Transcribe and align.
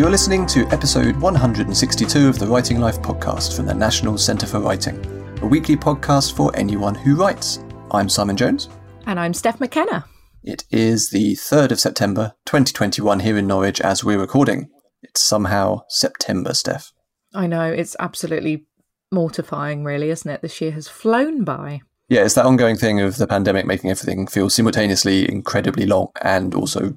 You're 0.00 0.08
listening 0.08 0.46
to 0.46 0.66
episode 0.68 1.14
162 1.16 2.26
of 2.26 2.38
the 2.38 2.46
Writing 2.46 2.80
Life 2.80 3.02
podcast 3.02 3.54
from 3.54 3.66
the 3.66 3.74
National 3.74 4.16
Centre 4.16 4.46
for 4.46 4.58
Writing, 4.58 4.98
a 5.42 5.46
weekly 5.46 5.76
podcast 5.76 6.34
for 6.34 6.50
anyone 6.56 6.94
who 6.94 7.16
writes. 7.16 7.62
I'm 7.90 8.08
Simon 8.08 8.34
Jones. 8.34 8.70
And 9.04 9.20
I'm 9.20 9.34
Steph 9.34 9.60
McKenna. 9.60 10.06
It 10.42 10.64
is 10.70 11.10
the 11.10 11.34
3rd 11.34 11.72
of 11.72 11.80
September 11.80 12.32
2021 12.46 13.20
here 13.20 13.36
in 13.36 13.46
Norwich 13.46 13.78
as 13.82 14.02
we're 14.02 14.18
recording. 14.18 14.70
It's 15.02 15.20
somehow 15.20 15.82
September, 15.90 16.54
Steph. 16.54 16.92
I 17.34 17.46
know, 17.46 17.70
it's 17.70 17.94
absolutely 18.00 18.64
mortifying, 19.12 19.84
really, 19.84 20.08
isn't 20.08 20.30
it? 20.30 20.40
This 20.40 20.62
year 20.62 20.72
has 20.72 20.88
flown 20.88 21.44
by. 21.44 21.82
Yeah, 22.08 22.24
it's 22.24 22.36
that 22.36 22.46
ongoing 22.46 22.76
thing 22.76 23.02
of 23.02 23.18
the 23.18 23.26
pandemic 23.26 23.66
making 23.66 23.90
everything 23.90 24.26
feel 24.26 24.48
simultaneously 24.48 25.30
incredibly 25.30 25.84
long 25.84 26.08
and 26.22 26.54
also 26.54 26.94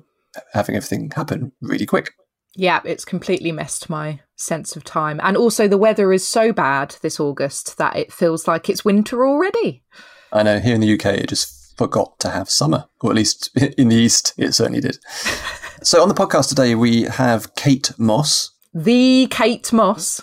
having 0.54 0.78
everything 0.78 1.12
happen 1.14 1.52
really 1.60 1.86
quick. 1.86 2.14
Yeah, 2.56 2.82
it's 2.86 3.06
completely 3.06 3.52
messed 3.52 3.90
my 3.90 4.20
sense 4.36 4.76
of 4.76 4.84
time. 4.84 5.20
And 5.24 5.36
also, 5.36 5.68
the 5.68 5.78
weather 5.78 6.14
is 6.14 6.28
so 6.28 6.54
bad 6.54 6.96
this 7.02 7.20
August 7.20 7.78
that 7.78 7.96
it 7.96 8.14
feels 8.14 8.48
like 8.48 8.70
it's 8.70 8.86
winter 8.86 9.26
already. 9.26 9.84
I 10.32 10.44
know, 10.44 10.60
here 10.60 10.76
in 10.76 10.82
the 10.82 10.94
UK, 10.94 11.06
it 11.18 11.30
just 11.30 11.78
forgot 11.78 12.20
to 12.20 12.30
have 12.30 12.50
summer, 12.50 12.86
or 13.02 13.10
at 13.10 13.16
least 13.16 13.50
in 13.78 13.90
the 13.90 13.96
East, 13.96 14.34
it 14.38 14.54
certainly 14.54 14.82
did. 14.82 14.98
so, 15.84 16.02
on 16.02 16.10
the 16.10 16.16
podcast 16.16 16.50
today, 16.50 16.76
we 16.76 17.04
have 17.04 17.56
Kate 17.56 17.92
Mosse. 17.98 18.52
The 18.74 19.28
Kate 19.32 19.72
Mosse. 19.74 20.22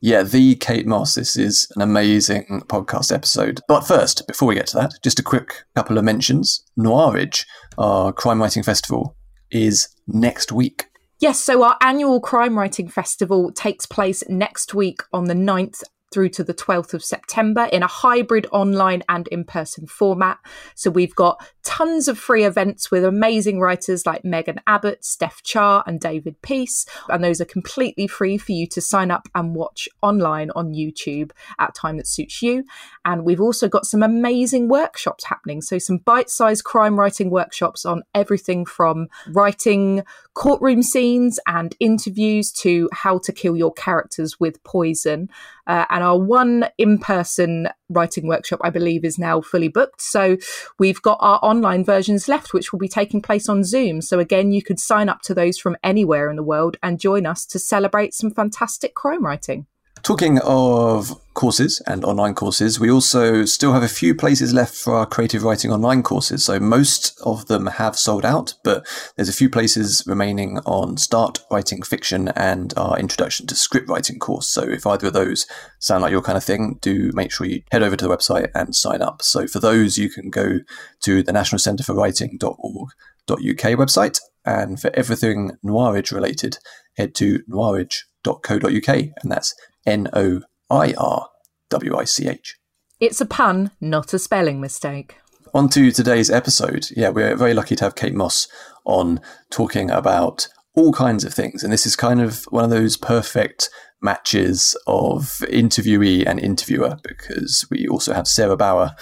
Yeah, 0.00 0.22
the 0.22 0.56
Kate 0.56 0.86
Mosse. 0.86 1.14
This 1.14 1.36
is 1.36 1.70
an 1.76 1.82
amazing 1.82 2.62
podcast 2.66 3.12
episode. 3.12 3.60
But 3.68 3.86
first, 3.86 4.26
before 4.26 4.48
we 4.48 4.56
get 4.56 4.66
to 4.68 4.76
that, 4.78 4.94
just 5.02 5.20
a 5.20 5.22
quick 5.22 5.64
couple 5.76 5.96
of 5.98 6.04
mentions. 6.04 6.64
Noirwich, 6.76 7.46
our 7.78 8.12
crime 8.12 8.40
writing 8.40 8.64
festival, 8.64 9.16
is 9.52 9.88
next 10.08 10.50
week. 10.50 10.86
Yes, 11.22 11.38
so 11.38 11.62
our 11.62 11.76
annual 11.80 12.20
crime 12.20 12.58
writing 12.58 12.88
festival 12.88 13.52
takes 13.52 13.86
place 13.86 14.24
next 14.28 14.74
week 14.74 15.02
on 15.12 15.26
the 15.26 15.34
9th 15.34 15.84
through 16.12 16.28
to 16.30 16.44
the 16.44 16.54
12th 16.54 16.94
of 16.94 17.04
September 17.04 17.68
in 17.72 17.82
a 17.82 17.86
hybrid 17.86 18.46
online 18.52 19.02
and 19.08 19.28
in 19.28 19.44
person 19.44 19.86
format. 19.86 20.38
So 20.74 20.90
we've 20.90 21.14
got 21.14 21.44
tons 21.62 22.08
of 22.08 22.18
free 22.18 22.44
events 22.44 22.90
with 22.90 23.04
amazing 23.04 23.60
writers 23.60 24.04
like 24.04 24.24
Megan 24.24 24.60
Abbott, 24.66 25.04
Steph 25.04 25.42
Cha, 25.42 25.82
and 25.86 26.00
David 26.00 26.40
Peace. 26.42 26.86
And 27.08 27.22
those 27.22 27.40
are 27.40 27.46
completely 27.46 28.06
free 28.06 28.38
for 28.38 28.52
you 28.52 28.66
to 28.68 28.80
sign 28.80 29.10
up 29.10 29.28
and 29.34 29.54
watch 29.54 29.88
online 30.02 30.50
on 30.54 30.72
YouTube 30.72 31.30
at 31.58 31.74
time 31.74 31.96
that 31.96 32.06
suits 32.06 32.42
you. 32.42 32.64
And 33.04 33.24
we've 33.24 33.40
also 33.40 33.68
got 33.68 33.86
some 33.86 34.02
amazing 34.02 34.68
workshops 34.68 35.24
happening. 35.24 35.62
So 35.62 35.78
some 35.78 35.98
bite 35.98 36.30
sized 36.30 36.64
crime 36.64 36.98
writing 36.98 37.30
workshops 37.30 37.84
on 37.84 38.02
everything 38.14 38.64
from 38.64 39.08
writing 39.28 40.02
courtroom 40.34 40.82
scenes 40.82 41.38
and 41.46 41.74
interviews 41.80 42.50
to 42.52 42.88
how 42.92 43.18
to 43.18 43.32
kill 43.32 43.56
your 43.56 43.72
characters 43.72 44.40
with 44.40 44.62
poison. 44.64 45.28
Uh, 45.66 45.84
and 45.90 46.02
our 46.02 46.18
one 46.18 46.66
in 46.78 46.98
person 46.98 47.68
writing 47.88 48.26
workshop, 48.26 48.60
I 48.64 48.70
believe, 48.70 49.04
is 49.04 49.18
now 49.18 49.40
fully 49.40 49.68
booked. 49.68 50.02
So 50.02 50.36
we've 50.78 51.00
got 51.02 51.18
our 51.20 51.38
online 51.42 51.84
versions 51.84 52.28
left, 52.28 52.52
which 52.52 52.72
will 52.72 52.78
be 52.78 52.88
taking 52.88 53.22
place 53.22 53.48
on 53.48 53.64
Zoom. 53.64 54.00
So 54.02 54.18
again, 54.18 54.52
you 54.52 54.62
could 54.62 54.80
sign 54.80 55.08
up 55.08 55.22
to 55.22 55.34
those 55.34 55.58
from 55.58 55.76
anywhere 55.84 56.30
in 56.30 56.36
the 56.36 56.42
world 56.42 56.76
and 56.82 56.98
join 56.98 57.26
us 57.26 57.46
to 57.46 57.58
celebrate 57.58 58.14
some 58.14 58.30
fantastic 58.30 58.94
crime 58.94 59.24
writing. 59.24 59.66
Talking 60.02 60.40
of 60.40 61.16
courses 61.34 61.80
and 61.86 62.04
online 62.04 62.34
courses, 62.34 62.80
we 62.80 62.90
also 62.90 63.44
still 63.44 63.72
have 63.72 63.84
a 63.84 63.88
few 63.88 64.16
places 64.16 64.52
left 64.52 64.74
for 64.74 64.96
our 64.96 65.06
creative 65.06 65.44
writing 65.44 65.70
online 65.70 66.02
courses. 66.02 66.44
So 66.44 66.58
most 66.58 67.20
of 67.24 67.46
them 67.46 67.66
have 67.66 67.96
sold 67.96 68.24
out, 68.24 68.54
but 68.64 68.84
there's 69.14 69.28
a 69.28 69.32
few 69.32 69.48
places 69.48 70.02
remaining 70.04 70.58
on 70.66 70.96
start 70.96 71.38
writing 71.52 71.82
fiction 71.82 72.28
and 72.34 72.74
our 72.76 72.98
introduction 72.98 73.46
to 73.46 73.54
script 73.54 73.88
writing 73.88 74.18
course. 74.18 74.48
So 74.48 74.62
if 74.62 74.84
either 74.88 75.06
of 75.06 75.12
those 75.12 75.46
sound 75.78 76.02
like 76.02 76.10
your 76.10 76.22
kind 76.22 76.36
of 76.36 76.42
thing, 76.42 76.78
do 76.80 77.12
make 77.14 77.30
sure 77.30 77.46
you 77.46 77.62
head 77.70 77.84
over 77.84 77.96
to 77.96 78.08
the 78.08 78.14
website 78.14 78.50
and 78.56 78.74
sign 78.74 79.02
up. 79.02 79.22
So 79.22 79.46
for 79.46 79.60
those, 79.60 79.98
you 79.98 80.10
can 80.10 80.30
go 80.30 80.58
to 81.02 81.22
the 81.22 81.32
National 81.32 81.60
Centre 81.60 81.84
for 81.84 81.94
Writing.org.uk 81.94 82.88
website. 83.28 84.18
And 84.44 84.80
for 84.80 84.90
everything 84.94 85.52
Noirwich 85.62 86.10
related, 86.10 86.58
head 86.96 87.14
to 87.14 87.38
noirwich.co.uk. 87.48 88.88
And 88.88 89.30
that's 89.30 89.54
N 89.86 90.08
O 90.12 90.42
I 90.70 90.94
R 90.96 91.28
W 91.70 91.96
I 91.96 92.04
C 92.04 92.28
H. 92.28 92.56
It's 93.00 93.20
a 93.20 93.26
pun, 93.26 93.70
not 93.80 94.14
a 94.14 94.18
spelling 94.18 94.60
mistake. 94.60 95.16
On 95.54 95.68
to 95.70 95.90
today's 95.90 96.30
episode. 96.30 96.86
Yeah, 96.96 97.10
we're 97.10 97.36
very 97.36 97.52
lucky 97.52 97.76
to 97.76 97.84
have 97.84 97.94
Kate 97.94 98.14
Mosse 98.14 98.48
on 98.84 99.20
talking 99.50 99.90
about 99.90 100.48
all 100.74 100.92
kinds 100.92 101.24
of 101.24 101.34
things. 101.34 101.62
And 101.62 101.72
this 101.72 101.84
is 101.84 101.96
kind 101.96 102.20
of 102.20 102.44
one 102.44 102.64
of 102.64 102.70
those 102.70 102.96
perfect 102.96 103.68
matches 104.00 104.76
of 104.86 105.24
interviewee 105.50 106.26
and 106.26 106.40
interviewer 106.40 106.96
because 107.04 107.66
we 107.70 107.86
also 107.86 108.12
have 108.12 108.26
Sarah 108.26 108.56
Bower 108.56 108.92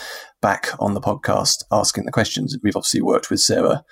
back 0.43 0.71
on 0.79 0.95
the 0.95 1.01
podcast 1.01 1.65
asking 1.71 2.05
the 2.05 2.13
questions. 2.13 2.57
We've 2.63 2.77
obviously 2.77 3.03
worked 3.03 3.31
with 3.31 3.41
Sarah 3.41 3.85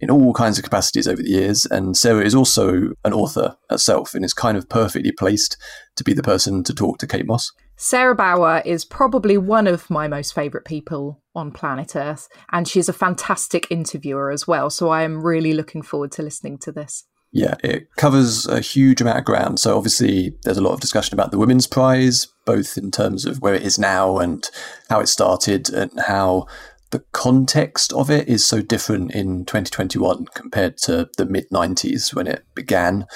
in 0.00 0.10
all 0.10 0.32
kinds 0.32 0.58
of 0.58 0.64
capacities 0.64 1.08
over 1.08 1.22
the 1.22 1.30
years. 1.30 1.66
And 1.66 1.96
Sarah 1.96 2.24
is 2.24 2.34
also 2.34 2.92
an 3.04 3.12
author 3.12 3.56
herself 3.70 4.14
and 4.14 4.24
is 4.24 4.34
kind 4.34 4.56
of 4.56 4.68
perfectly 4.68 5.12
placed 5.12 5.56
to 5.96 6.04
be 6.04 6.12
the 6.12 6.22
person 6.22 6.62
to 6.64 6.74
talk 6.74 6.98
to 6.98 7.06
Kate 7.06 7.26
Mosse. 7.26 7.52
Sarah 7.76 8.14
Bower 8.14 8.62
is 8.64 8.84
probably 8.86 9.36
one 9.36 9.66
of 9.66 9.90
my 9.90 10.08
most 10.08 10.34
favourite 10.34 10.64
people 10.64 11.20
on 11.34 11.52
planet 11.52 11.94
Earth, 11.94 12.26
and 12.50 12.66
she's 12.66 12.88
a 12.88 12.94
fantastic 12.94 13.66
interviewer 13.70 14.30
as 14.30 14.46
well. 14.46 14.70
So 14.70 14.88
I 14.88 15.02
am 15.02 15.22
really 15.22 15.52
looking 15.52 15.82
forward 15.82 16.10
to 16.12 16.22
listening 16.22 16.56
to 16.58 16.72
this. 16.72 17.04
Yeah, 17.32 17.54
it 17.62 17.94
covers 17.96 18.46
a 18.46 18.60
huge 18.60 19.02
amount 19.02 19.18
of 19.18 19.26
ground. 19.26 19.60
So 19.60 19.76
obviously, 19.76 20.34
there's 20.44 20.56
a 20.56 20.62
lot 20.62 20.72
of 20.72 20.80
discussion 20.80 21.12
about 21.12 21.32
the 21.32 21.38
Women's 21.38 21.66
Prize, 21.66 22.28
both 22.46 22.78
in 22.78 22.90
terms 22.90 23.26
of 23.26 23.42
where 23.42 23.54
it 23.54 23.62
is 23.62 23.78
now 23.78 24.16
and 24.16 24.48
how 24.88 25.00
it 25.00 25.08
started, 25.08 25.68
and 25.68 25.90
how 26.00 26.46
the 26.90 27.04
context 27.12 27.92
of 27.92 28.10
it 28.10 28.28
is 28.28 28.46
so 28.46 28.62
different 28.62 29.12
in 29.12 29.44
2021 29.44 30.26
compared 30.34 30.76
to 30.78 31.08
the 31.16 31.26
mid 31.26 31.48
90s 31.50 32.14
when 32.14 32.26
it 32.26 32.44
began. 32.54 33.06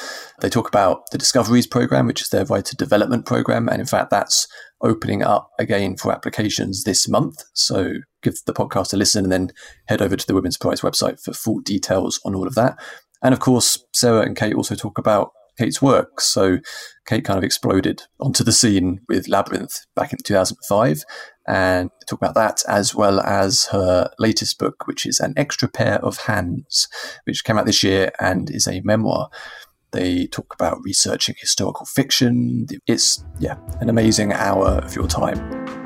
They 0.41 0.48
talk 0.48 0.69
about 0.69 1.03
the 1.12 1.19
Discoveries 1.19 1.66
program, 1.66 2.06
which 2.06 2.20
is 2.20 2.28
their 2.28 2.44
writer 2.44 2.76
development 2.76 3.26
program. 3.26 3.69
And 3.69 3.81
in 3.81 3.86
fact, 3.86 4.10
that's 4.10 4.48
opening 4.82 5.22
up 5.22 5.50
again 5.58 5.97
for 5.97 6.12
applications 6.12 6.84
this 6.84 7.08
month. 7.08 7.44
So 7.54 7.94
give 8.22 8.36
the 8.47 8.54
podcast 8.54 8.92
a 8.92 8.97
listen 8.97 9.25
and 9.25 9.32
then 9.32 9.53
head 9.87 10.02
over 10.02 10.16
to 10.16 10.26
the 10.26 10.34
Women's 10.34 10.56
Prize 10.56 10.81
website 10.81 11.22
for 11.22 11.32
full 11.32 11.60
details 11.60 12.20
on 12.25 12.34
all 12.34 12.47
of 12.47 12.54
that. 12.54 12.76
And 13.22 13.34
of 13.34 13.41
course, 13.41 13.78
Sarah 13.94 14.22
and 14.22 14.37
Kate 14.37 14.54
also 14.54 14.75
talk 14.75 14.98
about 14.98 15.32
Kate's 15.60 15.82
work. 15.82 16.22
So 16.22 16.59
Kate 17.06 17.22
kind 17.22 17.37
of 17.37 17.44
exploded 17.44 18.04
onto 18.19 18.43
the 18.43 18.53
scene 18.53 19.00
with 19.10 19.28
Labyrinth 19.28 19.84
back 19.94 20.10
in 20.12 20.19
2005 20.25 21.03
and 21.47 21.91
talk 22.09 22.19
about 22.19 22.34
that 22.34 22.62
as 22.66 22.94
well 22.94 23.21
as 23.21 23.66
her 23.66 24.10
latest 24.19 24.59
book, 24.59 24.87
which 24.87 25.04
is 25.04 25.20
An 25.20 25.34
Extra 25.37 25.69
Pair 25.69 25.97
of 25.97 26.16
Hands, 26.19 26.88
which 27.25 27.44
came 27.44 27.59
out 27.59 27.66
this 27.66 27.82
year 27.82 28.10
and 28.19 28.50
is 28.50 28.66
a 28.66 28.81
memoir. 28.84 29.28
They 29.93 30.28
talk 30.28 30.54
about 30.54 30.78
researching 30.82 31.34
historical 31.38 31.84
fiction. 31.84 32.66
It's, 32.87 33.22
yeah, 33.38 33.56
an 33.81 33.91
amazing 33.91 34.32
hour 34.32 34.81
of 34.82 34.94
your 34.97 35.09
time. 35.09 35.79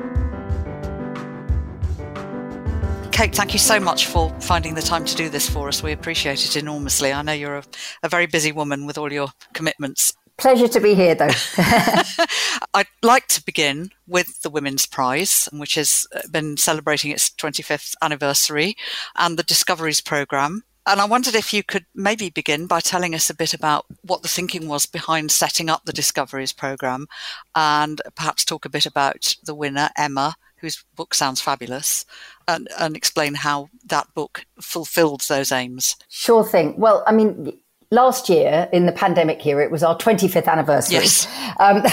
Kate, 3.15 3.33
thank 3.33 3.53
you 3.53 3.59
so 3.59 3.79
much 3.79 4.07
for 4.07 4.29
finding 4.41 4.75
the 4.75 4.81
time 4.81 5.05
to 5.05 5.15
do 5.15 5.29
this 5.29 5.49
for 5.49 5.69
us. 5.69 5.81
We 5.81 5.93
appreciate 5.93 6.43
it 6.43 6.57
enormously. 6.57 7.13
I 7.13 7.21
know 7.21 7.31
you're 7.31 7.59
a, 7.59 7.63
a 8.03 8.09
very 8.09 8.25
busy 8.25 8.51
woman 8.51 8.85
with 8.85 8.97
all 8.97 9.09
your 9.09 9.29
commitments. 9.53 10.11
Pleasure 10.37 10.67
to 10.67 10.81
be 10.81 10.95
here, 10.95 11.15
though. 11.15 11.29
I'd 12.73 12.87
like 13.01 13.27
to 13.27 13.45
begin 13.45 13.91
with 14.05 14.41
the 14.41 14.49
Women's 14.49 14.85
Prize, 14.85 15.47
which 15.53 15.75
has 15.75 16.05
been 16.29 16.57
celebrating 16.57 17.09
its 17.11 17.29
25th 17.29 17.93
anniversary, 18.01 18.75
and 19.15 19.39
the 19.39 19.43
Discoveries 19.43 20.01
Programme. 20.01 20.65
And 20.87 21.01
I 21.01 21.05
wondered 21.05 21.35
if 21.35 21.53
you 21.53 21.63
could 21.63 21.85
maybe 21.95 22.29
begin 22.29 22.67
by 22.67 22.79
telling 22.79 23.15
us 23.15 23.29
a 23.29 23.35
bit 23.35 23.53
about 23.53 23.85
what 24.03 24.21
the 24.21 24.27
thinking 24.27 24.67
was 24.67 24.85
behind 24.85 25.31
setting 25.31 25.69
up 25.69 25.85
the 25.85 25.93
Discoveries 25.93 26.53
Programme, 26.53 27.07
and 27.55 28.01
perhaps 28.15 28.45
talk 28.45 28.65
a 28.65 28.69
bit 28.69 28.85
about 28.85 29.35
the 29.43 29.55
winner, 29.55 29.89
Emma, 29.97 30.35
whose 30.57 30.83
book 30.95 31.13
sounds 31.13 31.41
fabulous, 31.41 32.05
and, 32.47 32.67
and 32.79 32.95
explain 32.95 33.35
how 33.35 33.69
that 33.85 34.13
book 34.13 34.45
fulfilled 34.61 35.21
those 35.27 35.51
aims. 35.51 35.95
Sure 36.07 36.43
thing. 36.43 36.75
Well, 36.77 37.03
I 37.07 37.11
mean, 37.11 37.57
last 37.91 38.29
year 38.29 38.69
in 38.71 38.85
the 38.85 38.91
pandemic 38.91 39.45
year, 39.45 39.61
it 39.61 39.71
was 39.71 39.83
our 39.83 39.97
25th 39.97 40.47
anniversary. 40.47 40.97
Yes. 40.97 41.27
Um, 41.59 41.83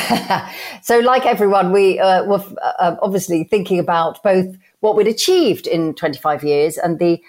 so, 0.82 0.98
like 0.98 1.24
everyone, 1.24 1.72
we 1.72 1.98
uh, 1.98 2.24
were 2.24 2.44
uh, 2.78 2.96
obviously 3.00 3.44
thinking 3.44 3.78
about 3.78 4.22
both 4.22 4.54
what 4.80 4.96
we'd 4.96 5.06
achieved 5.06 5.66
in 5.66 5.94
25 5.94 6.44
years 6.44 6.76
and 6.76 6.98
the 6.98 7.22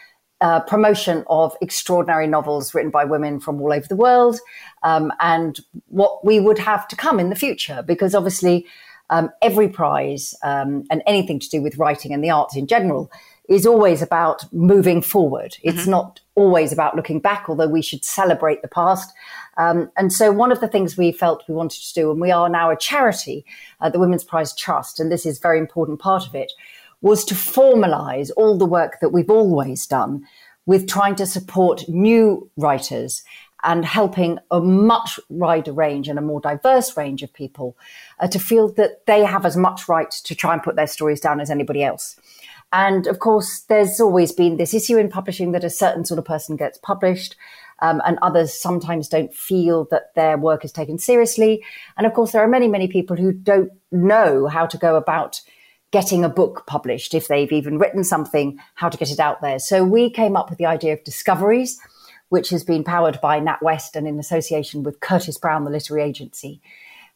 uh, 0.44 0.60
promotion 0.60 1.24
of 1.28 1.56
extraordinary 1.62 2.28
novels 2.28 2.74
written 2.74 2.92
by 2.92 3.06
women 3.06 3.40
from 3.40 3.62
all 3.62 3.72
over 3.72 3.88
the 3.88 3.96
world 3.96 4.38
um, 4.84 5.12
and 5.22 5.62
what 5.88 6.24
we 6.26 6.38
would 6.38 6.60
have 6.60 6.86
to 6.90 6.98
come 6.98 7.18
in 7.18 7.30
the 7.30 7.36
future. 7.36 7.82
Because 7.88 8.14
obviously, 8.14 8.68
um, 9.10 9.30
every 9.42 9.70
prize 9.70 10.36
um, 10.44 10.84
and 10.92 11.02
anything 11.08 11.40
to 11.40 11.50
do 11.50 11.62
with 11.62 11.78
writing 11.78 12.14
and 12.14 12.22
the 12.22 12.30
arts 12.30 12.58
in 12.58 12.68
general 12.68 13.10
is 13.48 13.66
always 13.66 14.02
about 14.02 14.52
moving 14.54 15.02
forward. 15.02 15.56
It's 15.64 15.82
mm-hmm. 15.82 15.92
not 15.92 16.20
always 16.36 16.74
about 16.74 16.96
looking 16.96 17.20
back, 17.20 17.46
although 17.48 17.68
we 17.68 17.82
should 17.82 18.04
celebrate 18.04 18.62
the 18.62 18.68
past. 18.68 19.14
Um, 19.58 19.92
and 19.96 20.12
so, 20.12 20.32
one 20.32 20.52
of 20.52 20.60
the 20.60 20.68
things 20.68 20.98
we 20.98 21.12
felt 21.12 21.44
we 21.48 21.54
wanted 21.54 21.82
to 21.84 21.94
do, 21.94 22.12
and 22.12 22.20
we 22.20 22.32
are 22.32 22.50
now 22.50 22.70
a 22.70 22.78
charity, 22.78 23.46
uh, 23.80 23.90
the 23.90 24.00
Women's 24.00 24.24
Prize 24.24 24.54
Trust, 24.56 25.00
and 25.00 25.12
this 25.12 25.26
is 25.26 25.38
a 25.38 25.42
very 25.42 25.60
important 25.60 26.00
part 26.00 26.26
of 26.28 26.36
it, 26.36 26.52
was 27.04 27.24
to 27.26 27.36
formalize 27.36 28.32
all 28.36 28.58
the 28.58 28.66
work 28.66 29.00
that 29.02 29.10
we've 29.10 29.30
always 29.30 29.86
done 29.86 30.26
with 30.66 30.88
trying 30.88 31.16
to 31.16 31.26
support 31.26 31.88
new 31.90 32.50
writers 32.58 33.24
and 33.64 33.86
helping 33.86 34.40
a 34.52 34.60
much 34.60 35.20
wider 35.30 35.74
range 35.74 36.08
and 36.08 36.18
a 36.18 36.22
more 36.22 36.40
diverse 36.40 36.98
range 36.98 37.22
of 37.22 37.34
people 37.34 37.78
uh, 38.20 38.28
to 38.28 38.40
feel 38.40 38.72
that 38.74 39.06
they 39.06 39.24
have 39.24 39.46
as 39.46 39.56
much 39.56 39.88
right 39.88 40.12
to 40.12 40.34
try 40.34 40.54
and 40.54 40.64
put 40.64 40.76
their 40.76 40.88
stories 40.88 41.20
down 41.20 41.40
as 41.40 41.52
anybody 41.52 41.84
else. 41.84 42.18
And 42.72 43.06
of 43.06 43.20
course, 43.20 43.66
there's 43.68 44.00
always 44.00 44.32
been 44.32 44.58
this 44.58 44.74
issue 44.74 44.98
in 44.98 45.10
publishing 45.10 45.52
that 45.52 45.64
a 45.64 45.70
certain 45.70 46.06
sort 46.06 46.18
of 46.18 46.26
person 46.26 46.56
gets 46.56 46.78
published. 46.78 47.36
Um, 47.80 48.02
and 48.06 48.18
others 48.22 48.54
sometimes 48.54 49.10
don't 49.10 49.34
feel 49.34 49.88
that 49.92 50.16
their 50.16 50.38
work 50.38 50.64
is 50.64 50.72
taken 50.72 50.98
seriously. 51.00 51.66
And 51.98 52.08
of 52.08 52.14
course, 52.14 52.32
there 52.32 52.42
are 52.42 52.48
many, 52.48 52.70
many 52.70 52.88
people 52.88 53.18
who 53.18 53.34
don't 53.34 53.72
know 53.92 54.48
how 54.48 54.66
to 54.68 54.78
go 54.78 54.96
about 54.96 55.42
getting 55.94 56.26
a 56.26 56.30
book 56.30 56.66
published, 56.66 57.14
if 57.14 57.28
they've 57.28 57.52
even 57.52 57.78
written 57.78 58.04
something, 58.04 58.60
how 58.74 58.90
to 58.90 58.98
get 58.98 59.12
it 59.12 59.20
out 59.20 59.42
there. 59.42 59.60
So 59.60 59.86
we 59.86 60.10
came 60.10 60.36
up 60.36 60.50
with 60.50 60.58
the 60.58 60.66
idea 60.66 60.92
of 60.92 61.04
discoveries, 61.04 61.80
which 62.30 62.50
has 62.50 62.64
been 62.64 62.84
powered 62.84 63.22
by 63.22 63.40
NatWest 63.40 63.96
and 63.96 64.08
in 64.08 64.18
association 64.18 64.82
with 64.82 65.00
Curtis 65.02 65.38
Brown, 65.38 65.66
the 65.66 65.70
literary 65.70 66.02
agency. 66.02 66.62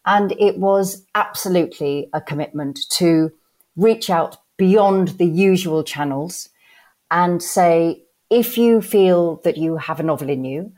And 0.05 0.31
it 0.33 0.59
was 0.59 1.03
absolutely 1.15 2.07
a 2.13 2.21
commitment 2.21 2.79
to 2.91 3.31
reach 3.75 4.11
out 4.11 4.37
beyond 4.57 5.09
the 5.17 5.25
usual 5.25 5.83
channels 5.83 6.47
and 7.09 7.41
say, 7.41 8.03
if 8.29 8.59
you 8.59 8.81
feel 8.81 9.37
that 9.37 9.57
you 9.57 9.77
have 9.77 9.99
a 9.99 10.03
novel 10.03 10.29
in 10.29 10.45
you, 10.45 10.71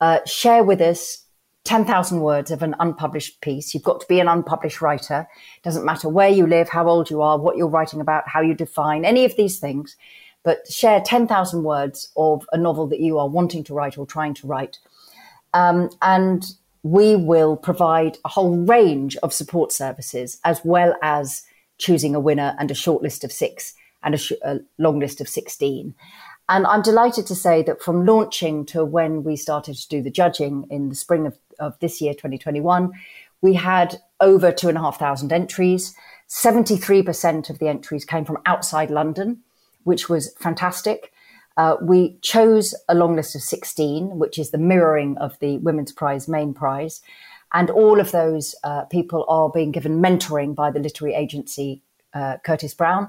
uh, 0.00 0.20
share 0.24 0.64
with 0.64 0.80
us 0.80 1.21
10,000 1.64 2.20
words 2.20 2.50
of 2.50 2.62
an 2.62 2.74
unpublished 2.80 3.40
piece. 3.40 3.72
You've 3.72 3.84
got 3.84 4.00
to 4.00 4.06
be 4.08 4.20
an 4.20 4.28
unpublished 4.28 4.80
writer. 4.82 5.28
It 5.56 5.62
doesn't 5.62 5.84
matter 5.84 6.08
where 6.08 6.28
you 6.28 6.46
live, 6.46 6.68
how 6.68 6.88
old 6.88 7.08
you 7.08 7.22
are, 7.22 7.38
what 7.38 7.56
you're 7.56 7.68
writing 7.68 8.00
about, 8.00 8.28
how 8.28 8.40
you 8.40 8.54
define 8.54 9.04
any 9.04 9.24
of 9.24 9.36
these 9.36 9.58
things, 9.58 9.96
but 10.42 10.66
share 10.66 11.00
10,000 11.00 11.62
words 11.62 12.10
of 12.16 12.44
a 12.52 12.58
novel 12.58 12.88
that 12.88 13.00
you 13.00 13.18
are 13.18 13.28
wanting 13.28 13.62
to 13.64 13.74
write 13.74 13.96
or 13.96 14.06
trying 14.06 14.34
to 14.34 14.46
write. 14.46 14.78
Um, 15.54 15.90
and 16.00 16.44
we 16.82 17.14
will 17.14 17.56
provide 17.56 18.18
a 18.24 18.28
whole 18.28 18.56
range 18.56 19.16
of 19.18 19.32
support 19.32 19.70
services 19.70 20.40
as 20.44 20.60
well 20.64 20.96
as 21.00 21.42
choosing 21.78 22.14
a 22.14 22.20
winner 22.20 22.56
and 22.58 22.70
a 22.70 22.74
short 22.74 23.02
list 23.02 23.22
of 23.22 23.30
six 23.30 23.74
and 24.02 24.14
a, 24.14 24.18
sh- 24.18 24.32
a 24.42 24.60
long 24.78 24.98
list 24.98 25.20
of 25.20 25.28
16. 25.28 25.94
And 26.52 26.66
I'm 26.66 26.82
delighted 26.82 27.26
to 27.28 27.34
say 27.34 27.62
that 27.62 27.80
from 27.80 28.04
launching 28.04 28.66
to 28.66 28.84
when 28.84 29.24
we 29.24 29.36
started 29.36 29.74
to 29.74 29.88
do 29.88 30.02
the 30.02 30.10
judging 30.10 30.66
in 30.68 30.90
the 30.90 30.94
spring 30.94 31.26
of, 31.26 31.38
of 31.58 31.78
this 31.78 31.98
year, 31.98 32.12
2021, 32.12 32.92
we 33.40 33.54
had 33.54 33.96
over 34.20 34.52
two 34.52 34.68
and 34.68 34.76
a 34.76 34.80
half 34.82 34.98
thousand 34.98 35.32
entries. 35.32 35.94
73% 36.28 37.48
of 37.48 37.58
the 37.58 37.68
entries 37.68 38.04
came 38.04 38.26
from 38.26 38.36
outside 38.44 38.90
London, 38.90 39.38
which 39.84 40.10
was 40.10 40.34
fantastic. 40.34 41.14
Uh, 41.56 41.76
we 41.80 42.18
chose 42.20 42.74
a 42.86 42.94
long 42.94 43.16
list 43.16 43.34
of 43.34 43.40
16, 43.40 44.18
which 44.18 44.38
is 44.38 44.50
the 44.50 44.58
mirroring 44.58 45.16
of 45.16 45.38
the 45.38 45.56
Women's 45.58 45.92
Prize 45.92 46.28
main 46.28 46.52
prize. 46.52 47.00
And 47.54 47.70
all 47.70 47.98
of 47.98 48.12
those 48.12 48.54
uh, 48.62 48.84
people 48.84 49.24
are 49.26 49.48
being 49.48 49.72
given 49.72 50.02
mentoring 50.02 50.54
by 50.54 50.70
the 50.70 50.80
literary 50.80 51.14
agency 51.14 51.80
uh, 52.12 52.36
Curtis 52.44 52.74
Brown. 52.74 53.08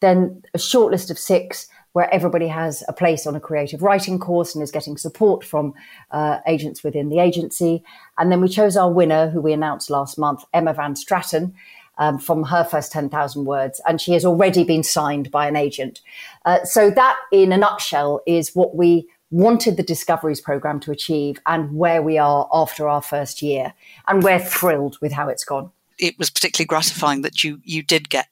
Then 0.00 0.44
a 0.54 0.58
short 0.58 0.90
list 0.90 1.10
of 1.10 1.18
six 1.18 1.68
where 1.92 2.12
everybody 2.12 2.48
has 2.48 2.84
a 2.88 2.92
place 2.92 3.26
on 3.26 3.34
a 3.34 3.40
creative 3.40 3.82
writing 3.82 4.18
course 4.18 4.54
and 4.54 4.62
is 4.62 4.70
getting 4.70 4.96
support 4.96 5.44
from 5.44 5.74
uh, 6.10 6.38
agents 6.46 6.84
within 6.84 7.08
the 7.08 7.18
agency. 7.18 7.82
And 8.18 8.30
then 8.30 8.40
we 8.40 8.48
chose 8.48 8.76
our 8.76 8.90
winner, 8.90 9.30
who 9.30 9.40
we 9.40 9.52
announced 9.52 9.90
last 9.90 10.18
month, 10.18 10.44
Emma 10.52 10.74
Van 10.74 10.94
Straten. 10.94 11.52
Um, 11.98 12.18
from 12.18 12.44
her 12.44 12.64
first 12.64 12.92
10,000 12.92 13.44
words, 13.44 13.78
and 13.86 14.00
she 14.00 14.12
has 14.12 14.24
already 14.24 14.64
been 14.64 14.82
signed 14.82 15.30
by 15.30 15.46
an 15.46 15.54
agent. 15.54 16.00
Uh, 16.46 16.64
so, 16.64 16.90
that 16.90 17.18
in 17.30 17.52
a 17.52 17.58
nutshell 17.58 18.22
is 18.26 18.54
what 18.54 18.74
we 18.74 19.06
wanted 19.30 19.76
the 19.76 19.82
Discoveries 19.82 20.40
program 20.40 20.80
to 20.80 20.90
achieve 20.92 21.38
and 21.46 21.76
where 21.76 22.02
we 22.02 22.16
are 22.16 22.48
after 22.52 22.88
our 22.88 23.02
first 23.02 23.42
year. 23.42 23.74
And 24.08 24.22
we're 24.22 24.38
thrilled 24.38 24.96
with 25.00 25.12
how 25.12 25.28
it's 25.28 25.44
gone. 25.44 25.72
It 26.00 26.18
was 26.18 26.30
particularly 26.30 26.66
gratifying 26.66 27.22
that 27.22 27.44
you, 27.44 27.60
you 27.62 27.82
did 27.82 28.08
get 28.08 28.26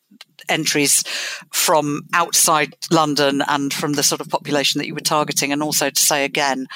entries 0.49 1.05
from 1.53 2.03
outside 2.15 2.75
London 2.91 3.43
and 3.49 3.73
from 3.73 3.94
the 3.94 4.03
sort 4.03 4.20
of 4.20 4.29
population 4.29 4.79
that 4.79 4.87
you 4.87 4.94
were 4.94 5.00
targeting. 5.00 5.53
And 5.53 5.62
also 5.62 5.91
to 5.91 6.03
say 6.03 6.25
again, 6.25 6.67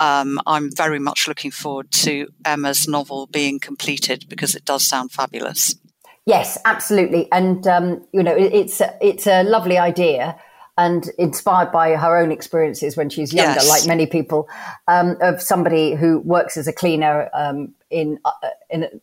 um, 0.00 0.40
I'm 0.46 0.70
very 0.74 0.98
much 0.98 1.26
looking 1.26 1.50
forward 1.50 1.90
to 1.92 2.28
Emma's 2.44 2.86
novel 2.86 3.26
being 3.26 3.58
completed 3.58 4.26
because 4.28 4.54
it 4.54 4.64
does 4.64 4.86
sound 4.86 5.12
fabulous. 5.12 5.74
Yes, 6.26 6.58
absolutely. 6.64 7.30
And, 7.32 7.66
um, 7.66 8.06
you 8.12 8.22
know, 8.22 8.34
it's, 8.34 8.80
it's 9.00 9.26
a 9.26 9.42
lovely 9.42 9.78
idea 9.78 10.38
and 10.76 11.10
inspired 11.18 11.70
by 11.70 11.94
her 11.94 12.16
own 12.18 12.32
experiences 12.32 12.96
when 12.96 13.08
she's 13.08 13.32
younger, 13.32 13.60
yes. 13.60 13.68
like 13.68 13.86
many 13.86 14.06
people, 14.06 14.48
um, 14.88 15.16
of 15.20 15.40
somebody 15.40 15.94
who 15.94 16.20
works 16.20 16.56
as 16.56 16.66
a 16.66 16.72
cleaner 16.72 17.30
um, 17.32 17.74
in 17.90 18.18
uh, 18.24 18.32
in 18.70 19.00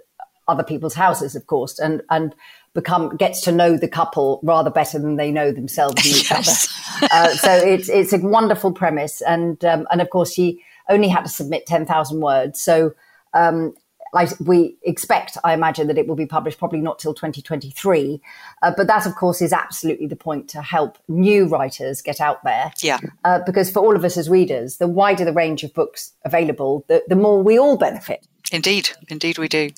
other 0.51 0.63
people's 0.63 0.94
houses, 0.94 1.36
of 1.36 1.48
course, 1.48 1.80
and 1.80 2.01
and 2.09 2.36
become 2.74 3.15
gets 3.18 3.42
to 3.42 3.51
know 3.51 3.77
the 3.77 3.88
couple 3.88 4.39
rather 4.44 4.69
better 4.69 5.00
than 5.00 5.15
they 5.15 5.31
know 5.31 5.51
themselves 5.51 6.06
and 6.06 6.15
each 6.15 6.31
other. 6.31 6.51
Uh, 7.09 7.30
so 7.30 7.51
it's 7.51 7.89
it's 7.89 8.13
a 8.13 8.19
wonderful 8.19 8.71
premise, 8.71 9.21
and 9.21 9.65
um, 9.65 9.88
and 9.89 10.01
of 10.01 10.09
course 10.12 10.31
she 10.31 10.62
only 10.88 11.07
had 11.07 11.24
to 11.24 11.30
submit 11.30 11.65
ten 11.65 11.83
thousand 11.83 12.21
words. 12.21 12.62
So 12.62 12.94
um, 13.33 13.74
I, 14.13 14.27
we 14.45 14.77
expect, 14.83 15.38
I 15.44 15.53
imagine, 15.53 15.88
that 15.88 15.98
it 15.98 16.07
will 16.07 16.15
be 16.15 16.25
published 16.25 16.59
probably 16.59 16.81
not 16.81 17.00
till 17.00 17.13
2023. 17.13 18.21
Uh, 18.62 18.74
but 18.75 18.88
that, 18.88 19.06
of 19.06 19.15
course, 19.15 19.42
is 19.42 19.53
absolutely 19.53 20.07
the 20.07 20.15
point 20.15 20.50
to 20.50 20.62
help 20.62 20.98
new 21.07 21.48
writers 21.48 22.01
get 22.01 22.19
out 22.19 22.44
there. 22.44 22.74
Yeah. 22.81 23.00
Uh, 23.24 23.39
because 23.45 23.71
for 23.71 23.80
all 23.80 23.95
of 23.95 24.03
us 24.03 24.18
as 24.18 24.30
readers, 24.30 24.77
the 24.77 24.88
wider 24.88 25.24
the 25.24 25.33
range 25.33 25.63
of 25.63 25.74
books 25.74 26.13
available, 26.25 26.86
the, 26.88 27.03
the 27.07 27.15
more 27.15 27.42
we 27.42 27.57
all 27.57 27.77
benefit. 27.77 28.27
Indeed, 28.51 28.89
indeed, 29.07 29.38
we 29.38 29.48
do. 29.48 29.69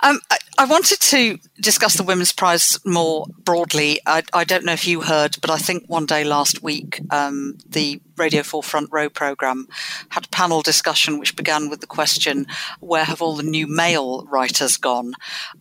Um, 0.00 0.20
I, 0.30 0.38
I, 0.58 0.64
wanted 0.64 1.00
to 1.00 1.38
discuss 1.60 1.94
the 1.94 2.04
Women's 2.04 2.32
Prize 2.32 2.78
more 2.86 3.26
broadly. 3.42 4.00
I, 4.06 4.22
I, 4.32 4.44
don't 4.44 4.64
know 4.64 4.72
if 4.72 4.86
you 4.86 5.00
heard, 5.00 5.36
but 5.40 5.50
I 5.50 5.58
think 5.58 5.88
one 5.88 6.06
day 6.06 6.22
last 6.22 6.62
week, 6.62 7.00
um, 7.10 7.58
the 7.68 8.00
Radio 8.16 8.44
4 8.44 8.62
Front 8.62 8.90
Row 8.92 9.08
programme 9.08 9.66
had 10.10 10.26
a 10.26 10.28
panel 10.28 10.62
discussion 10.62 11.18
which 11.18 11.34
began 11.34 11.68
with 11.68 11.80
the 11.80 11.86
question, 11.88 12.46
where 12.78 13.04
have 13.04 13.20
all 13.20 13.34
the 13.34 13.42
new 13.42 13.66
male 13.66 14.24
writers 14.26 14.76
gone? 14.76 15.14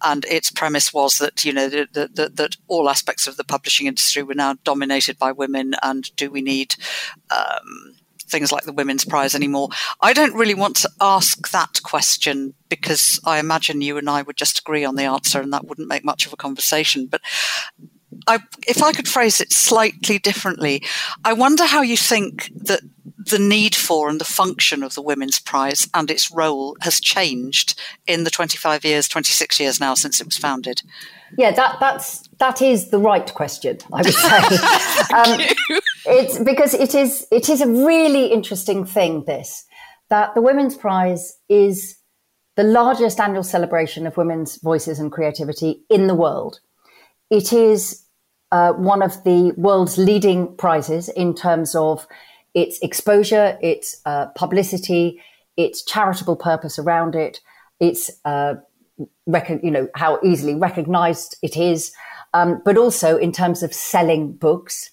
And 0.04 0.24
its 0.26 0.52
premise 0.52 0.94
was 0.94 1.18
that, 1.18 1.44
you 1.44 1.54
know, 1.54 1.68
that, 1.68 1.94
that, 1.94 2.36
that 2.36 2.58
all 2.68 2.90
aspects 2.90 3.26
of 3.26 3.38
the 3.38 3.44
publishing 3.44 3.88
industry 3.88 4.22
were 4.22 4.36
now 4.36 4.56
dominated 4.64 5.18
by 5.18 5.32
women, 5.32 5.74
and 5.82 6.16
do 6.16 6.30
we 6.30 6.42
need 6.42 6.76
um, 7.36 7.96
things 8.32 8.52
like 8.52 8.64
the 8.64 8.74
Women's 8.74 9.06
Prize 9.06 9.36
anymore. 9.36 9.70
I 10.00 10.14
don't 10.14 10.34
really 10.34 10.56
want 10.56 10.78
to 10.78 10.90
ask 11.00 11.52
that 11.52 11.82
question 11.84 12.54
because 12.70 13.20
I 13.26 13.40
imagine 13.40 13.82
you 13.82 13.98
and 13.98 14.10
I 14.10 14.22
would 14.22 14.38
just 14.38 14.60
agree 14.60 14.86
on 14.86 14.96
the 14.96 15.04
answer 15.04 15.42
and 15.42 15.54
that 15.54 15.68
wouldn't 15.68 15.90
make 15.90 16.06
much 16.06 16.26
of 16.26 16.34
a 16.34 16.38
conversation. 16.38 17.08
But 17.08 17.22
I, 18.28 18.40
if 18.68 18.82
I 18.82 18.94
could 18.94 19.08
phrase 19.08 19.42
it 19.42 19.52
slightly 19.52 20.20
differently, 20.20 20.84
I 21.24 21.34
wonder 21.34 21.66
how 21.66 21.82
you 21.82 21.98
think 21.98 22.52
that 22.56 22.82
the 23.18 23.40
need 23.40 23.76
for 23.76 24.10
and 24.10 24.20
the 24.20 24.26
function 24.26 24.84
of 24.84 24.96
the 24.96 25.02
Women's 25.02 25.40
Prize 25.40 25.88
and 25.94 26.10
its 26.10 26.32
role 26.32 26.76
has 26.82 27.00
changed 27.00 27.80
in 28.08 28.24
the 28.24 28.30
25 28.30 28.84
years, 28.84 29.08
26 29.08 29.60
years 29.60 29.80
now 29.80 29.94
since 29.94 30.20
it 30.20 30.26
was 30.26 30.38
founded. 30.38 30.82
Yeah, 31.38 31.52
that 31.52 31.78
that's 31.80 32.28
that 32.40 32.62
is 32.62 32.90
the 32.90 33.00
right 33.00 33.34
question. 33.34 33.78
I 33.94 34.02
would 34.02 34.14
say 34.14 34.38
um, 35.16 35.82
it's 36.06 36.40
because 36.40 36.74
it 36.74 36.96
is 36.96 37.28
it 37.32 37.50
is 37.50 37.62
a 37.62 37.68
really 37.68 38.28
interesting 38.28 38.86
thing. 38.86 39.24
This 39.26 39.66
that 40.10 40.36
the 40.36 40.42
Women's 40.42 40.76
Prize 40.76 41.38
is 41.50 41.98
the 42.58 42.64
largest 42.64 43.20
annual 43.20 43.44
celebration 43.44 44.06
of 44.06 44.18
women's 44.18 44.58
voices 44.58 45.00
and 45.00 45.12
creativity 45.12 45.84
in 45.90 46.08
the 46.08 46.16
world. 46.16 46.60
It 47.30 47.54
is 47.54 48.06
uh, 48.52 48.74
one 48.74 49.02
of 49.02 49.24
the 49.24 49.54
world's 49.56 49.98
leading 49.98 50.56
prizes 50.58 51.08
in 51.10 51.34
terms 51.34 51.74
of 51.76 52.06
its 52.54 52.78
exposure, 52.82 53.58
its 53.62 54.02
uh, 54.06 54.28
publicity, 54.36 55.22
its 55.56 55.84
charitable 55.84 56.36
purpose 56.36 56.78
around 56.78 57.16
it, 57.16 57.40
its 57.80 58.12
uh, 58.26 58.56
you 59.64 59.72
know 59.72 59.88
how 59.96 60.20
easily 60.24 60.56
recognized 60.56 61.38
it 61.42 61.56
is, 61.56 61.94
um, 62.34 62.62
but 62.66 62.78
also 62.78 63.18
in 63.18 63.32
terms 63.32 63.64
of 63.64 63.74
selling 63.74 64.34
books. 64.34 64.92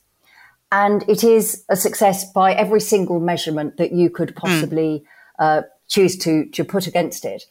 And 0.70 1.04
it 1.08 1.24
is 1.24 1.64
a 1.68 1.76
success 1.76 2.30
by 2.30 2.52
every 2.52 2.80
single 2.80 3.20
measurement 3.20 3.78
that 3.78 3.92
you 3.92 4.10
could 4.10 4.30
hmm. 4.30 4.36
possibly 4.36 5.04
mm. 5.40 5.64
choose 5.88 6.18
to 6.18 6.46
to 6.50 6.64
put 6.64 6.86
against 6.86 7.24
it. 7.24 7.44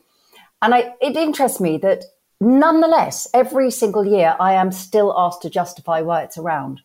And 0.61 0.73
I, 0.73 0.93
it 1.01 1.15
interests 1.15 1.59
me 1.59 1.77
that 1.79 2.03
nonetheless, 2.39 3.27
every 3.33 3.71
single 3.71 4.05
year 4.05 4.35
I 4.39 4.53
am 4.53 4.71
still 4.71 5.13
asked 5.17 5.41
to 5.43 5.49
justify 5.49 6.01
why 6.01 6.23
it's 6.23 6.37
around. 6.37 6.81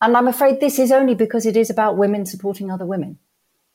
And 0.00 0.16
I'm 0.16 0.28
afraid 0.28 0.60
this 0.60 0.78
is 0.78 0.92
only 0.92 1.14
because 1.14 1.46
it 1.46 1.56
is 1.56 1.70
about 1.70 1.98
women 1.98 2.24
supporting 2.24 2.70
other 2.70 2.86
women. 2.86 3.18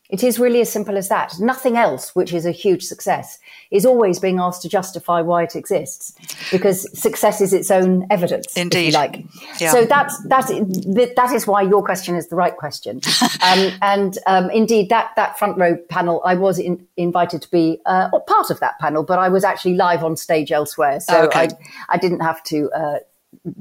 It 0.09 0.23
is 0.23 0.37
really 0.37 0.61
as 0.61 0.71
simple 0.71 0.97
as 0.97 1.09
that. 1.09 1.33
Nothing 1.39 1.77
else, 1.77 2.15
which 2.15 2.31
is 2.31 2.45
a 2.45 2.51
huge 2.51 2.83
success, 2.83 3.39
is 3.71 3.85
always 3.85 4.19
being 4.19 4.39
asked 4.39 4.61
to 4.61 4.69
justify 4.69 5.21
why 5.21 5.43
it 5.43 5.55
exists, 5.55 6.13
because 6.51 6.87
success 6.99 7.41
is 7.41 7.53
its 7.53 7.71
own 7.71 8.05
evidence. 8.11 8.55
Indeed, 8.55 8.93
like 8.93 9.23
yeah. 9.59 9.71
so 9.71 9.85
that's 9.85 10.21
that's 10.27 10.49
that 10.49 11.31
is 11.33 11.47
why 11.47 11.63
your 11.63 11.83
question 11.83 12.15
is 12.15 12.27
the 12.27 12.35
right 12.35 12.55
question. 12.55 13.01
um, 13.41 13.71
and 13.81 14.17
um, 14.27 14.51
indeed, 14.51 14.89
that 14.89 15.11
that 15.15 15.39
front 15.39 15.57
row 15.57 15.75
panel, 15.89 16.21
I 16.23 16.35
was 16.35 16.59
in, 16.59 16.85
invited 16.97 17.41
to 17.41 17.49
be 17.49 17.81
uh, 17.87 18.09
part 18.27 18.51
of 18.51 18.59
that 18.59 18.77
panel, 18.79 19.01
but 19.01 19.17
I 19.17 19.29
was 19.29 19.43
actually 19.43 19.73
live 19.73 20.03
on 20.03 20.17
stage 20.17 20.51
elsewhere, 20.51 20.99
so 20.99 21.23
okay. 21.23 21.39
I 21.39 21.49
I 21.89 21.97
didn't 21.97 22.19
have 22.19 22.43
to 22.43 22.69
uh, 22.71 22.99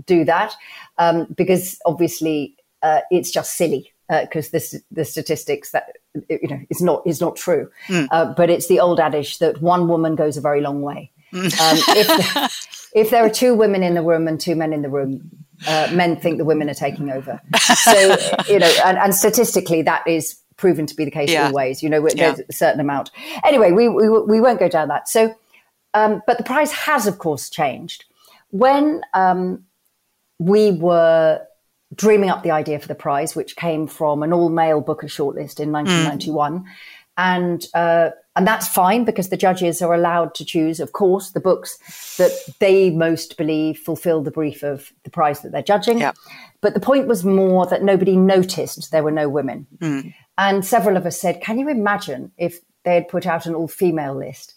do 0.05 0.27
that 0.27 0.55
um, 0.99 1.27
because 1.35 1.79
obviously 1.87 2.55
uh, 2.83 3.01
it's 3.11 3.31
just 3.31 3.57
silly 3.57 3.93
because 4.11 4.49
uh, 4.49 4.59
the 4.59 4.83
the 4.91 5.05
statistics 5.07 5.71
that 5.71 5.95
you 6.29 6.49
know 6.49 6.61
is 6.71 6.81
not 6.81 7.07
is 7.07 7.21
not 7.21 7.37
true. 7.37 7.71
Mm. 7.89 8.09
Uh, 8.11 8.35
but 8.35 8.51
it's 8.51 8.69
the 8.69 8.81
old 8.81 9.01
adage 9.01 9.39
that 9.39 9.61
one 9.61 9.89
woman 9.89 10.15
goes 10.15 10.37
a 10.37 10.41
very 10.41 10.61
long 10.61 10.83
way. 10.83 11.11
Mm. 11.33 11.45
Um, 11.45 11.79
if, 11.97 12.91
if, 12.95 13.11
there 13.11 13.25
are 13.25 13.31
two 13.31 13.55
women 13.55 13.83
in 13.83 13.95
the 13.95 14.03
room 14.03 14.29
and 14.29 14.41
two 14.41 14.55
men 14.55 14.73
in 14.73 14.83
the 14.83 14.89
room, 14.89 15.31
uh, 15.67 15.91
men 15.93 16.17
think 16.17 16.39
the 16.39 16.45
women 16.45 16.71
are 16.71 16.75
taking 16.75 17.11
over. 17.11 17.41
So 17.59 18.17
you 18.49 18.59
know, 18.59 18.73
and, 18.85 18.99
and 18.99 19.15
statistically, 19.15 19.83
that 19.83 20.07
is 20.07 20.39
proven 20.57 20.87
to 20.87 20.95
be 20.95 21.05
the 21.05 21.11
case 21.11 21.31
yeah. 21.31 21.47
always. 21.47 21.83
You 21.83 21.91
know, 21.91 22.01
there's 22.01 22.39
yeah. 22.39 22.45
a 22.49 22.53
certain 22.53 22.81
amount. 22.81 23.11
Anyway, 23.45 23.73
we, 23.73 23.89
we 23.89 24.09
we 24.09 24.41
won't 24.41 24.61
go 24.61 24.69
down 24.69 24.89
that. 24.89 25.09
So, 25.09 25.35
um, 25.95 26.23
but 26.27 26.39
the 26.39 26.45
prize 26.45 26.73
has, 26.73 27.07
of 27.07 27.19
course, 27.19 27.51
changed 27.51 28.05
when 28.51 29.03
um, 29.15 29.65
we 30.39 30.71
were 30.71 31.45
dreaming 31.95 32.31
up 32.31 32.43
the 32.43 32.51
idea 32.51 32.79
for 32.79 32.89
the 32.89 32.95
prize, 32.95 33.37
which 33.37 33.57
came 33.57 33.87
from 33.87 34.23
an 34.23 34.33
all 34.33 34.49
male 34.49 34.81
Booker 34.81 35.07
shortlist 35.07 35.61
in 35.61 35.73
1991. 35.73 36.61
Mm. 36.61 36.65
And, 37.17 37.67
uh, 37.75 38.11
and 38.35 38.47
that's 38.47 38.67
fine 38.67 39.05
because 39.05 39.29
the 39.29 39.37
judges 39.37 39.81
are 39.81 39.95
allowed 39.95 40.35
to 40.35 40.45
choose, 40.45 40.81
of 40.81 40.93
course, 40.93 41.31
the 41.31 41.41
books 41.41 41.79
that 42.17 42.33
they 42.59 42.91
most 42.91 43.37
believe 43.37 43.79
fulfill 43.79 44.23
the 44.23 44.33
brief 44.33 44.65
of 44.65 44.93
the 45.05 45.11
prize 45.11 45.41
that 45.43 45.53
they're 45.53 45.63
judging. 45.63 45.99
Yep. 46.01 46.17
But 46.61 46.75
the 46.75 46.81
point 46.81 47.07
was 47.07 47.25
more 47.25 47.67
that 47.67 47.85
nobody 47.85 48.17
noticed 48.17 48.91
there 48.91 49.05
were 49.05 49.13
no 49.13 49.29
women. 49.29 49.67
Mm. 49.79 50.15
And 50.37 50.65
several 50.65 50.97
of 50.97 51.07
us 51.07 51.21
said, 51.21 51.41
Can 51.41 51.59
you 51.59 51.69
imagine 51.69 52.33
if 52.37 52.59
they 52.83 52.95
had 52.95 53.09
put 53.09 53.27
out 53.27 53.47
an 53.47 53.55
all 53.55 53.69
female 53.69 54.17
list? 54.17 54.55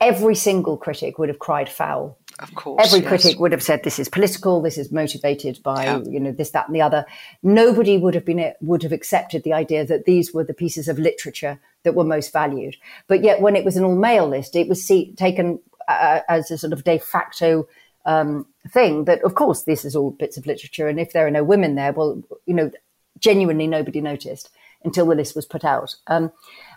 Every 0.00 0.34
single 0.34 0.76
critic 0.76 1.18
would 1.18 1.30
have 1.30 1.38
cried 1.38 1.68
foul 1.68 2.18
of 2.40 2.54
course. 2.54 2.84
Every 2.84 3.00
yes. 3.00 3.08
critic 3.08 3.40
would 3.40 3.52
have 3.52 3.62
said 3.62 3.82
this 3.82 3.98
is 3.98 4.08
political, 4.08 4.60
this 4.60 4.78
is 4.78 4.92
motivated 4.92 5.62
by, 5.62 5.84
yeah. 5.84 6.00
you 6.04 6.20
know, 6.20 6.32
this, 6.32 6.50
that, 6.50 6.66
and 6.66 6.74
the 6.74 6.82
other. 6.82 7.06
Nobody 7.42 7.98
would 7.98 8.14
have 8.14 8.24
been 8.24 8.52
would 8.60 8.82
have 8.82 8.92
accepted 8.92 9.42
the 9.42 9.52
idea 9.52 9.84
that 9.86 10.04
these 10.04 10.32
were 10.32 10.44
the 10.44 10.54
pieces 10.54 10.88
of 10.88 10.98
literature 10.98 11.58
that 11.84 11.94
were 11.94 12.04
most 12.04 12.32
valued. 12.32 12.76
But 13.06 13.22
yet, 13.22 13.40
when 13.40 13.56
it 13.56 13.64
was 13.64 13.76
an 13.76 13.84
all 13.84 13.96
male 13.96 14.28
list, 14.28 14.56
it 14.56 14.68
was 14.68 14.84
see, 14.84 15.14
taken 15.14 15.60
uh, 15.88 16.20
as 16.28 16.50
a 16.50 16.58
sort 16.58 16.72
of 16.72 16.84
de 16.84 16.98
facto 16.98 17.68
um, 18.04 18.46
thing 18.68 19.04
that, 19.04 19.22
of 19.22 19.34
course, 19.34 19.62
this 19.62 19.84
is 19.84 19.96
all 19.96 20.10
bits 20.10 20.36
of 20.36 20.46
literature, 20.46 20.88
and 20.88 21.00
if 21.00 21.12
there 21.12 21.26
are 21.26 21.30
no 21.30 21.44
women 21.44 21.74
there, 21.74 21.92
well, 21.92 22.22
you 22.46 22.54
know, 22.54 22.70
genuinely 23.18 23.66
nobody 23.66 24.00
noticed 24.00 24.50
until 24.84 25.06
the 25.06 25.14
list 25.14 25.34
was 25.34 25.46
put 25.46 25.64
out. 25.64 25.94
Um, 26.06 26.30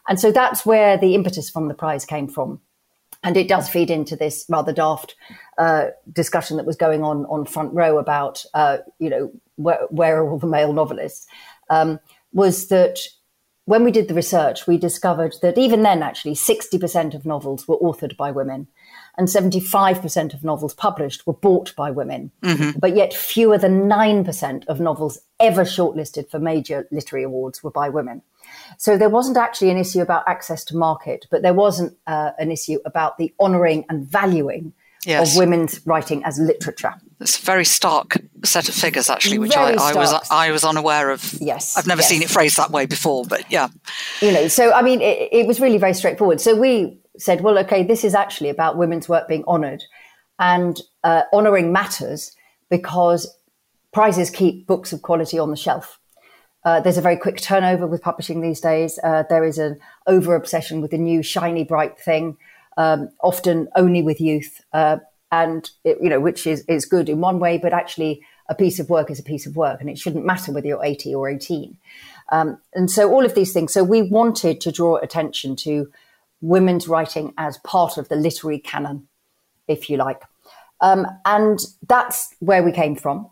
and 0.08 0.20
so 0.20 0.32
that's 0.32 0.66
where 0.66 0.98
the 0.98 1.16
impetus 1.16 1.50
from 1.50 1.68
the 1.68 1.74
prize 1.74 2.06
came 2.06 2.28
from. 2.28 2.62
And 3.24 3.36
it 3.36 3.50
does 3.50 3.70
feed 3.70 3.90
into 3.90 4.16
this 4.16 4.46
rather 4.48 4.72
daft 4.72 5.16
uh, 5.58 5.88
discussion 6.12 6.58
that 6.58 6.66
was 6.66 6.78
going 6.78 7.04
on 7.04 7.26
on 7.26 7.46
front 7.46 7.74
row 7.74 7.98
about, 7.98 8.46
uh, 8.54 8.78
you 8.98 9.10
know, 9.10 9.32
where, 9.56 9.80
where, 9.90 10.22
are 10.22 10.30
all 10.30 10.40
the 10.40 10.48
male 10.48 10.72
novelists? 10.72 11.28
Um, 11.70 12.00
was 12.32 12.70
that 12.70 13.00
when 13.66 13.84
we 13.84 13.92
did 13.92 14.08
the 14.08 14.14
research, 14.14 14.68
we 14.68 14.78
discovered 14.78 15.36
that 15.42 15.58
even 15.58 15.84
then, 15.84 16.02
actually, 16.02 16.34
60% 16.34 17.14
of 17.14 17.26
novels 17.26 17.68
were 17.68 17.78
authored 17.78 18.16
by 18.16 18.32
women 18.32 18.68
and 19.20 19.28
75% 19.28 20.34
of 20.34 20.44
novels 20.46 20.74
published 20.74 21.28
were 21.28 21.34
bought 21.34 21.76
by 21.76 21.92
women. 21.92 22.32
Mm-hmm. 22.42 22.80
But 22.80 22.96
yet, 22.96 23.14
fewer 23.14 23.58
than 23.58 23.90
9% 23.90 24.66
of 24.68 24.80
novels 24.80 25.20
ever 25.42 25.64
shortlisted 25.64 26.30
for 26.32 26.40
major 26.40 26.88
literary 26.90 27.24
awards 27.24 27.62
were 27.62 27.70
by 27.70 27.90
women. 27.90 28.22
So 28.78 28.98
there 28.98 29.10
wasn't 29.10 29.38
actually 29.38 29.70
an 29.70 29.78
issue 29.78 30.02
about 30.02 30.24
access 30.28 30.64
to 30.66 30.78
market, 30.78 31.26
but 31.32 31.42
there 31.42 31.54
wasn't 31.54 31.96
uh, 32.08 32.32
an 32.38 32.52
issue 32.52 32.80
about 32.86 33.18
the 33.18 33.34
honouring 33.40 33.86
and 33.90 34.08
valuing 34.08 34.74
yes. 35.06 35.32
of 35.32 35.38
women's 35.38 35.86
writing 35.86 36.24
as 36.24 36.40
literature. 36.40 36.94
It's 37.20 37.40
a 37.40 37.46
very 37.46 37.66
stark 37.66 38.18
set 38.46 38.70
of 38.70 38.76
figures, 38.76 39.10
actually, 39.10 39.40
which 39.40 39.56
I, 39.56 39.74
I, 39.74 39.94
was 39.94 40.30
I 40.32 40.52
was 40.52 40.64
unaware 40.64 41.10
of. 41.10 41.34
Yes, 41.42 41.78
I've 41.78 41.88
never 41.88 42.02
yes. 42.02 42.10
seen 42.10 42.22
it 42.22 42.30
phrased 42.30 42.58
that 42.58 42.72
way 42.72 42.86
before, 42.86 43.26
but 43.26 43.50
yeah, 43.52 43.68
you 44.22 44.32
know. 44.32 44.48
So 44.48 44.72
I 44.72 44.82
mean, 44.82 45.02
it, 45.02 45.30
it 45.32 45.48
was 45.48 45.60
really 45.60 45.78
very 45.78 45.94
straightforward. 45.94 46.40
So 46.40 46.56
we 46.56 46.98
said, 47.18 47.42
well, 47.42 47.58
okay, 47.60 47.84
this 47.84 48.04
is 48.06 48.16
actually 48.16 48.50
about 48.50 48.78
women's 48.78 49.10
work 49.10 49.28
being 49.28 49.44
honoured, 49.46 49.84
and 50.40 50.80
uh, 51.04 51.24
honouring 51.34 51.74
matters 51.74 52.34
because 52.70 53.28
prizes 53.92 54.30
keep 54.30 54.66
books 54.66 54.94
of 54.94 55.02
quality 55.02 55.38
on 55.38 55.50
the 55.50 55.58
shelf. 55.58 55.99
Uh, 56.70 56.80
there's 56.80 57.00
a 57.00 57.02
very 57.02 57.18
quick 57.18 57.42
turnover 57.42 57.88
with 57.88 58.00
publishing 58.00 58.42
these 58.42 58.62
days. 58.62 59.00
Uh, 59.04 59.24
there 59.28 59.44
is 59.44 59.58
an 59.58 59.80
over 60.06 60.36
obsession 60.36 60.82
with 60.82 60.92
the 60.92 61.00
new 61.00 61.24
shiny 61.24 61.64
bright 61.64 62.00
thing, 62.00 62.38
um, 62.78 63.10
often 63.22 63.68
only 63.76 64.04
with 64.04 64.22
youth, 64.22 64.64
uh, 64.72 64.98
and 65.32 65.72
it, 65.84 65.98
you 66.00 66.10
know 66.10 66.20
which 66.20 66.46
is 66.46 66.64
is 66.68 66.86
good 66.86 67.10
in 67.10 67.22
one 67.22 67.40
way, 67.40 67.58
but 67.58 67.74
actually 67.74 68.22
a 68.50 68.54
piece 68.54 68.78
of 68.80 68.88
work 68.88 69.10
is 69.10 69.18
a 69.18 69.24
piece 69.24 69.48
of 69.48 69.56
work, 69.56 69.82
and 69.82 69.90
it 69.90 69.98
shouldn't 69.98 70.28
matter 70.28 70.52
whether 70.52 70.68
you're 70.68 70.86
80 70.86 71.16
or 71.16 71.28
18. 71.28 71.76
Um, 72.32 72.62
and 72.76 72.92
so 72.92 73.12
all 73.12 73.26
of 73.26 73.34
these 73.34 73.52
things. 73.52 73.74
So 73.74 73.84
we 73.84 74.04
wanted 74.04 74.62
to 74.62 74.72
draw 74.72 74.98
attention 74.98 75.56
to 75.66 75.92
women's 76.40 76.88
writing 76.88 77.34
as 77.40 77.58
part 77.58 77.98
of 77.98 78.10
the 78.10 78.16
literary 78.16 78.60
canon, 78.60 79.08
if 79.68 79.90
you 79.90 79.98
like, 79.98 80.22
um, 80.82 81.08
and 81.26 81.58
that's 81.88 82.36
where 82.38 82.62
we 82.62 82.72
came 82.72 82.96
from. 82.96 83.28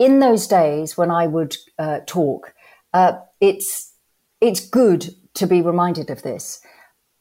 In 0.00 0.18
those 0.18 0.48
days, 0.48 0.96
when 0.96 1.12
I 1.12 1.28
would 1.28 1.56
uh, 1.78 2.00
talk 2.06 2.52
uh, 2.92 3.18
it's 3.40 3.92
it's 4.40 4.60
good 4.60 5.14
to 5.34 5.46
be 5.46 5.62
reminded 5.62 6.10
of 6.10 6.22
this. 6.22 6.60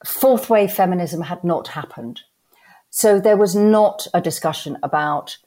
Fourth 0.05 0.49
wave 0.49 0.71
feminism 0.71 1.21
had 1.21 1.43
not 1.43 1.69
happened, 1.69 2.21
so 2.89 3.19
there 3.19 3.37
was 3.37 3.55
not 3.55 4.07
a 4.13 4.21
discussion 4.21 4.77
about 4.83 5.37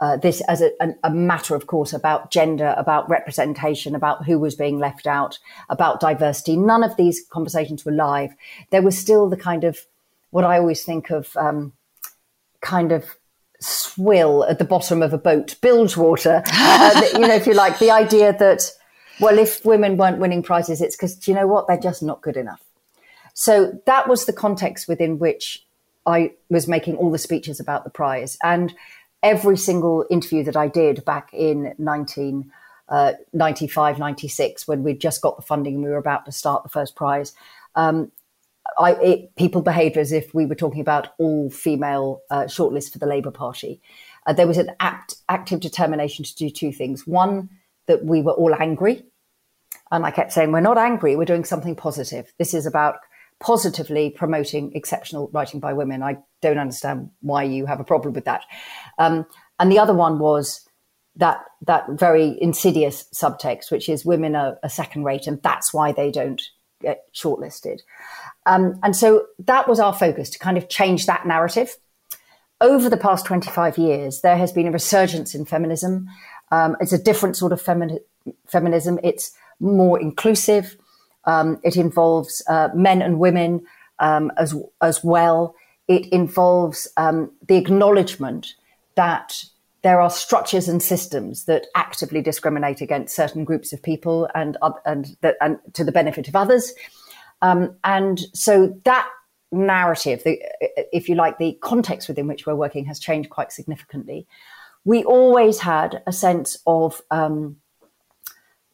uh, 0.00 0.16
this 0.16 0.42
as 0.42 0.60
a, 0.60 0.70
a, 0.80 0.88
a, 1.04 1.10
matter, 1.10 1.54
of 1.54 1.66
course, 1.66 1.92
about 1.92 2.30
gender, 2.30 2.74
about 2.76 3.08
representation, 3.08 3.94
about 3.94 4.26
who 4.26 4.38
was 4.38 4.54
being 4.54 4.78
left 4.78 5.06
out, 5.06 5.38
about 5.70 6.00
diversity. 6.00 6.56
None 6.56 6.84
of 6.84 6.96
these 6.96 7.24
conversations 7.30 7.84
were 7.84 7.92
live. 7.92 8.34
There 8.70 8.82
was 8.82 8.98
still 8.98 9.28
the 9.28 9.38
kind 9.38 9.64
of 9.64 9.78
what 10.30 10.44
I 10.44 10.58
always 10.58 10.84
think 10.84 11.10
of, 11.10 11.34
um, 11.36 11.72
kind 12.60 12.92
of 12.92 13.16
swill 13.58 14.44
at 14.44 14.58
the 14.58 14.64
bottom 14.66 15.02
of 15.02 15.14
a 15.14 15.18
boat, 15.18 15.56
bilge 15.62 15.96
water. 15.96 16.42
Uh, 16.78 17.02
you 17.14 17.20
know, 17.20 17.34
if 17.34 17.46
you 17.46 17.54
like, 17.54 17.78
the 17.78 17.90
idea 17.90 18.36
that 18.38 18.70
well, 19.20 19.38
if 19.38 19.64
women 19.64 19.96
weren't 19.96 20.18
winning 20.18 20.42
prizes, 20.42 20.80
it's 20.80 20.96
because, 20.96 21.26
you 21.26 21.34
know 21.34 21.46
what? 21.46 21.66
They're 21.66 21.78
just 21.78 22.02
not 22.02 22.22
good 22.22 22.36
enough. 22.36 22.62
So 23.34 23.80
that 23.86 24.08
was 24.08 24.24
the 24.24 24.32
context 24.32 24.88
within 24.88 25.18
which 25.18 25.64
I 26.06 26.32
was 26.48 26.68
making 26.68 26.96
all 26.96 27.10
the 27.10 27.18
speeches 27.18 27.60
about 27.60 27.84
the 27.84 27.90
prize. 27.90 28.38
And 28.42 28.74
every 29.22 29.56
single 29.56 30.04
interview 30.10 30.44
that 30.44 30.56
I 30.56 30.68
did 30.68 31.04
back 31.04 31.30
in 31.32 31.74
1995, 31.76 33.96
uh, 33.96 33.98
96, 33.98 34.68
when 34.68 34.82
we'd 34.82 35.00
just 35.00 35.20
got 35.20 35.36
the 35.36 35.42
funding 35.42 35.74
and 35.74 35.84
we 35.84 35.90
were 35.90 35.96
about 35.96 36.24
to 36.26 36.32
start 36.32 36.62
the 36.62 36.68
first 36.68 36.94
prize, 36.94 37.32
um, 37.74 38.12
I, 38.78 38.92
it, 38.94 39.36
people 39.36 39.62
behaved 39.62 39.96
as 39.96 40.12
if 40.12 40.34
we 40.34 40.46
were 40.46 40.54
talking 40.54 40.80
about 40.80 41.08
all 41.18 41.50
female 41.50 42.20
uh, 42.30 42.44
shortlist 42.44 42.92
for 42.92 42.98
the 42.98 43.06
Labour 43.06 43.30
Party. 43.30 43.80
Uh, 44.26 44.32
there 44.32 44.46
was 44.46 44.58
an 44.58 44.70
act, 44.80 45.16
active 45.28 45.60
determination 45.60 46.24
to 46.24 46.34
do 46.34 46.50
two 46.50 46.72
things. 46.72 47.06
One, 47.06 47.48
that 47.86 48.04
we 48.04 48.22
were 48.22 48.32
all 48.32 48.54
angry. 48.54 49.04
And 49.90 50.04
I 50.04 50.10
kept 50.10 50.32
saying, 50.32 50.52
we're 50.52 50.60
not 50.60 50.78
angry, 50.78 51.16
we're 51.16 51.24
doing 51.24 51.44
something 51.44 51.76
positive. 51.76 52.32
This 52.38 52.54
is 52.54 52.66
about 52.66 52.96
positively 53.38 54.10
promoting 54.10 54.72
exceptional 54.74 55.30
writing 55.32 55.60
by 55.60 55.72
women. 55.72 56.02
I 56.02 56.18
don't 56.40 56.58
understand 56.58 57.10
why 57.20 57.44
you 57.44 57.66
have 57.66 57.80
a 57.80 57.84
problem 57.84 58.14
with 58.14 58.24
that. 58.24 58.42
Um, 58.98 59.26
and 59.58 59.70
the 59.70 59.78
other 59.78 59.94
one 59.94 60.18
was 60.18 60.66
that 61.16 61.44
that 61.62 61.86
very 61.90 62.36
insidious 62.40 63.06
subtext, 63.14 63.70
which 63.70 63.88
is 63.88 64.04
women 64.04 64.36
are, 64.36 64.58
a 64.62 64.68
second 64.68 65.04
rate, 65.04 65.26
and 65.26 65.42
that's 65.42 65.72
why 65.72 65.92
they 65.92 66.10
don't 66.10 66.42
get 66.80 67.04
shortlisted. 67.14 67.80
Um, 68.44 68.78
and 68.82 68.94
so 68.94 69.26
that 69.38 69.68
was 69.68 69.80
our 69.80 69.94
focus 69.94 70.30
to 70.30 70.38
kind 70.38 70.58
of 70.58 70.68
change 70.68 71.06
that 71.06 71.26
narrative. 71.26 71.76
Over 72.60 72.88
the 72.88 72.96
past 72.96 73.26
25 73.26 73.76
years, 73.76 74.20
there 74.22 74.36
has 74.36 74.52
been 74.52 74.66
a 74.66 74.72
resurgence 74.72 75.34
in 75.34 75.44
feminism. 75.44 76.08
Um, 76.50 76.76
it's 76.80 76.92
a 76.92 77.02
different 77.02 77.36
sort 77.36 77.52
of 77.52 77.62
femi- 77.62 78.00
feminism. 78.46 78.98
It's 79.02 79.32
more 79.60 80.00
inclusive. 80.00 80.76
Um, 81.24 81.58
it 81.64 81.76
involves 81.76 82.42
uh, 82.48 82.68
men 82.74 83.02
and 83.02 83.18
women 83.18 83.64
um, 83.98 84.30
as 84.36 84.54
as 84.80 85.02
well. 85.02 85.54
It 85.88 86.06
involves 86.06 86.88
um, 86.96 87.30
the 87.46 87.56
acknowledgement 87.56 88.54
that 88.96 89.44
there 89.82 90.00
are 90.00 90.10
structures 90.10 90.68
and 90.68 90.82
systems 90.82 91.44
that 91.44 91.66
actively 91.74 92.20
discriminate 92.20 92.80
against 92.80 93.14
certain 93.14 93.44
groups 93.44 93.72
of 93.72 93.82
people 93.82 94.28
and 94.34 94.56
and, 94.84 95.16
and 95.40 95.58
to 95.74 95.84
the 95.84 95.92
benefit 95.92 96.28
of 96.28 96.36
others. 96.36 96.72
Um, 97.42 97.76
and 97.84 98.20
so 98.32 98.80
that 98.84 99.08
narrative, 99.52 100.22
the, 100.24 100.40
if 100.92 101.08
you 101.08 101.14
like, 101.14 101.38
the 101.38 101.58
context 101.60 102.08
within 102.08 102.26
which 102.26 102.46
we're 102.46 102.54
working 102.54 102.84
has 102.86 102.98
changed 102.98 103.30
quite 103.30 103.52
significantly. 103.52 104.26
We 104.86 105.02
always 105.02 105.58
had 105.58 106.00
a 106.06 106.12
sense 106.12 106.58
of 106.64 107.02
um, 107.10 107.56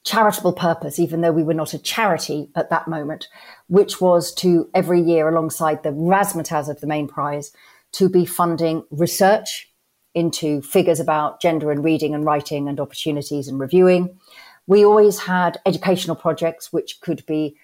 charitable 0.05 0.53
purpose, 0.53 0.99
even 0.99 1.23
though 1.23 1.33
we 1.33 1.43
were 1.43 1.55
not 1.55 1.73
a 1.73 1.79
charity 1.79 2.51
at 2.55 2.69
that 2.69 2.87
moment, 2.87 3.29
which 3.69 3.99
was 3.99 4.35
to 4.35 4.69
every 4.75 5.01
year, 5.01 5.27
alongside 5.27 5.83
the 5.83 5.89
razzmatazz 5.89 6.69
of 6.69 6.83
the 6.83 6.87
main 6.87 7.09
prize, 7.09 7.51
to 7.93 8.11
be 8.11 8.27
funding 8.27 8.85
research 8.91 9.73
into 10.15 10.61
figures 10.61 11.01
about 11.01 11.41
gender 11.41 11.73
and 11.73 11.83
reading 11.83 12.15
and 12.15 12.27
writing 12.27 12.69
and 12.69 12.79
opportunities 12.79 13.49
and 13.49 13.59
reviewing. 13.59 14.15
We 14.67 14.85
always 14.85 15.19
had 15.19 15.61
educational 15.65 16.17
projects, 16.17 16.75
which 16.75 17.01
could 17.01 17.25
be 17.25 17.57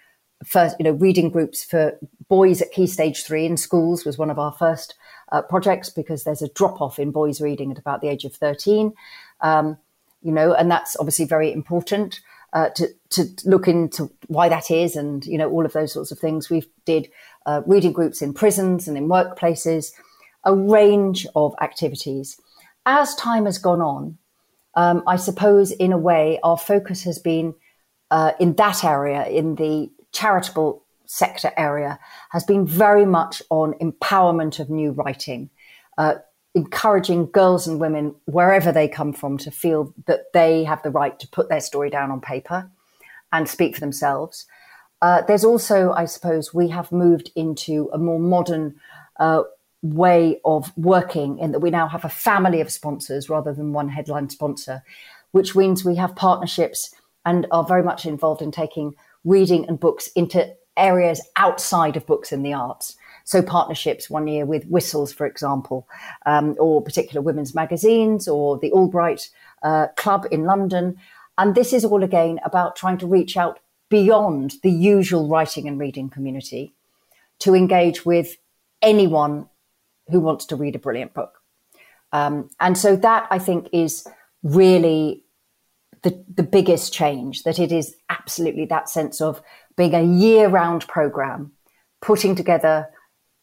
first, 0.44 0.76
you 0.78 0.84
know, 0.84 0.92
reading 0.92 1.30
groups 1.30 1.64
for 1.64 1.98
boys 2.28 2.62
at 2.62 2.72
Key 2.72 2.86
Stage 2.86 3.24
Three 3.24 3.46
in 3.46 3.56
schools 3.56 4.04
was 4.04 4.18
one 4.18 4.30
of 4.30 4.38
our 4.38 4.52
first 4.52 4.94
uh, 5.32 5.42
projects 5.42 5.90
because 5.90 6.24
there's 6.24 6.42
a 6.42 6.48
drop 6.48 6.80
off 6.80 6.98
in 6.98 7.10
boys 7.10 7.40
reading 7.40 7.70
at 7.70 7.78
about 7.78 8.00
the 8.00 8.08
age 8.08 8.24
of 8.24 8.34
13. 8.34 8.94
Um, 9.40 9.78
you 10.22 10.32
know, 10.32 10.52
and 10.52 10.70
that's 10.70 10.96
obviously 10.96 11.24
very 11.24 11.52
important 11.52 12.20
uh, 12.52 12.70
to 12.70 12.88
to 13.10 13.26
look 13.44 13.68
into 13.68 14.10
why 14.26 14.48
that 14.48 14.70
is, 14.70 14.96
and 14.96 15.24
you 15.26 15.38
know, 15.38 15.50
all 15.50 15.66
of 15.66 15.72
those 15.72 15.92
sorts 15.92 16.10
of 16.10 16.18
things. 16.18 16.50
We 16.50 16.64
did 16.84 17.10
uh, 17.46 17.62
reading 17.66 17.92
groups 17.92 18.22
in 18.22 18.32
prisons 18.32 18.88
and 18.88 18.96
in 18.96 19.08
workplaces, 19.08 19.92
a 20.44 20.54
range 20.54 21.26
of 21.34 21.54
activities. 21.60 22.40
As 22.86 23.14
time 23.16 23.44
has 23.44 23.58
gone 23.58 23.82
on, 23.82 24.18
um, 24.74 25.02
I 25.06 25.16
suppose 25.16 25.72
in 25.72 25.92
a 25.92 25.98
way 25.98 26.38
our 26.42 26.56
focus 26.56 27.02
has 27.04 27.18
been 27.18 27.54
uh, 28.10 28.32
in 28.40 28.54
that 28.54 28.82
area, 28.82 29.26
in 29.26 29.56
the 29.56 29.90
charitable 30.18 30.84
sector 31.06 31.52
area, 31.56 31.98
has 32.30 32.44
been 32.44 32.66
very 32.66 33.06
much 33.06 33.42
on 33.50 33.72
empowerment 33.74 34.58
of 34.58 34.68
new 34.68 34.90
writing, 34.92 35.48
uh, 35.96 36.14
encouraging 36.54 37.30
girls 37.30 37.66
and 37.66 37.80
women, 37.80 38.14
wherever 38.26 38.72
they 38.72 38.88
come 38.88 39.12
from, 39.12 39.38
to 39.38 39.50
feel 39.50 39.94
that 40.06 40.32
they 40.34 40.64
have 40.64 40.82
the 40.82 40.90
right 40.90 41.18
to 41.18 41.28
put 41.28 41.48
their 41.48 41.60
story 41.60 41.90
down 41.90 42.10
on 42.10 42.20
paper 42.20 42.70
and 43.32 43.48
speak 43.48 43.74
for 43.74 43.80
themselves. 43.80 44.46
Uh, 45.00 45.22
there's 45.22 45.44
also, 45.44 45.92
I 45.92 46.06
suppose, 46.06 46.52
we 46.52 46.68
have 46.68 46.90
moved 46.90 47.30
into 47.36 47.88
a 47.92 47.98
more 47.98 48.18
modern 48.18 48.74
uh, 49.20 49.42
way 49.82 50.40
of 50.44 50.72
working 50.76 51.38
in 51.38 51.52
that 51.52 51.60
we 51.60 51.70
now 51.70 51.88
have 51.88 52.04
a 52.04 52.08
family 52.08 52.60
of 52.60 52.72
sponsors 52.72 53.30
rather 53.30 53.54
than 53.54 53.72
one 53.72 53.88
headline 53.88 54.28
sponsor, 54.28 54.82
which 55.30 55.54
means 55.54 55.84
we 55.84 55.96
have 55.96 56.16
partnerships 56.16 56.92
and 57.24 57.46
are 57.50 57.64
very 57.64 57.82
much 57.82 58.04
involved 58.04 58.42
in 58.42 58.50
taking 58.50 58.94
reading 59.24 59.66
and 59.68 59.78
books 59.80 60.08
into 60.14 60.54
areas 60.76 61.20
outside 61.36 61.96
of 61.96 62.06
books 62.06 62.32
and 62.32 62.44
the 62.44 62.52
arts. 62.52 62.96
So 63.24 63.42
partnerships 63.42 64.08
one 64.08 64.26
year 64.26 64.46
with 64.46 64.64
Whistles, 64.66 65.12
for 65.12 65.26
example, 65.26 65.86
um, 66.24 66.56
or 66.58 66.80
particular 66.80 67.20
women's 67.20 67.54
magazines, 67.54 68.26
or 68.26 68.58
the 68.58 68.70
AllBright 68.70 69.28
uh, 69.62 69.88
Club 69.96 70.26
in 70.30 70.44
London. 70.44 70.96
And 71.36 71.54
this 71.54 71.72
is 71.72 71.84
all 71.84 72.02
again 72.02 72.40
about 72.44 72.74
trying 72.74 72.98
to 72.98 73.06
reach 73.06 73.36
out 73.36 73.60
beyond 73.90 74.54
the 74.62 74.70
usual 74.70 75.28
writing 75.28 75.68
and 75.68 75.78
reading 75.78 76.08
community 76.08 76.72
to 77.40 77.54
engage 77.54 78.06
with 78.06 78.36
anyone 78.80 79.48
who 80.10 80.20
wants 80.20 80.46
to 80.46 80.56
read 80.56 80.74
a 80.74 80.78
brilliant 80.78 81.14
book. 81.14 81.42
Um, 82.12 82.48
and 82.60 82.78
so 82.78 82.96
that 82.96 83.26
I 83.30 83.38
think 83.38 83.68
is 83.72 84.06
really 84.42 85.24
the, 86.02 86.24
the 86.34 86.42
biggest 86.42 86.92
change 86.92 87.42
that 87.42 87.58
it 87.58 87.72
is 87.72 87.96
absolutely 88.08 88.64
that 88.66 88.88
sense 88.88 89.20
of 89.20 89.42
being 89.76 89.94
a 89.94 90.02
year 90.02 90.48
round 90.48 90.86
program, 90.88 91.52
putting 92.00 92.34
together 92.34 92.88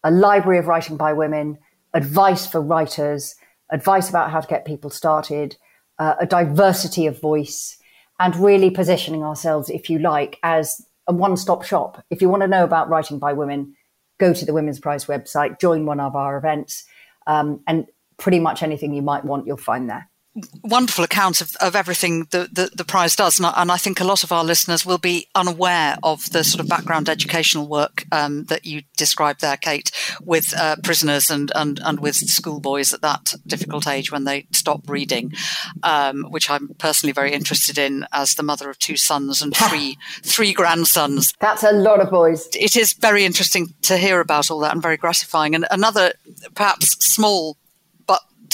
a 0.04 0.12
library 0.12 0.60
of 0.60 0.68
writing 0.68 0.98
by 0.98 1.14
women, 1.14 1.58
advice 1.94 2.46
for 2.46 2.62
writers, 2.62 3.36
advice 3.72 4.10
about 4.10 4.32
how 4.32 4.40
to 4.40 4.48
get 4.48 4.66
people 4.66 4.90
started, 4.90 5.58
uh, 5.98 6.16
a 6.20 6.26
diversity 6.26 7.08
of 7.08 7.20
voice, 7.20 7.78
and 8.20 8.36
really 8.36 8.70
positioning 8.70 9.24
ourselves, 9.24 9.70
if 9.70 9.90
you 9.90 10.00
like, 10.00 10.38
as 10.44 10.86
a 11.08 11.14
one 11.14 11.38
stop 11.38 11.64
shop. 11.64 12.04
If 12.10 12.22
you 12.22 12.30
want 12.30 12.42
to 12.42 12.48
know 12.48 12.64
about 12.64 12.90
writing 12.90 13.20
by 13.20 13.34
women, 13.34 13.76
go 14.20 14.34
to 14.34 14.46
the 14.46 14.54
Women's 14.54 14.80
Prize 14.80 15.06
website, 15.06 15.60
join 15.60 15.86
one 15.86 16.00
of 16.00 16.16
our 16.16 16.38
events, 16.38 16.86
um, 17.28 17.62
and 17.68 17.88
pretty 18.18 18.40
much 18.40 18.64
anything 18.64 18.94
you 18.94 19.02
might 19.02 19.26
want, 19.26 19.48
you'll 19.48 19.58
find 19.58 19.90
there 19.90 20.10
wonderful 20.64 21.04
account 21.04 21.40
of, 21.40 21.56
of 21.62 21.76
everything 21.76 22.26
the, 22.32 22.50
the, 22.52 22.70
the 22.76 22.84
prize 22.84 23.16
does. 23.16 23.40
And 23.40 23.46
I, 23.46 23.54
and 23.58 23.72
I, 23.72 23.78
think 23.78 24.00
a 24.00 24.06
lot 24.06 24.24
of 24.24 24.32
our 24.32 24.44
listeners 24.44 24.86
will 24.86 24.98
be 24.98 25.28
unaware 25.34 25.98
of 26.04 26.30
the 26.32 26.44
sort 26.44 26.60
of 26.60 26.68
background 26.68 27.08
educational 27.08 27.68
work 27.68 28.06
um, 28.12 28.46
that 28.46 28.66
you 28.66 28.82
described 28.98 29.42
there, 29.42 29.56
Kate, 29.56 29.92
with 30.22 30.54
uh, 30.58 30.76
prisoners 30.84 31.30
and, 31.30 31.52
and, 31.56 31.80
and 31.84 32.02
with 32.02 32.16
schoolboys 32.16 32.94
at 32.94 33.02
that 33.02 33.34
difficult 33.48 33.88
age 33.88 34.12
when 34.12 34.26
they 34.26 34.46
stop 34.52 34.90
reading, 34.90 35.32
um, 35.84 36.24
which 36.30 36.50
I'm 36.50 36.70
personally 36.80 37.14
very 37.14 37.32
interested 37.32 37.78
in 37.78 38.06
as 38.12 38.36
the 38.36 38.44
mother 38.44 38.70
of 38.70 38.78
two 38.80 38.98
sons 38.98 39.42
and 39.42 39.56
three, 39.70 39.98
three 40.22 40.52
grandsons. 40.52 41.34
That's 41.40 41.64
a 41.64 41.72
lot 41.72 42.02
of 42.02 42.10
boys. 42.10 42.50
It 42.54 42.76
is 42.76 42.94
very 42.94 43.24
interesting 43.24 43.74
to 43.84 43.98
hear 43.98 44.20
about 44.20 44.52
all 44.52 44.60
that 44.60 44.74
and 44.74 44.82
very 44.82 44.98
gratifying. 44.98 45.56
And 45.56 45.66
another 45.72 46.14
perhaps 46.56 46.98
small 47.14 47.58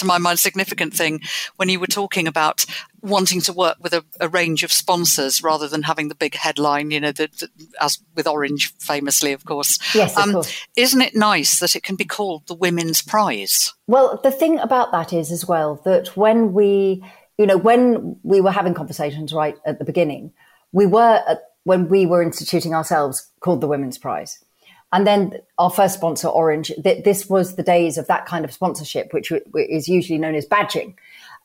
to 0.02 0.06
my 0.06 0.18
mind 0.18 0.40
significant 0.40 0.94
thing 0.94 1.22
when 1.56 1.70
you 1.70 1.80
were 1.80 1.88
talking 1.88 2.28
about 2.28 2.66
wanting 3.02 3.42
to 3.42 3.54
work 3.54 3.78
with 3.82 3.94
a, 3.94 4.04
a 4.20 4.28
range 4.28 4.64
of 4.64 4.72
sponsors 4.72 5.42
rather 5.42 5.68
than 5.68 5.84
having 5.84 6.08
the 6.08 6.16
big 6.16 6.36
headline, 6.36 6.92
you 6.92 7.00
know, 7.00 7.12
the, 7.12 7.30
the, 7.40 7.50
as 7.80 8.00
with 8.16 8.28
Orange 8.28 8.74
famously, 8.78 9.32
of 9.34 9.46
course. 9.46 9.80
Yes, 9.96 10.16
of 10.18 10.24
um, 10.24 10.32
course. 10.34 10.68
Isn't 10.76 11.02
it 11.02 11.16
nice 11.16 11.60
that 11.60 11.76
it 11.76 11.84
can 11.84 11.96
be 11.96 12.06
called 12.06 12.48
the 12.48 12.54
Women's 12.54 13.02
Prize? 13.02 13.74
Well, 13.88 14.20
the 14.24 14.32
thing 14.32 14.60
about 14.60 14.92
that 14.92 15.14
is 15.14 15.32
as 15.32 15.48
well 15.48 15.82
that 15.86 16.16
when 16.16 16.54
we, 16.54 17.04
you 17.38 17.46
know, 17.46 17.58
when 17.58 18.20
we 18.24 18.42
were 18.42 18.52
having 18.52 18.74
conversations 18.74 19.34
right 19.34 19.58
at 19.66 19.80
the 19.80 19.86
beginning, 19.86 20.32
we 20.72 20.86
were, 20.86 21.24
when 21.64 21.90
we 21.90 22.06
were 22.06 22.22
instituting 22.22 22.74
ourselves, 22.74 23.32
called 23.40 23.62
the 23.62 23.68
Women's 23.68 23.98
Prize. 23.98 24.44
And 24.94 25.08
then 25.08 25.40
our 25.58 25.70
first 25.70 25.96
sponsor, 25.96 26.28
Orange, 26.28 26.72
th- 26.84 27.04
this 27.04 27.30
was 27.30 27.56
the 27.56 27.64
days 27.64 27.98
of 27.98 28.08
that 28.08 28.26
kind 28.26 28.44
of 28.44 28.52
sponsorship, 28.52 29.14
which 29.14 29.30
w- 29.30 29.68
is 29.70 29.88
usually 29.88 30.20
known 30.20 30.36
as 30.36 30.46
badging. 30.46 30.96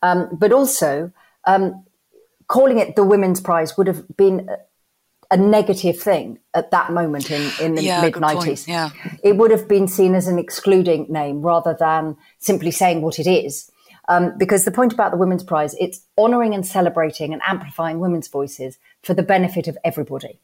Um, 0.02 0.28
but 0.32 0.52
also, 0.52 1.12
um, 1.44 1.85
calling 2.48 2.78
it 2.78 2.96
the 2.96 3.04
Women's 3.04 3.40
Prize 3.40 3.76
would 3.76 3.87
have 3.87 4.04
been 4.16 4.48
a 5.30 5.37
negative 5.37 5.98
thing 5.98 6.38
at 6.54 6.70
that 6.70 6.92
moment 6.92 7.30
in, 7.30 7.50
in 7.61 7.74
the 7.74 7.82
yeah, 7.82 8.00
mid 8.00 8.14
90s. 8.14 8.66
Yeah. 8.66 8.90
It 9.22 9.37
would 9.37 9.50
have 9.50 9.68
been 9.68 9.88
seen 9.88 10.14
as 10.14 10.28
an 10.28 10.38
excluding 10.38 11.06
name 11.09 11.42
rather 11.42 11.76
than 11.78 12.16
simply 12.38 12.70
saying 12.70 13.02
what 13.02 13.18
it 13.18 13.26
is. 13.26 13.70
Um, 14.09 14.38
because 14.38 14.64
the 14.64 14.70
point 14.70 14.92
about 14.92 15.11
the 15.11 15.16
Women's 15.16 15.42
Prize, 15.42 15.74
it's 15.80 16.00
honouring 16.16 16.54
and 16.54 16.64
celebrating 16.64 17.32
and 17.32 17.42
amplifying 17.44 17.98
women's 17.98 18.28
voices 18.28 18.78
for 19.02 19.14
the 19.14 19.22
benefit 19.22 19.66
of 19.66 19.76
everybody. 19.82 20.38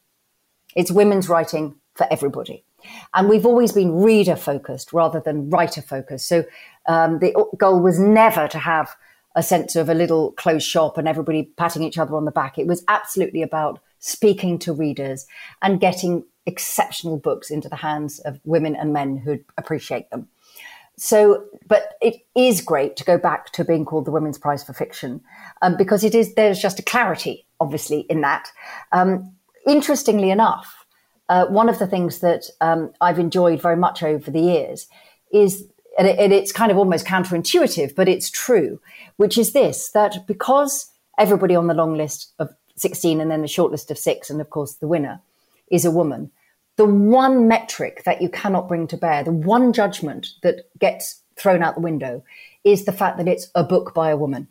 It's 0.75 0.91
women's 0.91 1.29
writing 1.29 1.75
for 1.95 2.05
everybody. 2.11 2.65
And 3.13 3.29
we've 3.29 3.45
always 3.45 3.71
been 3.71 4.01
reader 4.01 4.35
focused 4.35 4.93
rather 4.93 5.19
than 5.19 5.49
writer 5.49 5.81
focused. 5.81 6.27
So 6.27 6.45
um, 6.87 7.19
the 7.19 7.33
goal 7.57 7.81
was 7.81 7.99
never 7.99 8.47
to 8.47 8.59
have 8.59 8.95
a 9.35 9.43
sense 9.43 9.75
of 9.75 9.89
a 9.89 9.93
little 9.93 10.31
closed 10.33 10.67
shop 10.67 10.97
and 10.97 11.07
everybody 11.07 11.43
patting 11.57 11.83
each 11.83 11.97
other 11.97 12.15
on 12.15 12.25
the 12.25 12.31
back. 12.31 12.57
It 12.57 12.67
was 12.67 12.83
absolutely 12.87 13.41
about 13.41 13.79
speaking 13.99 14.59
to 14.59 14.73
readers 14.73 15.25
and 15.61 15.79
getting 15.79 16.23
exceptional 16.45 17.17
books 17.17 17.49
into 17.49 17.69
the 17.69 17.77
hands 17.77 18.19
of 18.19 18.39
women 18.43 18.75
and 18.75 18.93
men 18.93 19.17
who 19.17 19.39
appreciate 19.57 20.09
them. 20.11 20.27
So, 20.97 21.45
but 21.67 21.93
it 22.01 22.25
is 22.35 22.61
great 22.61 22.95
to 22.97 23.03
go 23.03 23.17
back 23.17 23.51
to 23.53 23.65
being 23.65 23.85
called 23.85 24.05
the 24.05 24.11
Women's 24.11 24.37
Prize 24.37 24.63
for 24.63 24.73
Fiction 24.73 25.21
um, 25.61 25.75
because 25.75 26.03
it 26.03 26.13
is 26.13 26.35
there's 26.35 26.61
just 26.61 26.79
a 26.79 26.83
clarity, 26.83 27.47
obviously, 27.59 28.01
in 28.01 28.21
that. 28.21 28.51
Um, 28.91 29.33
interestingly 29.65 30.29
enough, 30.29 30.82
uh, 31.33 31.47
one 31.47 31.67
of 31.67 31.79
the 31.79 31.87
things 31.87 32.19
that 32.19 32.45
um, 32.61 32.93
I've 33.01 33.17
enjoyed 33.17 33.59
very 33.59 33.75
much 33.75 34.03
over 34.03 34.29
the 34.29 34.39
years 34.39 34.85
is, 35.31 35.67
and, 35.97 36.07
it, 36.07 36.19
and 36.19 36.31
it's 36.31 36.51
kind 36.51 36.71
of 36.71 36.77
almost 36.77 37.07
counterintuitive, 37.07 37.95
but 37.95 38.07
it's 38.07 38.29
true, 38.29 38.79
which 39.17 39.35
is 39.35 39.51
this 39.51 39.89
that 39.93 40.27
because 40.27 40.91
everybody 41.17 41.55
on 41.55 41.65
the 41.65 41.73
long 41.73 41.95
list 41.95 42.33
of 42.37 42.53
16 42.75 43.19
and 43.19 43.31
then 43.31 43.41
the 43.41 43.47
short 43.47 43.71
list 43.71 43.89
of 43.89 43.97
six, 43.97 44.29
and 44.29 44.41
of 44.41 44.51
course 44.51 44.75
the 44.75 44.87
winner 44.87 45.21
is 45.71 45.85
a 45.85 45.89
woman, 45.89 46.29
the 46.75 46.85
one 46.85 47.47
metric 47.47 48.03
that 48.05 48.21
you 48.21 48.29
cannot 48.29 48.67
bring 48.67 48.85
to 48.85 48.95
bear, 48.95 49.23
the 49.23 49.31
one 49.31 49.73
judgment 49.73 50.27
that 50.43 50.69
gets 50.77 51.19
thrown 51.35 51.63
out 51.63 51.73
the 51.73 51.81
window 51.81 52.23
is 52.63 52.85
the 52.85 52.91
fact 52.91 53.17
that 53.17 53.27
it's 53.27 53.49
a 53.55 53.63
book 53.63 53.95
by 53.95 54.11
a 54.11 54.17
woman. 54.17 54.47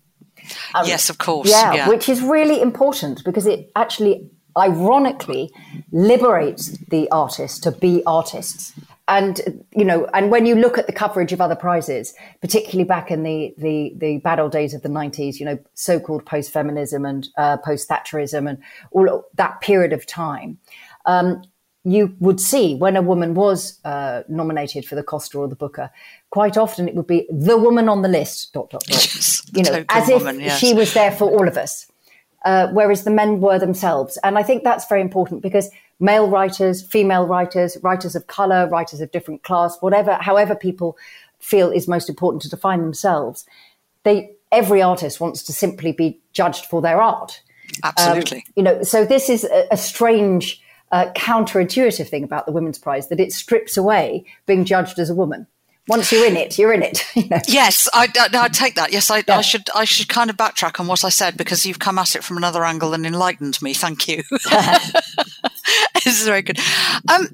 Um, 0.75 0.85
yes, 0.85 1.09
of 1.11 1.19
course. 1.19 1.49
Yeah, 1.49 1.75
yeah, 1.75 1.89
which 1.89 2.09
is 2.09 2.21
really 2.21 2.61
important 2.61 3.23
because 3.23 3.47
it 3.47 3.71
actually 3.77 4.29
ironically 4.57 5.51
liberates 5.91 6.79
the 6.89 7.09
artists 7.11 7.59
to 7.61 7.71
be 7.71 8.03
artists 8.07 8.73
and 9.09 9.65
you 9.75 9.85
know, 9.85 10.07
and 10.15 10.31
when 10.31 10.47
you 10.47 10.55
look 10.55 10.79
at 10.79 10.87
the 10.87 10.93
coverage 10.93 11.33
of 11.33 11.41
other 11.41 11.57
prizes, 11.57 12.15
particularly 12.41 12.85
back 12.85 13.11
in 13.11 13.23
the 13.25 13.55
the, 13.59 13.93
the 13.97 14.19
bad 14.19 14.39
old 14.39 14.53
days 14.53 14.75
of 14.75 14.83
the 14.83 14.89
nineties, 14.89 15.41
you 15.41 15.47
know, 15.47 15.59
so-called 15.75 16.25
post-feminism 16.25 17.05
and 17.05 17.29
uh, 17.37 17.57
post-Thatcherism 17.59 18.49
and 18.49 18.59
all 18.93 19.25
that 19.35 19.61
period 19.61 19.93
of 19.93 20.07
time, 20.07 20.59
um, 21.05 21.43
you 21.85 22.15
would 22.21 22.41
see 22.41 22.77
when 22.77 22.97
a 22.97 23.03
woman 23.03 23.35
was 23.35 23.81
uh, 23.85 24.23
nominated 24.29 24.85
for 24.87 24.95
the 24.95 25.03
Costa 25.03 25.39
or 25.39 25.49
the 25.49 25.57
Booker, 25.57 25.91
quite 26.31 26.57
often 26.57 26.89
it 26.89 26.95
would 26.95 27.09
be 27.09 27.27
the 27.29 27.59
woman 27.59 27.89
on 27.89 28.03
the 28.03 28.09
list. 28.09 28.53
Dot 28.53 28.71
dot 28.71 28.85
dot. 28.85 28.89
Yes, 29.15 29.43
you 29.53 29.65
know, 29.65 29.85
as 29.89 30.09
woman, 30.09 30.37
if 30.37 30.43
yes. 30.43 30.59
she 30.59 30.73
was 30.73 30.95
there 30.95 31.13
for 31.13 31.29
all 31.29 31.47
of 31.49 31.57
us. 31.57 31.92
Uh, 32.45 32.67
whereas 32.73 33.05
the 33.05 33.11
men 33.11 33.41
were 33.41 33.59
themselves. 33.59 34.19
And 34.25 34.37
I 34.37 34.43
think 34.43 34.65
that's 34.65 34.89
very 34.89 35.01
important 35.01 35.43
because 35.43 35.71
male 36.01 36.29
writers, 36.29 36.83
female 36.83 37.25
writers, 37.27 37.77
writers 37.83 38.17
of 38.17 38.27
color, 38.27 38.69
writers 38.69 39.01
of 39.01 39.13
different 39.13 39.45
class, 39.45 39.77
whatever, 39.81 40.15
however 40.21 40.57
people 40.57 40.97
feel 41.39 41.71
is 41.71 41.87
most 41.87 42.09
important 42.09 42.43
to 42.43 42.49
define 42.49 42.81
themselves, 42.81 43.47
they 44.03 44.33
every 44.51 44.83
artist 44.83 45.21
wants 45.21 45.43
to 45.45 45.53
simply 45.53 45.93
be 45.93 46.21
judged 46.33 46.67
for 46.67 46.83
their 46.83 47.01
art. 47.01 47.41
Absolutely. 47.85 48.39
Um, 48.39 48.53
you 48.57 48.63
know, 48.63 48.83
so 48.83 49.05
this 49.05 49.31
is 49.31 49.45
a, 49.45 49.67
a 49.71 49.77
strange, 49.77 50.61
uh, 50.91 51.11
counterintuitive 51.15 52.09
thing 52.09 52.23
about 52.23 52.45
the 52.45 52.53
Women's 52.53 52.79
Prize 52.79 53.09
that 53.09 53.19
it 53.19 53.33
strips 53.33 53.77
away 53.77 54.25
being 54.47 54.65
judged 54.65 54.99
as 54.99 55.09
a 55.09 55.15
woman 55.15 55.47
once 55.89 56.13
you're 56.13 56.27
in 56.27 56.37
it, 56.37 56.59
you're 56.59 56.73
in 56.73 56.83
it. 56.83 57.05
You 57.15 57.29
know? 57.29 57.39
Yes, 57.47 57.89
I, 57.93 58.09
I, 58.17 58.29
I, 58.33 58.49
take 58.49 58.75
that. 58.77 58.91
Yes, 58.93 59.11
I, 59.11 59.19
yeah. 59.19 59.39
I, 59.39 59.41
should 59.43 59.69
I 59.75 59.85
should 59.85 60.09
kind 60.09 60.31
of 60.31 60.37
backtrack 60.37 60.81
on 60.81 60.87
what 60.87 61.05
I 61.05 61.11
said 61.11 61.37
because 61.37 61.67
you've 61.67 61.79
come 61.79 61.99
at 61.99 62.17
it 62.17 62.25
from 62.25 62.37
another 62.37 62.65
angle 62.65 62.95
and 62.95 63.05
enlightened 63.05 63.61
me. 63.61 63.75
Thank 63.75 64.09
you. 64.09 64.23
this 65.95 66.07
is 66.07 66.25
very 66.25 66.43
good. 66.43 66.59
Um, 67.13 67.29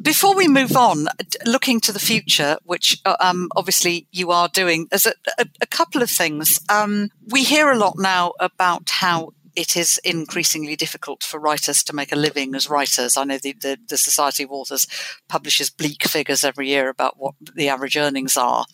before 0.00 0.34
we 0.34 0.48
move 0.48 0.76
on, 0.76 1.06
looking 1.44 1.80
to 1.80 1.92
the 1.92 1.98
future, 1.98 2.56
which 2.64 3.00
uh, 3.04 3.16
um, 3.20 3.48
obviously 3.56 4.06
you 4.10 4.30
are 4.30 4.48
doing, 4.48 4.86
there's 4.90 5.06
a, 5.06 5.14
a, 5.38 5.46
a 5.60 5.66
couple 5.66 6.02
of 6.02 6.10
things. 6.10 6.60
Um, 6.68 7.10
we 7.28 7.44
hear 7.44 7.70
a 7.70 7.78
lot 7.78 7.94
now 7.98 8.32
about 8.40 8.88
how 8.90 9.32
it 9.56 9.76
is 9.76 10.00
increasingly 10.04 10.76
difficult 10.76 11.22
for 11.22 11.38
writers 11.38 11.82
to 11.84 11.94
make 11.94 12.12
a 12.12 12.16
living 12.16 12.54
as 12.54 12.68
writers. 12.68 13.16
I 13.16 13.24
know 13.24 13.38
the, 13.38 13.52
the, 13.52 13.78
the, 13.88 13.96
Society 13.96 14.42
of 14.44 14.50
Authors 14.50 14.86
publishes 15.28 15.70
bleak 15.70 16.04
figures 16.04 16.44
every 16.44 16.68
year 16.68 16.88
about 16.88 17.18
what 17.18 17.34
the 17.54 17.68
average 17.68 17.96
earnings 17.96 18.36
are. 18.36 18.66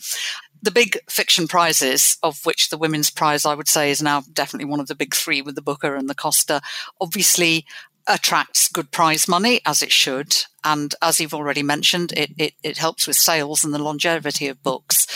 The 0.62 0.70
big 0.70 0.98
fiction 1.08 1.48
prizes, 1.48 2.18
of 2.22 2.44
which 2.44 2.68
the 2.68 2.78
Women's 2.78 3.10
Prize, 3.10 3.46
I 3.46 3.54
would 3.54 3.68
say, 3.68 3.90
is 3.90 4.02
now 4.02 4.22
definitely 4.32 4.70
one 4.70 4.80
of 4.80 4.88
the 4.88 4.94
big 4.94 5.14
three 5.14 5.42
with 5.42 5.54
the 5.54 5.62
Booker 5.62 5.94
and 5.94 6.08
the 6.08 6.14
Costa, 6.14 6.60
obviously 7.00 7.64
attracts 8.06 8.68
good 8.68 8.90
prize 8.90 9.28
money 9.28 9.60
as 9.66 9.82
it 9.82 9.92
should. 9.92 10.36
And 10.64 10.94
as 11.00 11.20
you've 11.20 11.34
already 11.34 11.62
mentioned, 11.62 12.12
it, 12.16 12.30
it, 12.36 12.54
it 12.62 12.78
helps 12.78 13.06
with 13.06 13.16
sales 13.16 13.64
and 13.64 13.72
the 13.72 13.82
longevity 13.82 14.48
of 14.48 14.62
books. 14.62 15.06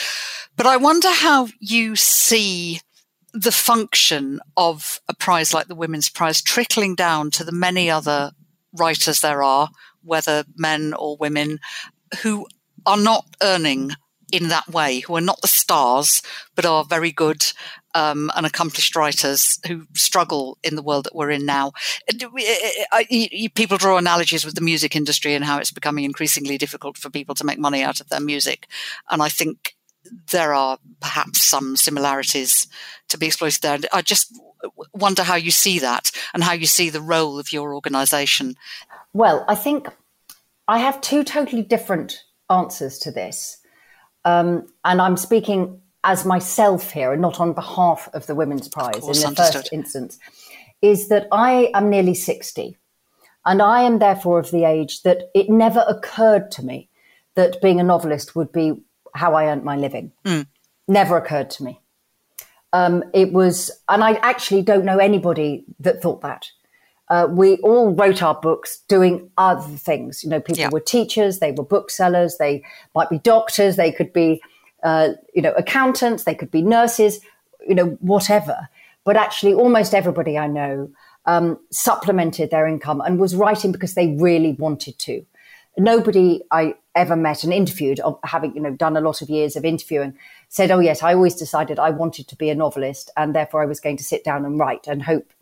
But 0.57 0.67
I 0.67 0.77
wonder 0.77 1.11
how 1.11 1.49
you 1.61 1.97
see 1.97 2.81
the 3.35 3.53
function 3.53 4.39
of 4.57 5.01
a 5.09 5.15
prize 5.15 5.53
like 5.53 5.67
the 5.67 5.75
Women's 5.75 6.09
Prize 6.09 6.41
trickling 6.41 6.95
down 6.95 7.33
to 7.33 7.45
the 7.45 7.53
many 7.53 7.91
other 7.91 8.31
writers 8.73 9.21
there 9.21 9.43
are, 9.43 9.71
whether 10.03 10.45
men 10.57 10.95
or 10.95 11.17
women, 11.17 11.59
who 12.23 12.47
are 12.87 12.97
not 12.97 13.27
earning 13.43 13.91
in 14.33 14.49
that 14.49 14.69
way, 14.69 15.01
who 15.01 15.17
are 15.17 15.21
not 15.21 15.41
the 15.43 15.49
stars, 15.49 16.23
but 16.55 16.65
are 16.65 16.85
very 16.85 17.11
good 17.11 17.45
um, 17.95 18.31
and 18.37 18.47
accomplished 18.47 18.95
writers 18.97 19.59
who 19.67 19.87
struggle 19.95 20.59
in 20.63 20.77
the 20.77 20.83
world 20.83 21.05
that 21.05 21.15
we're 21.15 21.31
in 21.31 21.45
now. 21.45 21.73
Eh, 22.09 22.85
eh, 22.93 23.05
eh, 23.11 23.49
people 23.55 23.79
draw 23.79 23.97
analogies 23.97 24.45
with 24.45 24.55
the 24.55 24.61
music 24.61 24.95
industry 24.95 25.35
and 25.35 25.45
how 25.45 25.59
it's 25.59 25.73
becoming 25.73 26.05
increasingly 26.05 26.57
difficult 26.57 26.97
for 26.97 27.11
people 27.11 27.35
to 27.35 27.45
make 27.45 27.59
money 27.59 27.83
out 27.83 28.01
of 28.01 28.09
their 28.09 28.21
music. 28.21 28.69
And 29.11 29.23
I 29.23 29.29
think 29.29 29.75
there 30.31 30.55
are 30.55 30.79
perhaps 31.01 31.43
some 31.43 31.77
similarities 31.77 32.67
to 33.09 33.19
be 33.19 33.27
exploited 33.27 33.63
there. 33.63 33.79
I 33.93 34.03
just 34.03 34.39
wonder 34.93 35.23
how 35.23 35.37
you 35.37 35.51
see 35.51 35.79
that 35.79 36.11
and 36.33 36.43
how 36.43 36.53
you 36.53 36.67
see 36.67 36.91
the 36.91 37.01
role 37.01 37.39
of 37.39 37.53
your 37.53 37.75
organization. 37.75 38.57
Well, 39.13 39.45
I 39.49 39.55
think 39.55 39.89
I 40.69 40.79
have 40.79 41.01
two 41.01 41.25
totally 41.25 41.63
different 41.63 42.25
answers 42.51 42.99
to 43.01 43.11
this. 43.11 43.59
Um, 44.25 44.67
and 44.85 45.03
I'm 45.03 45.17
speaking 45.17 45.81
as 46.03 46.25
myself 46.25 46.91
here 46.91 47.13
and 47.13 47.23
not 47.23 47.41
on 47.41 47.53
behalf 47.53 48.09
of 48.13 48.27
the 48.27 48.35
Women's 48.35 48.69
Prize 48.69 48.97
course, 48.97 49.19
in 49.19 49.23
the 49.23 49.29
understood. 49.29 49.63
first 49.63 49.73
instance, 49.73 50.19
is 50.83 51.09
that 51.09 51.27
I 51.33 51.71
am 51.75 51.91
nearly 51.91 52.15
60. 52.15 52.77
And 53.47 53.61
I 53.61 53.83
am 53.83 53.99
therefore 53.99 54.39
of 54.39 54.51
the 54.51 54.65
age 54.65 55.03
that 55.03 55.31
it 55.35 55.51
never 55.51 55.85
occurred 55.87 56.51
to 56.53 56.65
me 56.65 56.89
that 57.35 57.61
being 57.61 57.81
a 57.81 57.85
novelist 57.85 58.35
would 58.35 58.53
be 58.53 58.75
how 59.15 59.35
I 59.35 59.47
earned 59.47 59.65
my 59.65 59.77
living. 59.77 60.13
Mm. 60.25 60.47
Never 60.89 61.17
occurred 61.17 61.51
to 61.51 61.65
me. 61.65 61.81
Um, 62.73 63.05
it 63.15 63.33
was, 63.33 63.71
and 63.89 64.03
I 64.03 64.15
actually 64.15 64.63
don't 64.63 64.85
know 64.85 64.99
anybody 64.99 65.65
that 65.81 66.03
thought 66.03 66.23
that. 66.23 66.51
Uh, 67.09 67.29
we 67.31 67.57
all 67.59 67.95
wrote 67.95 68.23
our 68.23 68.35
books 68.35 68.83
doing 68.89 69.31
other 69.37 69.77
things. 69.77 70.25
You 70.25 70.31
know, 70.31 70.41
people 70.41 70.61
Yeah. 70.61 70.71
were 70.71 70.81
teachers, 70.81 71.39
they 71.39 71.53
were 71.53 71.65
booksellers, 71.65 72.39
they 72.39 72.63
might 72.95 73.11
be 73.11 73.19
doctors, 73.19 73.77
they 73.77 73.93
could 73.93 74.13
be, 74.13 74.43
uh, 74.83 75.11
you 75.35 75.43
know, 75.43 75.53
accountants, 75.53 76.25
they 76.25 76.35
could 76.35 76.51
be 76.51 76.63
nurses, 76.63 77.21
you 77.67 77.75
know, 77.75 77.97
whatever. 78.01 78.69
But 79.05 79.17
actually, 79.17 79.55
almost 79.55 79.95
everybody 79.95 80.39
I 80.39 80.47
know 80.49 80.91
um, 81.27 81.59
supplemented 81.71 82.51
their 82.51 82.67
income 82.67 83.01
and 83.01 83.19
was 83.19 83.37
writing 83.37 83.71
because 83.71 83.95
they 83.95 84.17
really 84.19 84.55
wanted 84.55 84.99
to. 85.01 85.25
Nobody 85.77 86.43
I 86.51 86.75
ever 86.95 87.17
met 87.17 87.43
and 87.43 87.53
interviewed, 87.53 88.01
having 88.23 88.55
you 88.55 88.63
know 88.63 88.73
done 88.73 88.97
a 88.97 89.01
lot 89.01 89.23
of 89.23 89.29
years 89.29 89.57
of 89.57 89.65
interviewing, 89.65 90.15
said, 90.49 90.71
"Oh 90.71 90.81
yes, 90.81 91.03
I 91.03 91.15
always 91.15 91.35
decided 91.35 91.79
I 91.79 91.91
wanted 91.91 92.29
to 92.29 92.37
be 92.37 92.51
a 92.51 92.55
novelist, 92.55 93.11
and 93.17 93.35
therefore 93.35 93.63
I 93.63 93.67
was 93.67 93.81
going 93.81 93.97
to 93.97 94.05
sit 94.05 94.25
down 94.25 94.45
and 94.45 94.59
write 94.59 94.87
and 94.87 95.03
hope 95.03 95.33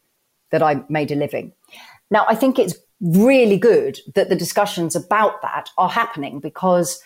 that 0.50 0.62
I 0.62 0.84
made 0.88 1.10
a 1.10 1.16
living." 1.16 1.52
Now, 2.10 2.24
I 2.28 2.34
think 2.34 2.58
it's 2.58 2.76
really 3.00 3.58
good 3.58 3.98
that 4.14 4.28
the 4.28 4.36
discussions 4.36 4.94
about 4.94 5.42
that 5.42 5.70
are 5.76 5.88
happening 5.88 6.40
because 6.40 7.02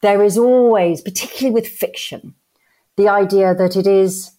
there 0.00 0.22
is 0.22 0.38
always, 0.38 1.00
particularly 1.00 1.52
with 1.52 1.66
fiction, 1.66 2.34
the 2.96 3.08
idea 3.08 3.54
that 3.54 3.76
it 3.76 3.86
is 3.86 4.32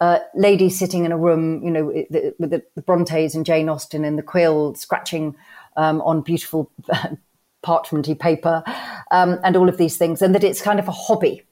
uh, 0.00 0.20
ladies 0.34 0.78
sitting 0.78 1.04
in 1.04 1.12
a 1.12 1.18
room, 1.18 1.62
you 1.62 1.70
know, 1.70 1.86
with 1.86 2.50
the, 2.50 2.62
the 2.74 2.82
Brontes 2.82 3.34
and 3.34 3.44
Jane 3.44 3.68
Austen 3.68 4.04
and 4.04 4.16
the 4.16 4.22
quill 4.22 4.74
scratching 4.74 5.34
um, 5.76 6.00
on 6.02 6.20
beautiful 6.20 6.70
parchmenty 7.68 8.18
paper 8.18 8.62
um, 9.10 9.38
and 9.44 9.56
all 9.56 9.68
of 9.68 9.76
these 9.76 9.96
things, 9.96 10.22
and 10.22 10.34
that 10.34 10.44
it's 10.44 10.62
kind 10.62 10.80
of 10.80 10.88
a 10.88 10.98
hobby. 11.06 11.42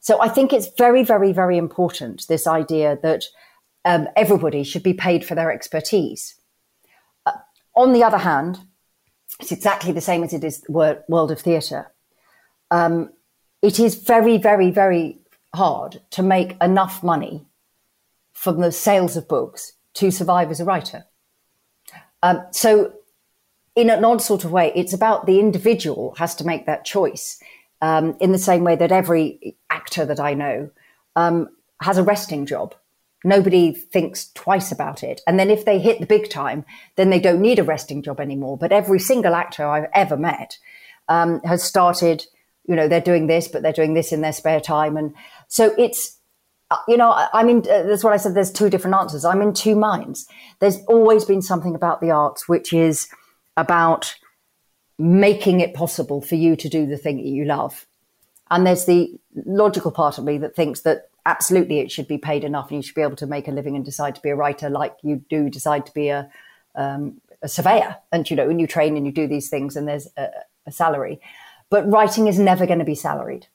So 0.00 0.20
I 0.20 0.28
think 0.28 0.52
it's 0.52 0.68
very, 0.78 1.02
very, 1.04 1.32
very 1.32 1.58
important 1.58 2.26
this 2.28 2.46
idea 2.46 2.98
that 3.02 3.24
um, 3.84 4.08
everybody 4.16 4.62
should 4.64 4.82
be 4.82 4.94
paid 4.94 5.24
for 5.24 5.34
their 5.34 5.52
expertise. 5.52 6.36
Uh, 7.26 7.32
on 7.74 7.92
the 7.92 8.02
other 8.02 8.18
hand, 8.18 8.60
it's 9.40 9.52
exactly 9.52 9.92
the 9.92 10.00
same 10.00 10.22
as 10.24 10.32
it 10.32 10.44
is 10.44 10.62
the 10.62 10.72
wor- 10.72 11.04
world 11.08 11.30
of 11.30 11.40
theatre. 11.40 11.92
Um, 12.70 13.12
it 13.62 13.78
is 13.78 13.94
very, 13.94 14.38
very, 14.38 14.70
very 14.70 15.18
hard 15.54 16.00
to 16.10 16.22
make 16.22 16.56
enough 16.62 17.02
money 17.02 17.46
from 18.32 18.60
the 18.60 18.72
sales 18.72 19.16
of 19.16 19.28
books 19.28 19.74
to 19.94 20.10
survive 20.10 20.50
as 20.50 20.60
a 20.60 20.64
writer. 20.64 21.04
Um, 22.22 22.46
so, 22.52 22.92
in 23.76 23.90
an 23.90 24.04
odd 24.04 24.22
sort 24.22 24.44
of 24.44 24.52
way, 24.52 24.72
it's 24.74 24.92
about 24.92 25.26
the 25.26 25.40
individual 25.40 26.14
has 26.18 26.34
to 26.36 26.44
make 26.44 26.66
that 26.66 26.84
choice. 26.84 27.40
Um, 27.82 28.14
in 28.20 28.32
the 28.32 28.38
same 28.38 28.62
way 28.62 28.76
that 28.76 28.92
every 28.92 29.56
actor 29.70 30.04
that 30.04 30.20
I 30.20 30.34
know 30.34 30.70
um, 31.16 31.48
has 31.80 31.98
a 31.98 32.02
resting 32.02 32.46
job. 32.46 32.74
Nobody 33.24 33.72
thinks 33.72 34.30
twice 34.32 34.72
about 34.72 35.02
it. 35.02 35.20
And 35.26 35.38
then 35.38 35.50
if 35.50 35.64
they 35.64 35.78
hit 35.78 36.00
the 36.00 36.06
big 36.06 36.30
time, 36.30 36.64
then 36.96 37.10
they 37.10 37.20
don't 37.20 37.40
need 37.40 37.58
a 37.58 37.64
resting 37.64 38.02
job 38.02 38.20
anymore. 38.20 38.56
But 38.56 38.72
every 38.72 38.98
single 38.98 39.34
actor 39.34 39.66
I've 39.66 39.88
ever 39.94 40.16
met 40.16 40.58
um, 41.08 41.40
has 41.42 41.62
started, 41.62 42.26
you 42.66 42.76
know, 42.76 42.88
they're 42.88 43.00
doing 43.00 43.26
this, 43.26 43.48
but 43.48 43.62
they're 43.62 43.72
doing 43.72 43.94
this 43.94 44.12
in 44.12 44.22
their 44.22 44.32
spare 44.32 44.60
time. 44.60 44.96
And 44.96 45.14
so 45.48 45.74
it's, 45.76 46.18
uh, 46.70 46.78
you 46.88 46.96
know, 46.96 47.12
I, 47.32 47.42
mean, 47.42 47.58
uh, 47.58 47.82
that's 47.82 48.04
what 48.04 48.12
I 48.12 48.16
said. 48.16 48.34
There's 48.34 48.52
two 48.52 48.70
different 48.70 48.96
answers. 48.96 49.24
I'm 49.24 49.42
in 49.42 49.52
two 49.52 49.76
minds. 49.76 50.26
There's 50.60 50.78
always 50.86 51.24
been 51.24 51.42
something 51.42 51.74
about 51.74 52.00
the 52.00 52.10
arts, 52.10 52.48
which 52.48 52.72
is 52.72 53.08
about 53.56 54.14
making 54.98 55.60
it 55.60 55.74
possible 55.74 56.20
for 56.20 56.34
you 56.34 56.56
to 56.56 56.68
do 56.68 56.86
the 56.86 56.96
thing 56.96 57.16
that 57.16 57.26
you 57.26 57.44
love. 57.44 57.86
And 58.50 58.66
there's 58.66 58.84
the 58.84 59.18
logical 59.46 59.90
part 59.90 60.18
of 60.18 60.24
me 60.24 60.38
that 60.38 60.54
thinks 60.54 60.80
that 60.80 61.08
absolutely 61.24 61.78
it 61.80 61.90
should 61.90 62.08
be 62.08 62.18
paid 62.18 62.44
enough 62.44 62.70
and 62.70 62.78
you 62.78 62.82
should 62.82 62.94
be 62.94 63.02
able 63.02 63.16
to 63.16 63.26
make 63.26 63.48
a 63.48 63.52
living 63.52 63.76
and 63.76 63.84
decide 63.84 64.14
to 64.14 64.20
be 64.20 64.30
a 64.30 64.36
writer 64.36 64.68
like 64.68 64.96
you 65.02 65.24
do 65.30 65.48
decide 65.48 65.86
to 65.86 65.92
be 65.92 66.08
a, 66.08 66.30
um, 66.74 67.20
a 67.42 67.48
surveyor. 67.48 67.96
And, 68.12 68.28
you 68.28 68.36
know, 68.36 68.46
when 68.46 68.58
you 68.58 68.66
train 68.66 68.96
and 68.96 69.06
you 69.06 69.12
do 69.12 69.26
these 69.26 69.48
things 69.48 69.76
and 69.76 69.86
there's 69.88 70.08
a, 70.16 70.28
a 70.66 70.72
salary. 70.72 71.20
But 71.70 71.88
writing 71.88 72.26
is 72.26 72.38
never 72.38 72.66
going 72.66 72.80
to 72.80 72.84
be 72.84 72.94
salaried. 72.94 73.46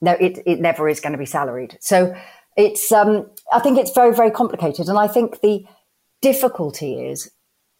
No, 0.00 0.12
it, 0.12 0.40
it 0.46 0.60
never 0.60 0.88
is 0.88 1.00
going 1.00 1.12
to 1.12 1.18
be 1.18 1.26
salaried. 1.26 1.78
So 1.80 2.14
it's, 2.56 2.92
um, 2.92 3.30
I 3.52 3.60
think 3.60 3.78
it's 3.78 3.92
very, 3.92 4.14
very 4.14 4.30
complicated. 4.30 4.88
And 4.88 4.98
I 4.98 5.08
think 5.08 5.40
the 5.40 5.64
difficulty 6.20 7.06
is, 7.06 7.30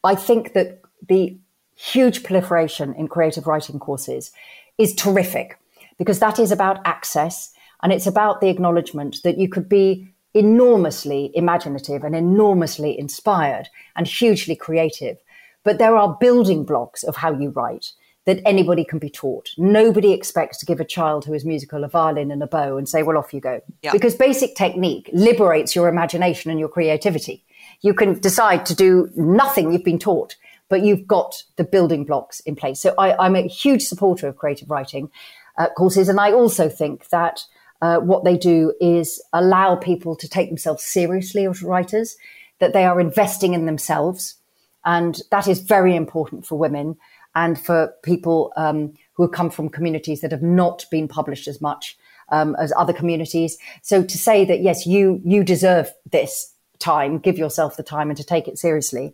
I 0.02 0.14
think 0.14 0.54
that 0.54 0.81
the 1.08 1.36
huge 1.74 2.22
proliferation 2.22 2.94
in 2.94 3.08
creative 3.08 3.46
writing 3.46 3.78
courses 3.78 4.30
is 4.78 4.94
terrific 4.94 5.58
because 5.98 6.18
that 6.18 6.38
is 6.38 6.52
about 6.52 6.80
access 6.84 7.52
and 7.82 7.92
it's 7.92 8.06
about 8.06 8.40
the 8.40 8.48
acknowledgement 8.48 9.18
that 9.24 9.38
you 9.38 9.48
could 9.48 9.68
be 9.68 10.08
enormously 10.34 11.30
imaginative 11.34 12.04
and 12.04 12.16
enormously 12.16 12.98
inspired 12.98 13.68
and 13.96 14.06
hugely 14.06 14.56
creative. 14.56 15.18
But 15.64 15.78
there 15.78 15.96
are 15.96 16.16
building 16.20 16.64
blocks 16.64 17.02
of 17.02 17.16
how 17.16 17.38
you 17.38 17.50
write 17.50 17.92
that 18.24 18.40
anybody 18.46 18.84
can 18.84 18.98
be 18.98 19.10
taught. 19.10 19.50
Nobody 19.58 20.12
expects 20.12 20.58
to 20.58 20.66
give 20.66 20.80
a 20.80 20.84
child 20.84 21.24
who 21.24 21.34
is 21.34 21.44
musical 21.44 21.82
a 21.82 21.88
violin 21.88 22.30
and 22.30 22.42
a 22.42 22.46
bow 22.46 22.76
and 22.76 22.88
say, 22.88 23.02
well, 23.02 23.18
off 23.18 23.34
you 23.34 23.40
go. 23.40 23.60
Yeah. 23.82 23.92
Because 23.92 24.14
basic 24.14 24.54
technique 24.54 25.10
liberates 25.12 25.74
your 25.74 25.88
imagination 25.88 26.50
and 26.50 26.60
your 26.60 26.68
creativity. 26.68 27.44
You 27.80 27.94
can 27.94 28.20
decide 28.20 28.64
to 28.66 28.76
do 28.76 29.10
nothing 29.16 29.72
you've 29.72 29.84
been 29.84 29.98
taught, 29.98 30.36
but 30.72 30.82
you've 30.82 31.06
got 31.06 31.42
the 31.56 31.64
building 31.64 32.02
blocks 32.02 32.40
in 32.40 32.56
place. 32.56 32.80
So 32.80 32.94
I, 32.96 33.26
am 33.26 33.36
a 33.36 33.46
huge 33.46 33.82
supporter 33.82 34.26
of 34.26 34.38
creative 34.38 34.70
writing 34.70 35.10
uh, 35.58 35.68
courses. 35.76 36.08
And 36.08 36.18
I 36.18 36.32
also 36.32 36.70
think 36.70 37.10
that 37.10 37.44
uh, 37.82 37.98
what 37.98 38.24
they 38.24 38.38
do 38.38 38.72
is 38.80 39.22
allow 39.34 39.76
people 39.76 40.16
to 40.16 40.26
take 40.26 40.48
themselves 40.48 40.82
seriously 40.82 41.46
as 41.46 41.62
writers, 41.62 42.16
that 42.58 42.72
they 42.72 42.86
are 42.86 43.02
investing 43.02 43.52
in 43.52 43.66
themselves. 43.66 44.36
And 44.82 45.20
that 45.30 45.46
is 45.46 45.60
very 45.60 45.94
important 45.94 46.46
for 46.46 46.56
women 46.56 46.96
and 47.34 47.60
for 47.60 47.92
people 48.02 48.54
um, 48.56 48.94
who 49.12 49.28
come 49.28 49.50
from 49.50 49.68
communities 49.68 50.22
that 50.22 50.32
have 50.32 50.42
not 50.42 50.86
been 50.90 51.06
published 51.06 51.48
as 51.48 51.60
much 51.60 51.98
um, 52.30 52.56
as 52.58 52.72
other 52.78 52.94
communities. 52.94 53.58
So 53.82 54.02
to 54.02 54.16
say 54.16 54.46
that 54.46 54.62
yes, 54.62 54.86
you 54.86 55.20
you 55.22 55.44
deserve 55.44 55.92
this 56.10 56.54
time, 56.78 57.18
give 57.18 57.36
yourself 57.36 57.76
the 57.76 57.82
time, 57.82 58.08
and 58.08 58.16
to 58.16 58.24
take 58.24 58.48
it 58.48 58.58
seriously. 58.58 59.12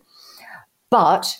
But 0.89 1.37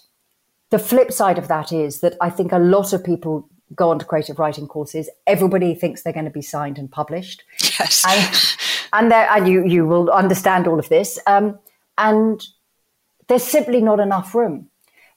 the 0.69 0.79
flip 0.79 1.11
side 1.11 1.37
of 1.37 1.47
that 1.47 1.71
is 1.71 2.01
that 2.01 2.15
I 2.21 2.29
think 2.29 2.51
a 2.51 2.59
lot 2.59 2.93
of 2.93 3.03
people 3.03 3.49
go 3.75 3.89
on 3.91 3.99
to 3.99 4.05
creative 4.05 4.39
writing 4.39 4.67
courses. 4.67 5.09
Everybody 5.27 5.75
thinks 5.75 6.01
they're 6.01 6.13
going 6.13 6.25
to 6.25 6.31
be 6.31 6.41
signed 6.41 6.77
and 6.77 6.91
published. 6.91 7.43
Yes. 7.79 8.03
And, 8.93 9.11
and, 9.11 9.13
and 9.13 9.47
you, 9.47 9.65
you 9.65 9.85
will 9.85 10.09
understand 10.09 10.67
all 10.67 10.79
of 10.79 10.89
this. 10.89 11.19
Um, 11.27 11.59
and 11.97 12.43
there's 13.27 13.43
simply 13.43 13.81
not 13.81 13.99
enough 13.99 14.33
room. 14.33 14.69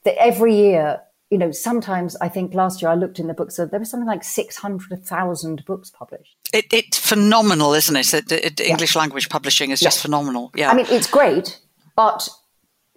That 0.05 0.21
every 0.21 0.55
year 0.55 1.01
you 1.33 1.39
know, 1.39 1.51
sometimes 1.51 2.15
I 2.17 2.29
think 2.29 2.53
last 2.53 2.83
year 2.83 2.91
I 2.91 2.95
looked 2.95 3.19
in 3.19 3.27
the 3.27 3.33
books, 3.33 3.57
so 3.57 3.65
there 3.65 3.81
was 3.81 3.89
something 3.89 4.07
like 4.07 4.23
600,000 4.23 5.65
books 5.65 5.89
published. 5.89 6.37
It, 6.53 6.67
it's 6.71 6.99
phenomenal, 6.99 7.73
isn't 7.73 7.97
it? 7.97 8.13
it, 8.13 8.31
it 8.31 8.61
yeah. 8.61 8.67
English 8.67 8.95
language 8.95 9.31
publishing 9.31 9.71
is 9.71 9.81
yeah. 9.81 9.87
just 9.87 10.03
phenomenal. 10.03 10.51
Yeah. 10.55 10.71
I 10.71 10.75
mean, 10.75 10.85
it's 10.91 11.07
great, 11.07 11.59
but 11.97 12.29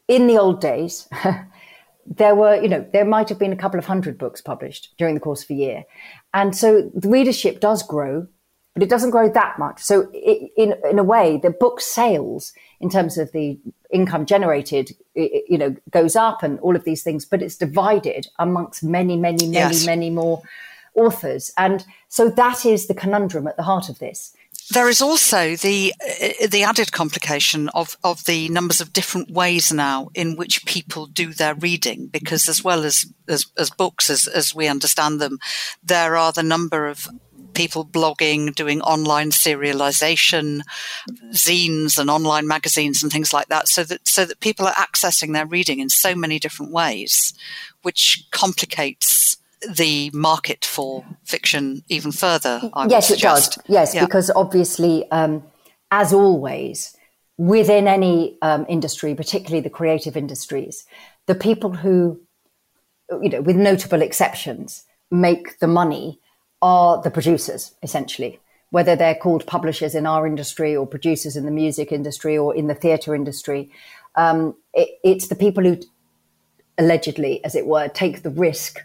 in 0.09 0.27
the 0.27 0.37
old 0.37 0.59
days, 0.59 1.07
there 2.05 2.35
were, 2.35 2.61
you 2.61 2.69
know, 2.69 2.85
there 2.93 3.05
might 3.05 3.29
have 3.29 3.39
been 3.39 3.51
a 3.51 3.57
couple 3.57 3.79
of 3.79 3.85
hundred 3.85 4.17
books 4.17 4.41
published 4.41 4.93
during 4.97 5.15
the 5.15 5.21
course 5.21 5.43
of 5.43 5.49
a 5.49 5.55
year. 5.55 5.83
And 6.33 6.55
so 6.55 6.91
the 6.93 7.09
readership 7.09 7.59
does 7.59 7.81
grow, 7.83 8.27
but 8.73 8.83
it 8.83 8.89
doesn't 8.89 9.11
grow 9.11 9.29
that 9.29 9.57
much. 9.57 9.81
So 9.81 10.09
it, 10.13 10.51
in, 10.55 10.75
in 10.89 10.99
a 10.99 11.03
way, 11.03 11.39
the 11.41 11.49
book 11.49 11.81
sales 11.81 12.53
in 12.79 12.89
terms 12.89 13.17
of 13.17 13.31
the 13.31 13.57
income 13.91 14.25
generated, 14.25 14.91
you 15.15 15.57
know, 15.57 15.75
goes 15.89 16.15
up 16.15 16.43
and 16.43 16.59
all 16.59 16.75
of 16.75 16.83
these 16.83 17.01
things, 17.01 17.25
but 17.25 17.41
it's 17.41 17.57
divided 17.57 18.27
amongst 18.37 18.83
many, 18.83 19.15
many, 19.17 19.47
many, 19.47 19.75
yes. 19.75 19.85
many 19.85 20.09
more 20.09 20.41
authors. 20.93 21.51
And 21.57 21.85
so 22.07 22.29
that 22.29 22.65
is 22.65 22.87
the 22.87 22.93
conundrum 22.93 23.47
at 23.47 23.57
the 23.57 23.63
heart 23.63 23.89
of 23.89 23.99
this. 23.99 24.35
There 24.71 24.89
is 24.89 25.01
also 25.01 25.55
the 25.55 25.93
uh, 26.01 26.47
the 26.47 26.63
added 26.63 26.91
complication 26.91 27.69
of, 27.69 27.97
of 28.03 28.25
the 28.25 28.49
numbers 28.49 28.81
of 28.81 28.93
different 28.93 29.29
ways 29.29 29.71
now 29.71 30.09
in 30.15 30.35
which 30.35 30.65
people 30.65 31.05
do 31.05 31.33
their 31.33 31.53
reading, 31.53 32.07
because 32.07 32.49
as 32.49 32.63
well 32.63 32.83
as 32.83 33.05
as, 33.27 33.45
as 33.57 33.69
books 33.69 34.09
as, 34.09 34.27
as 34.27 34.55
we 34.55 34.67
understand 34.67 35.21
them, 35.21 35.37
there 35.83 36.17
are 36.17 36.31
the 36.31 36.43
number 36.43 36.87
of 36.87 37.07
people 37.53 37.85
blogging, 37.85 38.53
doing 38.53 38.81
online 38.81 39.31
serialization, 39.31 40.61
zines 41.31 41.97
and 41.97 42.09
online 42.09 42.47
magazines 42.47 43.01
and 43.01 43.11
things 43.11 43.31
like 43.31 43.47
that, 43.47 43.67
so 43.67 43.83
that 43.83 44.07
so 44.07 44.25
that 44.25 44.39
people 44.39 44.65
are 44.65 44.73
accessing 44.73 45.33
their 45.33 45.45
reading 45.45 45.79
in 45.79 45.89
so 45.89 46.15
many 46.15 46.39
different 46.39 46.71
ways, 46.71 47.33
which 47.83 48.25
complicates 48.31 49.37
the 49.69 50.11
market 50.13 50.65
for 50.65 51.05
fiction 51.23 51.83
even 51.89 52.11
further. 52.11 52.61
I 52.73 52.87
yes, 52.87 53.11
it 53.11 53.19
does. 53.19 53.57
Yes, 53.67 53.93
yeah. 53.95 54.05
because 54.05 54.31
obviously, 54.35 55.09
um, 55.11 55.43
as 55.91 56.13
always, 56.13 56.95
within 57.37 57.87
any 57.87 58.37
um, 58.41 58.65
industry, 58.69 59.15
particularly 59.15 59.61
the 59.61 59.69
creative 59.69 60.15
industries, 60.15 60.85
the 61.25 61.35
people 61.35 61.73
who, 61.73 62.19
you 63.21 63.29
know, 63.29 63.41
with 63.41 63.55
notable 63.55 64.01
exceptions, 64.01 64.83
make 65.11 65.59
the 65.59 65.67
money 65.67 66.19
are 66.61 67.01
the 67.01 67.11
producers, 67.11 67.75
essentially, 67.83 68.39
whether 68.69 68.95
they're 68.95 69.15
called 69.15 69.45
publishers 69.45 69.95
in 69.95 70.05
our 70.05 70.25
industry 70.25 70.75
or 70.75 70.87
producers 70.87 71.35
in 71.35 71.45
the 71.45 71.51
music 71.51 71.91
industry 71.91 72.37
or 72.37 72.55
in 72.55 72.67
the 72.67 72.75
theatre 72.75 73.13
industry. 73.13 73.71
Um, 74.15 74.55
it, 74.73 74.89
it's 75.03 75.27
the 75.27 75.35
people 75.35 75.63
who 75.63 75.77
allegedly, 76.77 77.43
as 77.43 77.55
it 77.55 77.67
were, 77.67 77.87
take 77.87 78.23
the 78.23 78.29
risk, 78.29 78.79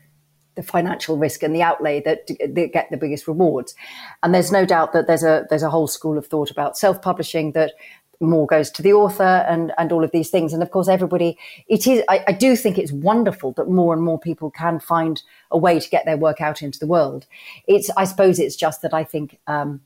the 0.61 0.67
financial 0.67 1.17
risk 1.17 1.43
and 1.43 1.55
the 1.55 1.63
outlay 1.63 2.01
that, 2.03 2.27
that 2.27 2.73
get 2.73 2.91
the 2.91 2.97
biggest 2.97 3.27
rewards. 3.27 3.75
And 4.23 4.35
there's 4.35 4.53
no 4.53 4.67
doubt 4.67 4.93
that 4.93 5.07
there's 5.07 5.25
a 5.25 5.47
there's 5.49 5.63
a 5.63 5.71
whole 5.71 5.89
school 5.89 6.19
of 6.19 6.27
thought 6.27 6.51
about 6.51 6.77
self-publishing 6.77 7.53
that 7.53 7.73
more 8.21 8.47
goes 8.47 8.71
to 8.71 8.83
the 8.83 8.93
author 8.93 9.47
and, 9.49 9.73
and 9.79 9.93
all 9.93 10.05
of 10.05 10.11
these 10.11 10.29
things. 10.29 10.53
And 10.53 10.63
of 10.63 10.71
course, 10.71 10.89
everybody, 10.89 11.39
it 11.69 11.87
is, 11.87 12.03
I, 12.09 12.23
I, 12.29 12.33
do 12.33 12.55
think 12.55 12.77
it's 12.77 12.93
wonderful 12.93 13.53
that 13.53 13.67
more 13.67 13.95
and 13.95 14.03
more 14.03 14.19
people 14.19 14.51
can 14.51 14.79
find 14.79 15.23
a 15.51 15.57
way 15.57 15.81
to 15.81 15.89
get 15.89 16.05
their 16.05 16.19
work 16.19 16.41
out 16.41 16.61
into 16.61 16.79
the 16.79 16.87
world. 16.87 17.25
It's, 17.67 17.89
I 17.97 18.05
suppose 18.05 18.39
it's 18.39 18.57
just 18.57 18.83
that 18.83 18.93
I 18.93 19.05
think, 19.05 19.39
um, 19.47 19.81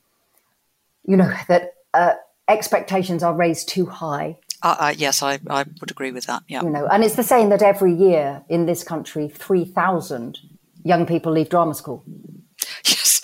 you 1.07 1.17
know, 1.17 1.33
that 1.47 1.75
uh, 1.95 2.15
expectations 2.49 3.23
are 3.23 3.35
raised 3.35 3.69
too 3.69 3.87
high. 3.87 4.37
Uh, 4.63 4.77
uh, 4.81 4.95
yes, 4.97 5.23
I, 5.23 5.39
I 5.49 5.65
would 5.81 5.91
agree 5.91 6.11
with 6.11 6.27
that. 6.27 6.43
Yeah. 6.49 6.63
You 6.63 6.71
know, 6.71 6.87
and 6.87 7.05
it's 7.05 7.17
the 7.17 7.23
same 7.23 7.51
that 7.51 7.63
every 7.63 7.95
year 7.95 8.43
in 8.49 8.67
this 8.67 8.83
country, 8.83 9.29
3,000 9.29 10.41
young 10.85 11.07
people 11.07 11.33
leave 11.33 11.49
drama 11.49 11.75
school. 11.75 12.05
Yes. 12.85 13.23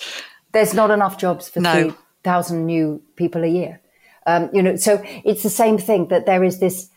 There's 0.51 0.73
not 0.73 0.91
enough 0.91 1.17
jobs 1.17 1.47
for 1.47 1.61
no. 1.61 1.91
3,000 1.91 2.65
new 2.65 3.01
people 3.15 3.43
a 3.43 3.47
year. 3.47 3.79
Um, 4.25 4.49
you 4.53 4.61
know, 4.61 4.75
so 4.75 5.01
it's 5.23 5.43
the 5.43 5.49
same 5.49 5.77
thing 5.77 6.09
that 6.09 6.25
there 6.25 6.43
is 6.43 6.59
this 6.59 6.89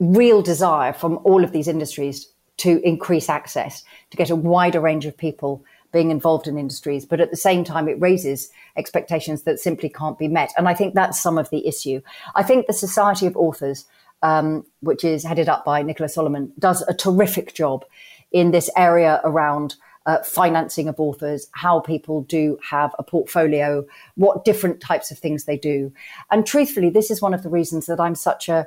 real 0.00 0.42
desire 0.42 0.92
from 0.92 1.20
all 1.24 1.44
of 1.44 1.52
these 1.52 1.68
industries 1.68 2.28
to 2.58 2.80
increase 2.86 3.28
access, 3.28 3.84
to 4.10 4.16
get 4.16 4.30
a 4.30 4.36
wider 4.36 4.80
range 4.80 5.06
of 5.06 5.16
people 5.16 5.64
being 5.92 6.10
involved 6.10 6.48
in 6.48 6.58
industries. 6.58 7.04
But 7.04 7.20
at 7.20 7.30
the 7.30 7.36
same 7.36 7.64
time, 7.64 7.88
it 7.88 8.00
raises 8.00 8.50
expectations 8.76 9.42
that 9.42 9.60
simply 9.60 9.88
can't 9.88 10.18
be 10.18 10.28
met. 10.28 10.52
And 10.56 10.68
I 10.68 10.74
think 10.74 10.94
that's 10.94 11.20
some 11.20 11.38
of 11.38 11.50
the 11.50 11.66
issue. 11.66 12.00
I 12.34 12.42
think 12.42 12.66
the 12.66 12.72
Society 12.72 13.26
of 13.26 13.36
Authors, 13.36 13.84
um, 14.22 14.64
which 14.80 15.04
is 15.04 15.24
headed 15.24 15.48
up 15.48 15.64
by 15.64 15.82
Nicola 15.82 16.08
Solomon, 16.08 16.52
does 16.58 16.82
a 16.82 16.94
terrific 16.94 17.54
job 17.54 17.84
in 18.32 18.50
this 18.50 18.70
area 18.76 19.20
around 19.24 19.76
uh, 20.06 20.18
financing 20.22 20.88
of 20.88 20.98
authors, 20.98 21.48
how 21.52 21.80
people 21.80 22.22
do 22.22 22.58
have 22.68 22.94
a 22.98 23.02
portfolio, 23.02 23.84
what 24.16 24.44
different 24.44 24.80
types 24.80 25.10
of 25.10 25.18
things 25.18 25.44
they 25.44 25.56
do. 25.56 25.92
And 26.30 26.46
truthfully, 26.46 26.90
this 26.90 27.10
is 27.10 27.22
one 27.22 27.34
of 27.34 27.42
the 27.42 27.48
reasons 27.48 27.86
that 27.86 28.00
I'm 28.00 28.14
such 28.14 28.48
a 28.48 28.66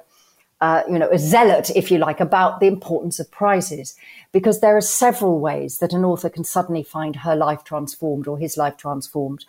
uh, 0.61 0.83
you 0.89 0.97
know, 0.97 1.09
a 1.09 1.19
zealot, 1.19 1.69
if 1.75 1.91
you 1.91 1.97
like, 1.97 2.21
about 2.21 2.59
the 2.59 2.65
importance 2.65 3.19
of 3.19 3.29
prizes, 3.29 3.95
because 4.31 4.61
there 4.61 4.77
are 4.77 4.81
several 4.81 5.39
ways 5.39 5.79
that 5.79 5.91
an 5.91 6.05
author 6.05 6.29
can 6.29 6.45
suddenly 6.45 6.81
find 6.81 7.17
her 7.17 7.35
life 7.35 7.63
transformed 7.65 8.27
or 8.27 8.37
his 8.37 8.55
life 8.57 8.77
transformed. 8.77 9.45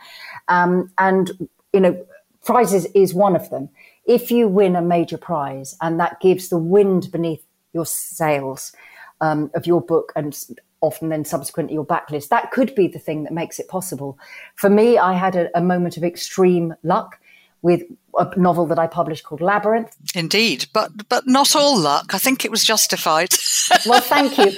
Um, 0.49 0.91
and, 0.99 1.31
you 1.73 1.81
know, 1.81 2.05
prizes 2.45 2.87
is 2.87 3.15
one 3.15 3.37
of 3.37 3.51
them. 3.51 3.69
If 4.05 4.31
you 4.31 4.49
win 4.49 4.75
a 4.75 4.83
major 4.83 5.17
prize 5.17 5.77
and 5.81 5.99
that 6.01 6.21
gives 6.21 6.49
the 6.49 6.59
wind 6.59 7.13
beneath 7.13 7.45
your 7.73 7.87
sails 7.87 8.73
um, 9.21 9.51
of 9.55 9.67
your 9.67 9.81
book 9.81 10.13
and 10.17 10.37
often 10.81 11.09
then 11.09 11.25
subsequently 11.25 11.75
your 11.75 11.87
backlist. 11.87 12.29
That 12.29 12.51
could 12.51 12.75
be 12.75 12.87
the 12.87 12.99
thing 12.99 13.25
that 13.25 13.33
makes 13.33 13.59
it 13.59 13.69
possible. 13.69 14.19
For 14.55 14.71
me, 14.71 14.99
I 14.99 15.15
had 15.15 15.35
a, 15.37 15.59
a 15.59 15.63
moment 15.63 15.97
of 15.97 16.05
extreme 16.05 16.75
luck 16.83 17.19
with 17.63 17.83
a 18.19 18.39
novel 18.39 18.67
that 18.67 18.79
I 18.79 18.87
published 18.87 19.25
called 19.25 19.41
Labyrinth. 19.41 19.97
Indeed, 20.15 20.67
but 20.73 21.09
but 21.09 21.27
not 21.27 21.57
all 21.57 21.79
luck. 21.79 22.15
I 22.15 22.19
think 22.19 22.45
it 22.45 22.51
was 22.51 22.65
justified. 22.65 23.31
well, 23.87 24.01
thank 24.01 24.39
you, 24.39 24.53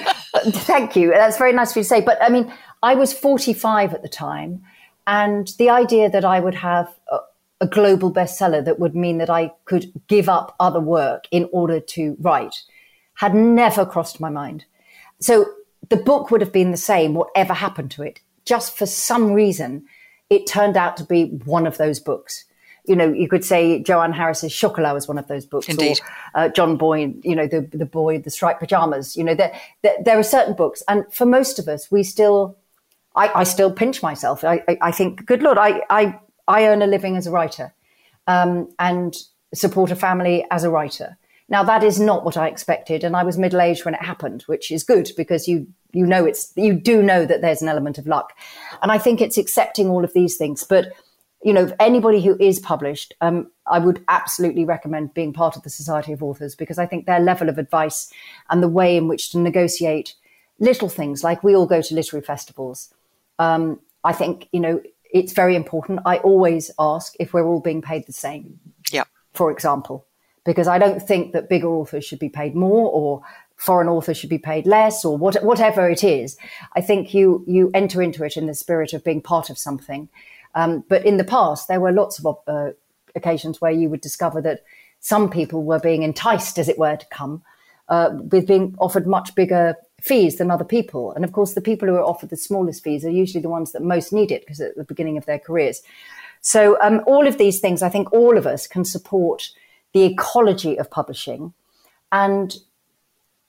thank 0.50 0.96
you. 0.96 1.10
That's 1.10 1.38
very 1.38 1.52
nice 1.52 1.70
of 1.70 1.76
you 1.76 1.82
to 1.82 1.88
say. 1.88 2.00
But 2.00 2.22
I 2.22 2.28
mean, 2.28 2.52
I 2.82 2.94
was 2.94 3.12
45 3.12 3.94
at 3.94 4.02
the 4.02 4.08
time, 4.08 4.62
and 5.06 5.48
the 5.58 5.70
idea 5.70 6.10
that 6.10 6.24
I 6.24 6.40
would 6.40 6.56
have 6.56 6.94
a, 7.10 7.18
a 7.62 7.66
global 7.66 8.12
bestseller 8.12 8.64
that 8.64 8.78
would 8.78 8.94
mean 8.94 9.18
that 9.18 9.30
I 9.30 9.52
could 9.64 9.92
give 10.08 10.28
up 10.28 10.54
other 10.60 10.80
work 10.80 11.26
in 11.30 11.48
order 11.52 11.80
to 11.80 12.16
write 12.20 12.62
had 13.18 13.34
never 13.34 13.84
crossed 13.84 14.20
my 14.20 14.30
mind. 14.30 14.64
So 15.20 15.34
the 15.88 16.02
book 16.10 16.30
would 16.30 16.40
have 16.40 16.52
been 16.52 16.70
the 16.70 16.86
same, 16.92 17.14
whatever 17.14 17.54
happened 17.54 17.90
to 17.92 18.02
it. 18.02 18.20
Just 18.44 18.76
for 18.78 18.86
some 18.86 19.32
reason, 19.32 19.86
it 20.28 20.46
turned 20.46 20.76
out 20.76 20.96
to 20.98 21.04
be 21.04 21.24
one 21.44 21.66
of 21.66 21.76
those 21.78 22.00
books. 22.00 22.44
you 22.88 22.96
know, 22.96 23.12
you 23.12 23.28
could 23.28 23.44
say 23.44 23.82
Joanne 23.82 24.12
Harris's 24.12 24.52
Chocolat 24.52 24.94
was 24.94 25.06
one 25.06 25.18
of 25.18 25.28
those 25.28 25.44
books, 25.44 25.68
Indeed. 25.68 26.00
or 26.34 26.40
uh, 26.40 26.48
John 26.48 26.76
Boyne, 26.76 27.20
you 27.22 27.36
know, 27.36 27.46
the 27.46 27.60
the 27.60 27.84
boy, 27.84 28.18
the 28.18 28.30
striped 28.30 28.60
pajamas. 28.60 29.16
You 29.16 29.24
know, 29.24 29.34
there, 29.34 29.54
there, 29.82 29.96
there 30.02 30.18
are 30.18 30.22
certain 30.22 30.54
books, 30.54 30.82
and 30.88 31.04
for 31.12 31.26
most 31.26 31.58
of 31.58 31.68
us, 31.68 31.90
we 31.90 32.02
still, 32.02 32.56
I, 33.14 33.28
I 33.40 33.44
still 33.44 33.70
pinch 33.70 34.02
myself. 34.02 34.42
I, 34.42 34.62
I, 34.66 34.78
I 34.80 34.90
think, 34.90 35.26
good 35.26 35.42
lord, 35.42 35.58
I, 35.58 35.82
I, 35.90 36.18
I 36.48 36.66
earn 36.66 36.80
a 36.80 36.86
living 36.86 37.16
as 37.16 37.26
a 37.26 37.30
writer, 37.30 37.74
um, 38.26 38.72
and 38.78 39.14
support 39.54 39.90
a 39.90 39.96
family 39.96 40.46
as 40.50 40.64
a 40.64 40.70
writer. 40.70 41.18
Now 41.48 41.62
that 41.64 41.82
is 41.82 41.98
not 41.98 42.24
what 42.24 42.36
I 42.36 42.48
expected, 42.48 43.04
and 43.04 43.16
I 43.16 43.22
was 43.22 43.38
middle 43.38 43.60
aged 43.60 43.84
when 43.84 43.94
it 43.94 44.02
happened, 44.02 44.42
which 44.42 44.70
is 44.70 44.84
good 44.84 45.10
because 45.16 45.48
you 45.48 45.66
you 45.92 46.06
know 46.06 46.24
it's 46.24 46.52
you 46.56 46.74
do 46.74 47.02
know 47.02 47.24
that 47.24 47.40
there's 47.40 47.62
an 47.62 47.68
element 47.68 47.98
of 47.98 48.06
luck, 48.06 48.32
and 48.82 48.92
I 48.92 48.98
think 48.98 49.20
it's 49.20 49.38
accepting 49.38 49.88
all 49.88 50.04
of 50.04 50.12
these 50.12 50.36
things. 50.36 50.64
But 50.64 50.92
you 51.42 51.52
know, 51.52 51.72
anybody 51.78 52.20
who 52.20 52.36
is 52.40 52.58
published, 52.58 53.14
um, 53.20 53.50
I 53.66 53.78
would 53.78 54.04
absolutely 54.08 54.64
recommend 54.64 55.14
being 55.14 55.32
part 55.32 55.56
of 55.56 55.62
the 55.62 55.70
Society 55.70 56.12
of 56.12 56.22
Authors 56.22 56.54
because 56.56 56.78
I 56.78 56.86
think 56.86 57.06
their 57.06 57.20
level 57.20 57.48
of 57.48 57.58
advice 57.58 58.12
and 58.50 58.62
the 58.62 58.68
way 58.68 58.96
in 58.96 59.06
which 59.06 59.30
to 59.30 59.38
negotiate 59.38 60.14
little 60.58 60.88
things 60.88 61.22
like 61.22 61.44
we 61.44 61.54
all 61.54 61.66
go 61.66 61.80
to 61.80 61.94
literary 61.94 62.24
festivals. 62.24 62.92
Um, 63.38 63.80
I 64.04 64.12
think 64.12 64.48
you 64.52 64.60
know 64.60 64.82
it's 65.10 65.32
very 65.32 65.56
important. 65.56 66.00
I 66.04 66.18
always 66.18 66.70
ask 66.78 67.14
if 67.18 67.32
we're 67.32 67.46
all 67.46 67.60
being 67.60 67.80
paid 67.80 68.06
the 68.06 68.12
same. 68.12 68.60
Yeah. 68.90 69.04
For 69.32 69.50
example, 69.50 70.04
because 70.44 70.68
I 70.68 70.78
don't 70.78 71.00
think 71.00 71.32
that 71.32 71.48
bigger 71.48 71.68
authors 71.68 72.04
should 72.04 72.18
be 72.18 72.28
paid 72.28 72.54
more 72.54 72.90
or 72.90 73.22
foreign 73.56 73.88
authors 73.88 74.16
should 74.16 74.30
be 74.30 74.38
paid 74.38 74.66
less 74.66 75.04
or 75.04 75.18
what, 75.18 75.42
whatever 75.42 75.90
it 75.90 76.04
is. 76.04 76.36
I 76.76 76.80
think 76.80 77.12
you 77.12 77.44
you 77.46 77.70
enter 77.74 78.00
into 78.00 78.24
it 78.24 78.36
in 78.36 78.46
the 78.46 78.54
spirit 78.54 78.92
of 78.92 79.04
being 79.04 79.20
part 79.20 79.50
of 79.50 79.58
something. 79.58 80.08
Um, 80.54 80.84
but 80.88 81.04
in 81.04 81.16
the 81.18 81.24
past, 81.24 81.68
there 81.68 81.80
were 81.80 81.92
lots 81.92 82.24
of 82.24 82.38
uh, 82.46 82.70
occasions 83.14 83.60
where 83.60 83.72
you 83.72 83.88
would 83.90 84.00
discover 84.00 84.40
that 84.42 84.64
some 85.00 85.30
people 85.30 85.64
were 85.64 85.78
being 85.78 86.02
enticed, 86.02 86.58
as 86.58 86.68
it 86.68 86.78
were, 86.78 86.96
to 86.96 87.06
come 87.06 87.42
uh, 87.88 88.10
with 88.12 88.46
being 88.46 88.74
offered 88.78 89.06
much 89.06 89.34
bigger 89.34 89.76
fees 90.00 90.36
than 90.36 90.50
other 90.50 90.64
people. 90.64 91.12
And 91.12 91.24
of 91.24 91.32
course, 91.32 91.54
the 91.54 91.60
people 91.60 91.88
who 91.88 91.94
are 91.94 92.04
offered 92.04 92.30
the 92.30 92.36
smallest 92.36 92.84
fees 92.84 93.04
are 93.04 93.10
usually 93.10 93.42
the 93.42 93.48
ones 93.48 93.72
that 93.72 93.82
most 93.82 94.12
need 94.12 94.30
it 94.30 94.42
because 94.42 94.60
at 94.60 94.76
the 94.76 94.84
beginning 94.84 95.16
of 95.16 95.26
their 95.26 95.38
careers. 95.38 95.82
So 96.40 96.80
um, 96.80 97.02
all 97.06 97.26
of 97.26 97.38
these 97.38 97.60
things, 97.60 97.82
I 97.82 97.88
think 97.88 98.12
all 98.12 98.38
of 98.38 98.46
us 98.46 98.66
can 98.66 98.84
support 98.84 99.50
the 99.94 100.04
ecology 100.04 100.78
of 100.78 100.90
publishing. 100.90 101.52
And 102.12 102.56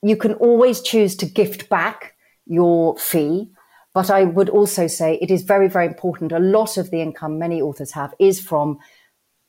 you 0.02 0.16
can 0.16 0.34
always 0.36 0.82
choose 0.82 1.16
to 1.18 1.26
gift 1.26 1.70
back 1.70 2.16
your 2.46 2.98
fee. 2.98 3.50
But 3.94 4.10
I 4.10 4.24
would 4.24 4.50
also 4.50 4.88
say 4.88 5.18
it 5.22 5.32
is 5.32 5.44
very, 5.44 5.68
very 5.68 5.88
important. 5.88 6.32
A 6.32 6.40
lot 6.40 6.78
of 6.78 6.92
the 6.92 7.02
income 7.02 7.40
many 7.40 7.62
authors 7.62 7.92
have 7.92 8.14
is 8.20 8.40
from 8.40 8.78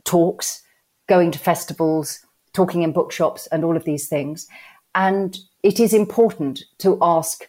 talks, 0.05 0.63
going 1.09 1.31
to 1.31 1.39
festivals, 1.39 2.21
talking 2.53 2.83
in 2.83 2.93
bookshops, 2.93 3.47
and 3.49 3.65
all 3.65 3.77
of 3.77 3.85
these 3.85 4.09
things. 4.09 4.49
And 4.95 5.39
it 5.63 5.79
is 5.79 5.93
important 5.93 6.65
to 6.79 6.99
ask 7.01 7.49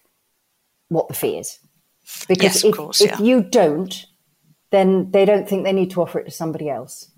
what 0.90 1.08
the 1.08 1.14
fee 1.14 1.38
is. 1.38 1.60
Because 2.28 2.44
Yes, 2.44 2.64
if, 2.64 2.76
course, 2.76 3.02
if 3.02 3.20
you 3.20 3.42
don't, 3.42 4.06
then 4.72 5.10
they 5.12 5.26
don't 5.26 5.48
think 5.48 5.64
they 5.64 5.74
need 5.74 5.92
to 5.92 6.02
offer 6.02 6.20
it 6.20 6.26
to 6.26 6.32
somebody 6.32 6.70
else. 6.70 7.10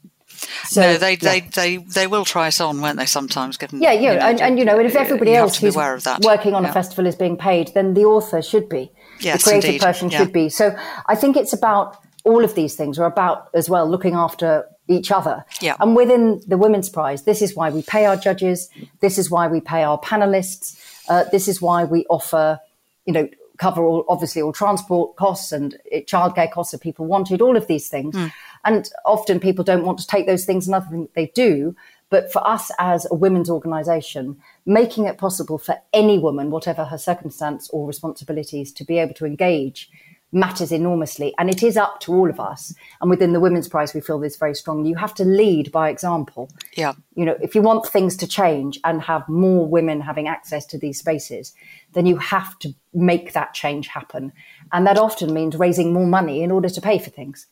So, 0.65 0.81
no, 0.81 0.97
they, 0.97 1.11
yeah. 1.11 1.17
they, 1.17 1.39
they, 1.41 1.77
they 1.77 2.07
will 2.07 2.25
try 2.25 2.47
us 2.47 2.59
on, 2.61 2.81
won't 2.81 2.97
they? 2.97 3.05
Sometimes, 3.05 3.57
given 3.57 3.81
Yeah, 3.81 3.91
yeah, 3.91 4.27
and, 4.27 4.41
and 4.41 4.59
you 4.59 4.65
know, 4.65 4.77
and 4.77 4.85
if 4.87 4.95
everybody 4.95 5.35
else 5.35 5.57
who's 5.57 5.75
aware 5.75 5.93
of 5.93 6.03
that. 6.03 6.21
working 6.21 6.53
on 6.53 6.63
Yeah. 6.63 6.69
a 6.69 6.73
festival 6.73 7.05
is 7.05 7.15
being 7.15 7.37
paid, 7.37 7.71
then 7.73 7.93
the 7.93 8.05
author 8.05 8.41
should 8.41 8.69
be. 8.69 8.91
Yes, 9.19 9.43
the 9.43 9.49
creative 9.51 9.69
indeed. 9.69 9.81
person 9.81 10.09
Yeah. 10.09 10.17
should 10.19 10.33
be. 10.33 10.49
So 10.49 10.75
I 11.07 11.15
think 11.15 11.37
it's 11.37 11.53
about 11.53 11.97
all 12.25 12.43
of 12.43 12.55
these 12.55 12.75
things 12.75 12.97
are 12.99 13.05
about 13.05 13.49
as 13.53 13.69
well 13.69 13.89
looking 13.89 14.15
after 14.15 14.65
each 14.87 15.11
other. 15.11 15.45
Yeah. 15.61 15.75
And 15.79 15.95
within 15.95 16.41
the 16.47 16.57
Women's 16.57 16.89
Prize, 16.89 17.23
this 17.23 17.41
is 17.41 17.55
why 17.55 17.69
we 17.69 17.81
pay 17.83 18.05
our 18.05 18.15
judges. 18.17 18.69
This 19.01 19.17
is 19.17 19.29
why 19.29 19.47
we 19.47 19.61
pay 19.61 19.83
our 19.83 19.99
panelists. 19.99 20.77
Uh, 21.09 21.25
this 21.31 21.47
is 21.47 21.61
why 21.61 21.83
we 21.83 22.05
offer, 22.09 22.59
you 23.05 23.13
know, 23.13 23.27
cover 23.57 23.83
all 23.83 24.05
obviously 24.09 24.41
all 24.41 24.53
transport 24.53 25.15
costs 25.15 25.51
and 25.51 25.77
childcare 26.07 26.51
costs 26.51 26.73
if 26.73 26.81
people 26.81 27.05
wanted 27.05 27.41
all 27.41 27.55
of 27.55 27.67
these 27.67 27.87
things. 27.89 28.15
Hmm. 28.15 28.27
And 28.65 28.89
often 29.05 29.39
people 29.39 29.63
don't 29.63 29.85
want 29.85 29.99
to 29.99 30.07
take 30.07 30.25
those 30.25 30.45
things, 30.45 30.67
and 30.67 30.75
other 30.75 30.87
things 30.89 31.09
they 31.15 31.27
do. 31.35 31.75
But 32.09 32.31
for 32.31 32.45
us 32.47 32.71
as 32.77 33.07
a 33.09 33.15
women's 33.15 33.49
organisation, 33.49 34.37
making 34.65 35.05
it 35.05 35.17
possible 35.17 35.57
for 35.57 35.77
any 35.93 36.19
woman, 36.19 36.51
whatever 36.51 36.85
her 36.85 36.97
circumstance 36.97 37.69
or 37.71 37.87
responsibilities, 37.87 38.71
to 38.73 38.85
be 38.85 38.99
able 38.99 39.15
to 39.15 39.25
engage 39.25 39.89
matters 40.33 40.71
enormously. 40.71 41.33
And 41.37 41.49
it 41.49 41.63
is 41.63 41.77
up 41.77 41.99
to 42.01 42.13
all 42.13 42.29
of 42.29 42.39
us. 42.39 42.73
And 43.01 43.09
within 43.09 43.33
the 43.33 43.39
Women's 43.39 43.67
Prize, 43.67 43.93
we 43.93 44.01
feel 44.01 44.19
this 44.19 44.35
very 44.35 44.55
strongly. 44.55 44.89
You 44.89 44.95
have 44.95 45.13
to 45.15 45.25
lead 45.25 45.71
by 45.71 45.89
example. 45.89 46.49
Yeah. 46.75 46.93
You 47.15 47.25
know, 47.25 47.37
if 47.41 47.55
you 47.55 47.61
want 47.61 47.85
things 47.85 48.17
to 48.17 48.27
change 48.27 48.79
and 48.83 49.01
have 49.01 49.27
more 49.29 49.67
women 49.67 50.01
having 50.01 50.27
access 50.27 50.65
to 50.67 50.77
these 50.77 50.99
spaces, 50.99 51.53
then 51.93 52.05
you 52.05 52.17
have 52.17 52.57
to 52.59 52.73
make 52.93 53.33
that 53.33 53.53
change 53.53 53.87
happen. 53.87 54.33
And 54.71 54.85
that 54.87 54.97
often 54.97 55.33
means 55.33 55.55
raising 55.55 55.93
more 55.93 56.07
money 56.07 56.41
in 56.43 56.51
order 56.51 56.69
to 56.69 56.81
pay 56.81 56.99
for 56.99 57.09
things. 57.09 57.47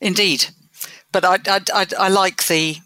Indeed, 0.00 0.46
but 1.12 1.24
I, 1.24 1.38
I, 1.46 1.60
I, 1.72 1.86
I 1.98 2.08
like 2.08 2.46
the 2.46 2.76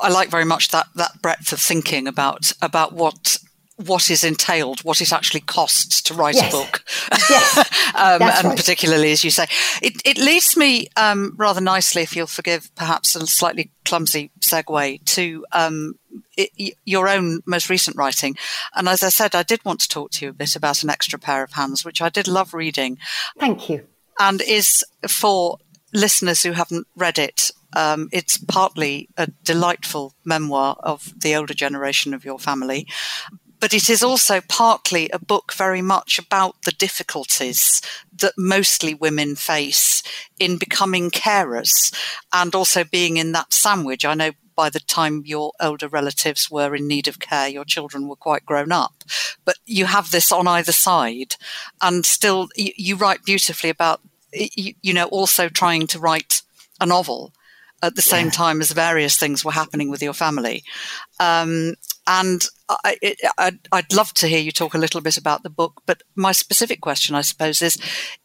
I 0.00 0.08
like 0.08 0.30
very 0.30 0.44
much 0.44 0.68
that 0.68 0.86
that 0.94 1.20
breadth 1.20 1.52
of 1.52 1.60
thinking 1.60 2.06
about 2.06 2.52
about 2.62 2.92
what 2.92 3.38
what 3.76 4.08
is 4.10 4.22
entailed, 4.22 4.80
what 4.84 5.00
it 5.00 5.12
actually 5.12 5.40
costs 5.40 6.00
to 6.02 6.14
write 6.14 6.36
Yes. 6.36 6.52
a 6.54 6.56
book. 6.56 6.84
Yes, 7.28 7.58
um, 7.94 8.22
and 8.22 8.44
right. 8.48 8.56
particularly 8.56 9.10
as 9.10 9.24
you 9.24 9.30
say, 9.30 9.46
it, 9.82 10.00
it 10.04 10.16
leads 10.18 10.56
me 10.56 10.88
um, 10.96 11.34
rather 11.36 11.60
nicely, 11.60 12.02
if 12.02 12.14
you'll 12.14 12.26
forgive 12.28 12.72
perhaps 12.76 13.16
a 13.16 13.26
slightly 13.26 13.70
clumsy 13.84 14.30
segue 14.40 15.04
to 15.04 15.44
um, 15.52 15.94
i 16.38 16.48
y 16.58 16.72
your 16.84 17.08
own 17.08 17.40
most 17.46 17.68
recent 17.68 17.96
writing. 17.96 18.36
And 18.74 18.88
as 18.88 19.02
I 19.02 19.08
said, 19.08 19.34
I 19.34 19.42
did 19.42 19.64
want 19.64 19.80
to 19.80 19.88
talk 19.88 20.12
to 20.12 20.24
you 20.24 20.30
a 20.30 20.34
bit 20.34 20.54
about 20.56 20.82
an 20.84 20.90
extra 20.90 21.18
pair 21.18 21.42
of 21.42 21.52
hands, 21.54 21.84
which 21.84 22.00
I 22.00 22.08
did 22.08 22.28
love 22.28 22.54
reading 22.54 22.98
Thank 23.40 23.68
you. 23.68 23.86
and 24.20 24.40
is 24.40 24.84
for 25.08 25.58
listeners 25.92 26.42
who 26.44 26.52
haven't 26.52 26.86
read 26.96 27.18
it. 27.18 27.50
Um, 27.76 28.08
it's 28.12 28.38
partly 28.38 29.08
a 29.16 29.26
delightful 29.42 30.14
memoir 30.24 30.76
of 30.80 31.12
the 31.20 31.34
older 31.34 31.54
generation 31.54 32.14
of 32.14 32.24
your 32.24 32.38
family, 32.38 32.86
but 33.64 33.72
it 33.72 33.88
is 33.88 34.02
also 34.02 34.42
partly 34.42 35.08
a 35.08 35.18
book 35.18 35.54
very 35.54 35.80
much 35.80 36.18
about 36.18 36.54
the 36.66 36.70
difficulties 36.72 37.80
that 38.14 38.34
mostly 38.36 38.92
women 38.92 39.34
face 39.34 40.02
in 40.38 40.58
becoming 40.58 41.10
carers 41.10 41.90
and 42.30 42.54
also 42.54 42.84
being 42.84 43.16
in 43.16 43.32
that 43.32 43.54
sandwich. 43.54 44.04
I 44.04 44.12
know 44.12 44.32
by 44.54 44.68
the 44.68 44.80
time 44.80 45.22
your 45.24 45.52
older 45.60 45.88
relatives 45.88 46.50
were 46.50 46.74
in 46.74 46.86
need 46.86 47.08
of 47.08 47.20
care, 47.20 47.48
your 47.48 47.64
children 47.64 48.06
were 48.06 48.16
quite 48.16 48.44
grown 48.44 48.70
up, 48.70 49.02
but 49.46 49.56
you 49.64 49.86
have 49.86 50.10
this 50.10 50.30
on 50.30 50.46
either 50.46 50.70
side. 50.70 51.36
And 51.80 52.04
still 52.04 52.48
you, 52.56 52.72
you 52.76 52.96
write 52.96 53.24
beautifully 53.24 53.70
about 53.70 54.02
you, 54.34 54.74
you 54.82 54.92
know 54.92 55.06
also 55.06 55.48
trying 55.48 55.86
to 55.86 55.98
write 55.98 56.42
a 56.82 56.84
novel 56.84 57.32
at 57.82 57.96
the 57.96 58.02
same 58.02 58.30
time 58.30 58.60
as 58.60 58.72
various 58.72 59.16
things 59.18 59.42
were 59.42 59.52
happening 59.52 59.90
with 59.90 60.02
your 60.02 60.12
family. 60.12 60.64
Um, 61.18 61.76
and 62.06 62.44
I, 62.68 62.96
I'd 63.72 63.92
love 63.92 64.12
to 64.14 64.28
hear 64.28 64.38
you 64.38 64.52
talk 64.52 64.74
a 64.74 64.78
little 64.78 65.00
bit 65.00 65.16
about 65.16 65.42
the 65.42 65.50
book 65.50 65.82
but 65.86 66.02
my 66.14 66.32
specific 66.32 66.80
question 66.80 67.14
i 67.14 67.20
suppose 67.20 67.62
is 67.62 67.78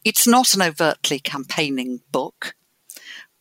it's 0.04 0.26
not 0.26 0.54
an 0.54 0.62
overtly 0.62 1.18
campaigning 1.18 2.00
book 2.12 2.54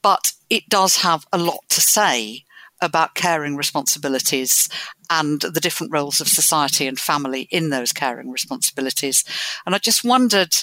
but 0.01 0.33
it 0.49 0.69
does 0.69 0.97
have 0.97 1.25
a 1.31 1.37
lot 1.37 1.63
to 1.69 1.81
say 1.81 2.45
about 2.81 3.15
caring 3.15 3.55
responsibilities 3.55 4.69
and 5.09 5.41
the 5.41 5.59
different 5.59 5.91
roles 5.91 6.21
of 6.21 6.27
society 6.27 6.87
and 6.87 6.99
family 6.99 7.47
in 7.51 7.69
those 7.69 7.91
caring 7.91 8.29
responsibilities. 8.31 9.23
And 9.65 9.75
I 9.75 9.79
just 9.79 10.03
wondered 10.03 10.55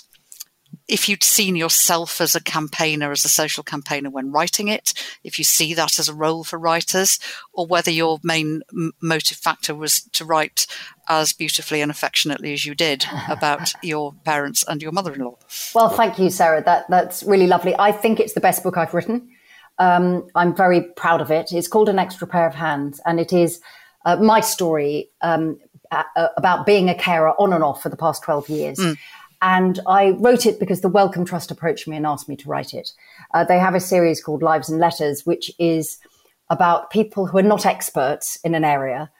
if 0.88 1.08
you'd 1.08 1.22
seen 1.22 1.56
yourself 1.56 2.20
as 2.20 2.34
a 2.34 2.40
campaigner, 2.40 3.10
as 3.10 3.24
a 3.24 3.28
social 3.28 3.64
campaigner 3.64 4.10
when 4.10 4.30
writing 4.30 4.68
it, 4.68 4.94
if 5.24 5.38
you 5.38 5.44
see 5.44 5.74
that 5.74 5.98
as 5.98 6.08
a 6.08 6.14
role 6.14 6.44
for 6.44 6.58
writers, 6.58 7.18
or 7.52 7.66
whether 7.66 7.90
your 7.90 8.18
main 8.22 8.62
motive 9.00 9.36
factor 9.36 9.74
was 9.74 10.02
to 10.12 10.24
write 10.24 10.66
as 11.08 11.32
beautifully 11.32 11.80
and 11.80 11.90
affectionately 11.90 12.52
as 12.52 12.64
you 12.64 12.74
did 12.74 13.04
about 13.28 13.72
your 13.82 14.14
parents 14.24 14.64
and 14.68 14.80
your 14.80 14.92
mother 14.92 15.12
in 15.12 15.20
law. 15.20 15.38
Well, 15.74 15.88
thank 15.88 16.18
you, 16.18 16.30
Sarah. 16.30 16.62
That 16.62 16.88
that's 16.88 17.22
really 17.24 17.46
lovely. 17.46 17.74
I 17.78 17.92
think 17.92 18.20
it's 18.20 18.34
the 18.34 18.40
best 18.40 18.62
book 18.62 18.76
I've 18.76 18.94
written. 18.94 19.28
Um, 19.78 20.28
I'm 20.34 20.54
very 20.54 20.80
proud 20.80 21.20
of 21.20 21.30
it. 21.30 21.52
It's 21.52 21.68
called 21.68 21.88
An 21.88 21.98
Extra 21.98 22.26
Pair 22.26 22.46
of 22.46 22.54
Hands, 22.54 22.98
and 23.04 23.20
it 23.20 23.32
is 23.32 23.60
uh, 24.04 24.16
my 24.16 24.40
story 24.40 25.10
um, 25.20 25.58
about 26.36 26.66
being 26.66 26.88
a 26.88 26.94
carer 26.94 27.34
on 27.38 27.52
and 27.52 27.62
off 27.62 27.82
for 27.82 27.88
the 27.88 27.96
past 27.96 28.22
12 28.22 28.48
years. 28.48 28.80
And 29.42 29.80
I 29.86 30.10
wrote 30.10 30.46
it 30.46 30.58
because 30.58 30.80
the 30.80 30.88
Wellcome 30.88 31.24
Trust 31.24 31.50
approached 31.50 31.86
me 31.86 31.96
and 31.96 32.06
asked 32.06 32.28
me 32.28 32.36
to 32.36 32.48
write 32.48 32.74
it. 32.74 32.92
Uh, 33.34 33.44
they 33.44 33.58
have 33.58 33.74
a 33.74 33.80
series 33.80 34.22
called 34.22 34.42
Lives 34.42 34.68
and 34.68 34.80
Letters, 34.80 35.26
which 35.26 35.50
is 35.58 35.98
about 36.48 36.90
people 36.90 37.26
who 37.26 37.38
are 37.38 37.42
not 37.42 37.66
experts 37.66 38.36
in 38.44 38.54
an 38.54 38.64
area, 38.64 39.10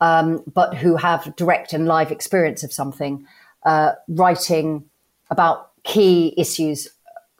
um, 0.00 0.42
but 0.52 0.74
who 0.74 0.96
have 0.96 1.34
direct 1.36 1.72
and 1.72 1.86
live 1.86 2.12
experience 2.12 2.62
of 2.62 2.72
something, 2.72 3.26
uh, 3.64 3.92
writing 4.08 4.84
about 5.30 5.70
key 5.82 6.34
issues 6.36 6.88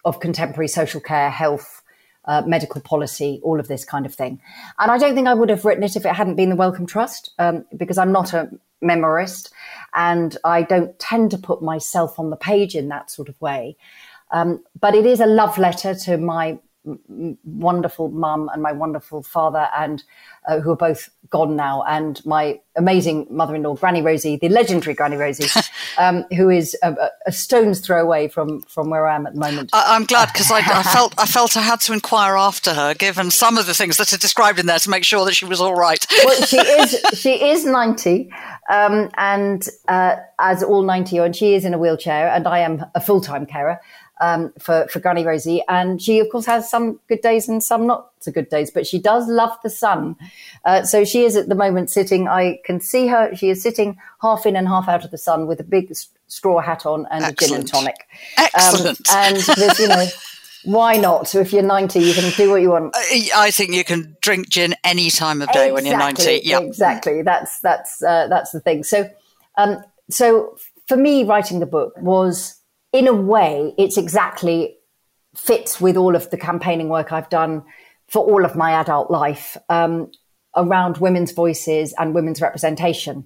of 0.05 0.21
contemporary 0.21 0.69
social 0.69 1.01
care, 1.01 1.31
health, 1.31 1.83
uh, 2.27 2.43
medical 2.47 2.81
policy, 2.81 3.41
all 3.43 3.61
of 3.61 3.69
this 3.69 3.85
kind 3.85 4.07
of 4.07 4.15
thing. 4.15 4.41
And 4.79 4.91
I 4.91 4.99
don't 4.99 5.15
think 5.15 5.29
I 5.29 5.35
would 5.35 5.51
have 5.51 5.65
written 5.65 5.85
it 5.85 5.97
if 5.97 6.07
it 6.07 6.15
hadn't 6.15 6.37
been 6.37 6.51
the 6.51 6.57
Wellcome 6.57 6.87
Trust, 6.87 7.31
um, 7.39 7.65
because 7.77 7.99
I'm 7.99 8.13
not 8.13 8.33
a 8.33 8.51
memoirist 8.83 9.51
and 9.95 10.37
I 10.45 10.63
don't 10.63 10.99
tend 10.99 11.31
to 11.31 11.39
put 11.39 11.63
myself 11.63 12.19
on 12.19 12.31
the 12.31 12.37
page 12.37 12.75
in 12.75 12.89
that 12.89 13.11
sort 13.11 13.29
of 13.29 13.41
way. 13.41 13.77
Um, 14.31 14.63
but 14.79 14.95
it 14.95 15.07
is 15.07 15.21
a 15.21 15.27
love 15.27 15.59
letter 15.59 15.95
to 15.95 16.19
my 16.19 16.59
wonderful 17.45 18.11
mum 18.11 18.51
and 18.53 18.63
my 18.63 18.73
wonderful 18.73 19.23
father, 19.23 19.69
and 19.77 20.03
uh, 20.47 20.61
who 20.61 20.73
are 20.73 20.77
both 20.77 21.09
gone 21.31 21.57
now, 21.57 21.83
and 21.85 22.25
my 22.27 22.61
amazing 22.77 23.27
mother-in-law, 23.31 23.75
Granny 23.77 24.03
Rosie, 24.03 24.37
the 24.37 24.49
legendary 24.49 24.95
Granny 24.95 25.17
Rosie, 25.17 25.49
um, 25.99 26.25
who 26.37 26.51
is 26.51 26.77
a, 26.83 27.11
a, 27.27 27.33
stone's 27.33 27.81
throw 27.81 28.01
away 28.03 28.29
from 28.29 28.63
from 28.63 28.91
where 28.91 29.07
I 29.07 29.15
am 29.15 29.27
at 29.27 29.35
the 29.35 29.41
moment. 29.41 29.71
I, 29.73 29.97
am 29.97 30.05
glad 30.05 30.27
because 30.33 30.51
I, 30.51 30.59
I, 30.59 30.83
felt 30.83 31.15
I 31.19 31.27
felt 31.27 31.57
I 31.57 31.63
had 31.63 31.81
to 31.83 31.93
inquire 31.93 32.37
after 32.37 32.75
her, 32.75 32.95
given 32.95 33.31
some 33.31 33.59
of 33.59 33.67
the 33.67 33.75
things 33.75 33.97
that 33.99 34.13
are 34.13 34.19
described 34.19 34.59
in 34.59 34.67
there, 34.67 34.79
to 34.79 34.91
make 34.91 35.05
sure 35.05 35.25
that 35.25 35.35
she 35.35 35.45
was 35.45 35.61
all 35.61 35.75
right. 35.75 36.05
well, 36.25 36.43
she 36.43 36.59
is 36.59 37.05
she 37.15 37.51
is 37.51 37.65
ninety, 37.65 38.31
um, 38.71 39.11
and 39.17 39.67
uh, 39.89 40.17
as 40.39 40.63
all 40.63 40.83
ninety, 40.83 41.19
and 41.19 41.35
she 41.35 41.55
is 41.55 41.65
in 41.65 41.75
a 41.75 41.79
wheelchair, 41.79 42.29
and 42.29 42.47
I 42.47 42.61
am 42.61 42.85
a 42.95 43.01
full 43.01 43.21
time 43.21 43.47
carer 43.47 43.81
um, 44.21 44.53
for, 44.59 44.87
for 44.89 45.01
Granny 45.01 45.25
Rosie. 45.25 45.63
And 45.69 46.01
she, 46.01 46.21
of 46.21 46.29
course, 46.31 46.47
has 46.47 46.69
some 46.71 47.01
good 47.09 47.21
days 47.21 47.49
and 47.49 47.63
some 47.63 47.87
not 47.87 48.11
so 48.21 48.33
good 48.33 48.49
days, 48.49 48.71
but 48.71 48.87
she 48.87 48.99
does 48.99 49.29
love 49.29 49.57
the 49.63 49.71
sun. 49.71 50.17
Uh, 50.65 50.83
so 50.83 51.05
she 51.05 51.25
is 51.25 51.37
at 51.37 51.49
the 51.49 51.55
moment 51.55 51.91
sitting, 51.91 52.29
I 52.29 52.61
can 52.65 52.81
see 52.81 53.07
her, 53.09 53.35
she 53.35 53.51
is 53.51 53.63
sitting 53.63 53.97
half 54.23 54.47
in 54.47 54.57
and 54.57 54.69
half 54.69 54.89
out 54.89 55.05
of 55.05 55.11
the 55.11 55.19
sun 55.19 55.47
with 55.47 55.61
a 55.61 55.65
big 55.65 55.93
straw 56.29 56.61
hat 56.61 56.87
on 56.87 57.07
and 57.11 57.25
Excellent. 57.25 57.41
a 57.41 57.47
gin 57.47 57.55
and 57.61 57.69
tonic. 57.69 57.97
Excellent. 58.39 59.11
Um, 59.11 59.17
and 59.17 59.79
you 59.79 59.89
know, 59.89 60.07
why 60.65 60.97
not? 60.97 61.29
So 61.29 61.41
if 61.41 61.53
you're 61.53 61.63
90, 61.63 62.01
you 62.01 62.15
can 62.15 62.31
do 62.37 62.51
what 62.51 62.63
you 62.63 62.71
want. 62.71 62.95
Uh, 62.97 63.01
I 63.37 63.51
think 63.51 63.73
you 63.73 63.85
can 63.85 64.17
drink 64.21 64.49
gin 64.49 64.75
any 64.83 65.11
time 65.11 65.43
of 65.43 65.49
day 65.49 65.69
exactly, 65.69 65.73
when 65.73 65.87
you're 65.87 65.99
90. 65.99 66.41
Yeah, 66.45 66.61
exactly. 66.61 67.23
That's 67.23 67.61
that's 67.61 68.03
uh, 68.03 68.29
that's 68.29 68.53
the 68.53 68.61
thing. 68.61 68.85
So, 68.85 69.11
um, 69.57 69.85
so 70.09 70.57
for 70.89 70.97
me, 70.97 71.25
writing 71.25 71.61
the 71.61 71.67
book 71.67 71.95
was 71.99 72.61
in 72.95 73.09
a 73.09 73.13
way, 73.13 73.75
it's 73.77 73.99
exactly 73.99 74.77
fits 75.35 75.81
with 75.81 75.97
all 75.97 76.15
of 76.15 76.31
the 76.31 76.37
campaigning 76.37 76.89
work 76.89 77.13
I've 77.13 77.29
done 77.29 77.65
for 78.07 78.25
all 78.25 78.45
of 78.45 78.55
my 78.55 78.71
adult 78.71 79.11
life 79.11 79.57
um, 79.69 80.13
around 80.55 80.99
women's 80.99 81.33
voices 81.33 81.93
and 81.99 82.15
women's 82.15 82.41
representation. 82.41 83.25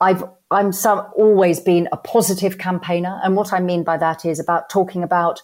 I've 0.00 0.24
I'm 0.50 0.72
some, 0.72 1.06
always 1.14 1.60
been 1.60 1.88
a 1.92 1.96
positive 1.96 2.56
campaigner, 2.56 3.20
and 3.22 3.36
what 3.36 3.52
I 3.52 3.60
mean 3.60 3.84
by 3.84 3.98
that 3.98 4.24
is 4.24 4.40
about 4.40 4.70
talking 4.70 5.02
about 5.02 5.42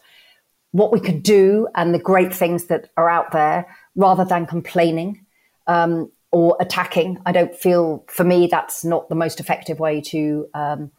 what 0.73 0.91
we 0.91 1.01
could 1.01 1.23
do 1.23 1.69
and 1.75 1.95
the 1.95 1.99
great 1.99 2.35
things 2.35 2.67
that 2.67 2.91
are 2.97 3.09
out 3.09 3.33
there, 3.33 3.67
rather 3.95 4.25
than 4.25 4.47
complaining 4.47 5.27
um, 5.67 6.11
or 6.33 6.57
attacking. 6.59 7.19
I 7.27 7.33
don't 7.33 7.55
feel, 7.55 8.05
for 8.09 8.25
me, 8.25 8.49
that's 8.51 8.83
not 8.83 9.11
the 9.11 9.15
most 9.15 9.41
effective 9.41 9.79
way 9.79 10.01
to 10.13 10.49
um, 10.55 10.91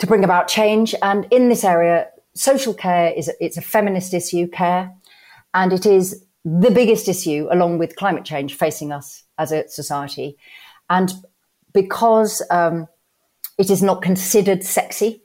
to 0.00 0.06
bring 0.06 0.24
about 0.24 0.48
change. 0.48 0.94
And 1.02 1.26
in 1.30 1.48
this 1.48 1.62
area, 1.62 2.08
social 2.34 2.74
care 2.74 3.12
is 3.12 3.30
it's 3.40 3.56
a 3.56 3.62
feminist 3.62 4.12
issue, 4.12 4.48
care, 4.48 4.92
and 5.54 5.72
it 5.72 5.86
is 5.86 6.24
the 6.44 6.70
biggest 6.70 7.06
issue 7.06 7.46
along 7.50 7.78
with 7.78 7.96
climate 7.96 8.24
change 8.24 8.54
facing 8.54 8.92
us 8.92 9.24
as 9.38 9.52
a 9.52 9.68
society. 9.68 10.36
And 10.88 11.12
because 11.72 12.42
um, 12.50 12.88
it 13.58 13.70
is 13.70 13.82
not 13.82 14.02
considered 14.02 14.64
sexy, 14.64 15.22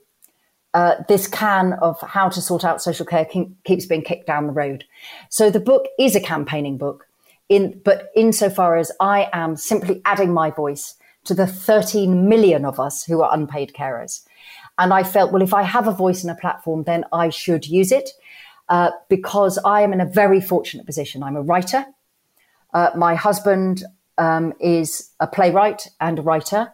uh, 0.74 0.96
this 1.08 1.26
can 1.26 1.72
of 1.74 1.98
how 2.02 2.28
to 2.28 2.40
sort 2.42 2.62
out 2.62 2.82
social 2.82 3.06
care 3.06 3.26
keeps 3.64 3.86
being 3.86 4.02
kicked 4.02 4.26
down 4.26 4.46
the 4.46 4.52
road. 4.52 4.84
So 5.30 5.50
the 5.50 5.58
book 5.58 5.86
is 5.98 6.14
a 6.14 6.20
campaigning 6.20 6.76
book, 6.76 7.06
in, 7.48 7.80
but 7.82 8.10
insofar 8.14 8.76
as 8.76 8.92
I 9.00 9.30
am 9.32 9.56
simply 9.56 10.02
adding 10.04 10.34
my 10.34 10.50
voice 10.50 10.96
to 11.24 11.34
the 11.34 11.46
13 11.46 12.28
million 12.28 12.66
of 12.66 12.78
us 12.78 13.04
who 13.04 13.22
are 13.22 13.32
unpaid 13.32 13.72
carers. 13.72 14.22
And 14.78 14.92
I 14.92 15.02
felt, 15.02 15.32
well, 15.32 15.42
if 15.42 15.54
I 15.54 15.62
have 15.62 15.88
a 15.88 15.92
voice 15.92 16.22
and 16.22 16.30
a 16.30 16.40
platform, 16.40 16.84
then 16.84 17.04
I 17.12 17.30
should 17.30 17.66
use 17.66 17.92
it 17.92 18.10
uh, 18.68 18.90
because 19.08 19.58
I 19.64 19.82
am 19.82 19.92
in 19.92 20.00
a 20.00 20.06
very 20.06 20.40
fortunate 20.40 20.86
position. 20.86 21.22
I'm 21.22 21.36
a 21.36 21.42
writer. 21.42 21.84
Uh, 22.74 22.90
my 22.96 23.14
husband 23.14 23.84
um, 24.18 24.52
is 24.60 25.10
a 25.20 25.26
playwright 25.26 25.88
and 26.00 26.18
a 26.18 26.22
writer. 26.22 26.72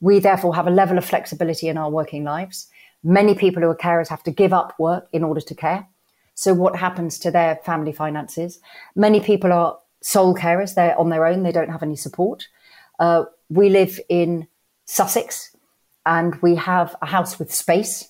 We 0.00 0.20
therefore 0.20 0.54
have 0.54 0.66
a 0.66 0.70
level 0.70 0.98
of 0.98 1.04
flexibility 1.04 1.68
in 1.68 1.78
our 1.78 1.90
working 1.90 2.24
lives. 2.24 2.68
Many 3.02 3.34
people 3.34 3.62
who 3.62 3.68
are 3.68 3.76
carers 3.76 4.08
have 4.08 4.22
to 4.24 4.30
give 4.30 4.52
up 4.52 4.74
work 4.78 5.08
in 5.12 5.22
order 5.22 5.40
to 5.40 5.54
care. 5.54 5.86
So, 6.34 6.52
what 6.52 6.76
happens 6.76 7.18
to 7.20 7.30
their 7.30 7.56
family 7.64 7.92
finances? 7.92 8.60
Many 8.96 9.20
people 9.20 9.52
are 9.52 9.78
sole 10.00 10.34
carers, 10.34 10.74
they're 10.74 10.98
on 10.98 11.10
their 11.10 11.26
own, 11.26 11.42
they 11.42 11.52
don't 11.52 11.70
have 11.70 11.82
any 11.82 11.96
support. 11.96 12.48
Uh, 12.98 13.24
we 13.48 13.68
live 13.68 14.00
in 14.08 14.46
Sussex, 14.84 15.53
and 16.06 16.34
we 16.42 16.54
have 16.56 16.94
a 17.02 17.06
house 17.06 17.38
with 17.38 17.52
space. 17.52 18.08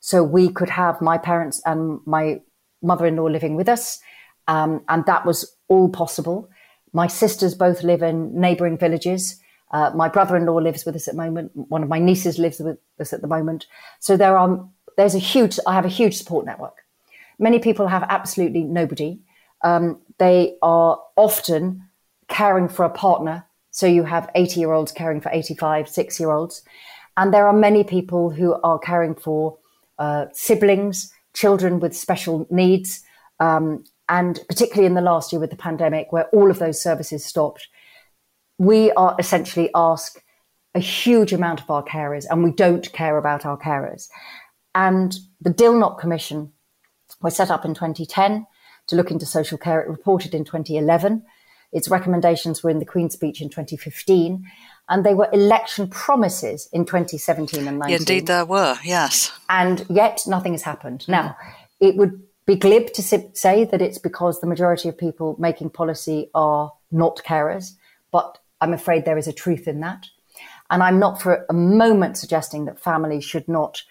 So 0.00 0.22
we 0.22 0.48
could 0.48 0.70
have 0.70 1.00
my 1.00 1.18
parents 1.18 1.60
and 1.64 2.00
my 2.06 2.40
mother-in-law 2.82 3.26
living 3.26 3.56
with 3.56 3.68
us, 3.68 3.98
um, 4.46 4.84
and 4.88 5.04
that 5.06 5.26
was 5.26 5.56
all 5.68 5.88
possible. 5.88 6.48
My 6.92 7.06
sisters 7.06 7.54
both 7.54 7.82
live 7.82 8.02
in 8.02 8.38
neighbouring 8.38 8.78
villages. 8.78 9.40
Uh, 9.72 9.90
my 9.94 10.08
brother-in-law 10.08 10.56
lives 10.56 10.84
with 10.84 10.94
us 10.94 11.08
at 11.08 11.14
the 11.14 11.22
moment. 11.22 11.50
One 11.54 11.82
of 11.82 11.88
my 11.88 11.98
nieces 11.98 12.38
lives 12.38 12.60
with 12.60 12.78
us 13.00 13.12
at 13.12 13.20
the 13.20 13.26
moment. 13.26 13.66
So 13.98 14.16
there 14.16 14.36
are 14.36 14.68
there's 14.96 15.14
a 15.14 15.20
huge. 15.20 15.58
I 15.66 15.74
have 15.74 15.84
a 15.84 15.88
huge 15.88 16.16
support 16.16 16.46
network. 16.46 16.82
Many 17.38 17.58
people 17.58 17.88
have 17.88 18.04
absolutely 18.08 18.62
nobody. 18.62 19.20
Um, 19.62 20.00
they 20.18 20.56
are 20.62 21.00
often 21.16 21.88
caring 22.28 22.68
for 22.68 22.84
a 22.84 22.90
partner. 22.90 23.44
So 23.70 23.86
you 23.86 24.04
have 24.04 24.30
80 24.34 24.60
year 24.60 24.72
olds 24.72 24.92
caring 24.92 25.20
for 25.20 25.30
85, 25.30 25.88
six 25.88 26.18
year 26.18 26.30
olds. 26.30 26.62
And 27.16 27.32
there 27.32 27.46
are 27.46 27.52
many 27.52 27.84
people 27.84 28.30
who 28.30 28.54
are 28.62 28.78
caring 28.78 29.14
for 29.14 29.58
uh, 29.98 30.26
siblings, 30.32 31.12
children 31.34 31.80
with 31.80 31.96
special 31.96 32.46
needs. 32.50 33.02
Um, 33.40 33.84
and 34.08 34.40
particularly 34.48 34.86
in 34.86 34.94
the 34.94 35.00
last 35.00 35.32
year 35.32 35.40
with 35.40 35.50
the 35.50 35.56
pandemic, 35.56 36.12
where 36.12 36.26
all 36.28 36.50
of 36.50 36.58
those 36.58 36.80
services 36.80 37.24
stopped, 37.24 37.68
we 38.58 38.92
are 38.92 39.16
essentially 39.18 39.70
asked 39.74 40.20
a 40.74 40.80
huge 40.80 41.32
amount 41.32 41.60
of 41.60 41.70
our 41.70 41.82
carers, 41.82 42.26
and 42.28 42.44
we 42.44 42.52
don't 42.52 42.92
care 42.92 43.16
about 43.16 43.46
our 43.46 43.58
carers. 43.58 44.08
And 44.74 45.16
the 45.40 45.50
Dilnot 45.50 45.98
Commission 45.98 46.52
was 47.22 47.34
set 47.34 47.50
up 47.50 47.64
in 47.64 47.74
2010 47.74 48.46
to 48.88 48.96
look 48.96 49.10
into 49.10 49.26
social 49.26 49.58
care. 49.58 49.80
It 49.80 49.88
reported 49.88 50.34
in 50.34 50.44
2011. 50.44 51.24
Its 51.76 51.90
recommendations 51.90 52.62
were 52.62 52.70
in 52.70 52.78
the 52.78 52.86
Queen's 52.86 53.12
speech 53.12 53.42
in 53.42 53.50
2015 53.50 54.50
and 54.88 55.04
they 55.04 55.12
were 55.12 55.28
election 55.30 55.86
promises 55.88 56.70
in 56.72 56.86
2017 56.86 57.68
and 57.68 57.78
19. 57.78 57.96
Indeed, 57.98 58.26
there 58.26 58.46
were, 58.46 58.78
yes. 58.82 59.30
And 59.50 59.84
yet 59.90 60.22
nothing 60.26 60.52
has 60.52 60.62
happened. 60.62 61.06
Now, 61.06 61.36
it 61.78 61.96
would 61.96 62.22
be 62.46 62.56
glib 62.56 62.94
to 62.94 63.02
say 63.02 63.64
that 63.64 63.82
it's 63.82 63.98
because 63.98 64.40
the 64.40 64.46
majority 64.46 64.88
of 64.88 64.96
people 64.96 65.36
making 65.38 65.68
policy 65.68 66.30
are 66.34 66.72
not 66.90 67.20
carers, 67.26 67.72
but 68.10 68.38
I'm 68.62 68.72
afraid 68.72 69.04
there 69.04 69.18
is 69.18 69.28
a 69.28 69.32
truth 69.34 69.68
in 69.68 69.80
that. 69.80 70.06
And 70.70 70.82
I'm 70.82 70.98
not 70.98 71.20
for 71.20 71.44
a 71.50 71.52
moment 71.52 72.16
suggesting 72.16 72.64
that 72.64 72.80
families 72.80 73.24
should 73.24 73.48
not 73.48 73.82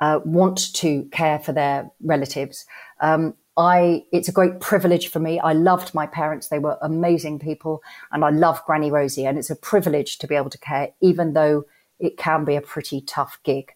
uh, 0.00 0.20
want 0.24 0.72
to 0.74 1.08
care 1.10 1.40
for 1.40 1.52
their 1.52 1.90
relatives. 2.04 2.66
Um, 3.00 3.34
I, 3.56 4.04
it's 4.12 4.28
a 4.28 4.32
great 4.32 4.60
privilege 4.60 5.08
for 5.08 5.18
me. 5.18 5.38
I 5.38 5.52
loved 5.52 5.94
my 5.94 6.06
parents. 6.06 6.48
They 6.48 6.58
were 6.58 6.78
amazing 6.80 7.38
people 7.38 7.82
and 8.10 8.24
I 8.24 8.30
love 8.30 8.64
Granny 8.64 8.90
Rosie 8.90 9.26
and 9.26 9.38
it's 9.38 9.50
a 9.50 9.56
privilege 9.56 10.18
to 10.18 10.26
be 10.26 10.34
able 10.34 10.50
to 10.50 10.58
care, 10.58 10.90
even 11.00 11.34
though 11.34 11.64
it 11.98 12.16
can 12.16 12.44
be 12.44 12.56
a 12.56 12.62
pretty 12.62 13.02
tough 13.02 13.38
gig. 13.44 13.72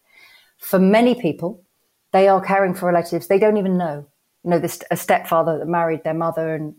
For 0.57 0.79
many 0.79 1.13
people, 1.13 1.63
they 2.11 2.27
are 2.27 2.41
caring 2.41 2.73
for 2.73 2.87
relatives 2.87 3.27
they 3.27 3.37
don't 3.37 3.57
even 3.57 3.77
know. 3.77 4.07
You 4.43 4.51
know, 4.51 4.59
this, 4.59 4.81
a 4.89 4.97
stepfather 4.97 5.59
that 5.59 5.67
married 5.67 6.03
their 6.03 6.13
mother 6.13 6.55
and, 6.55 6.75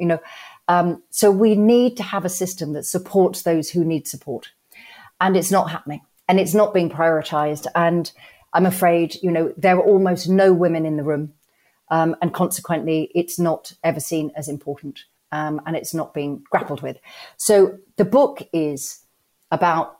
you 0.00 0.06
know, 0.06 0.18
um, 0.68 1.02
so 1.10 1.30
we 1.30 1.54
need 1.54 1.96
to 1.98 2.02
have 2.02 2.24
a 2.24 2.30
system 2.30 2.72
that 2.72 2.84
supports 2.84 3.42
those 3.42 3.70
who 3.70 3.84
need 3.84 4.08
support. 4.08 4.50
And 5.20 5.36
it's 5.36 5.50
not 5.52 5.70
happening 5.70 6.00
and 6.28 6.40
it's 6.40 6.54
not 6.54 6.74
being 6.74 6.90
prioritized. 6.90 7.66
And 7.74 8.10
I'm 8.52 8.66
afraid, 8.66 9.16
you 9.22 9.30
know, 9.30 9.52
there 9.56 9.76
are 9.76 9.84
almost 9.84 10.28
no 10.28 10.52
women 10.52 10.86
in 10.86 10.96
the 10.96 11.04
room 11.04 11.34
um, 11.88 12.16
and 12.22 12.32
consequently, 12.32 13.10
it's 13.14 13.38
not 13.38 13.72
ever 13.82 14.00
seen 14.00 14.30
as 14.36 14.48
important 14.48 15.04
um, 15.32 15.60
and 15.66 15.76
it's 15.76 15.92
not 15.92 16.14
being 16.14 16.42
grappled 16.50 16.80
with. 16.80 16.96
So 17.36 17.78
the 17.96 18.04
book 18.04 18.42
is 18.52 19.00
about 19.50 19.98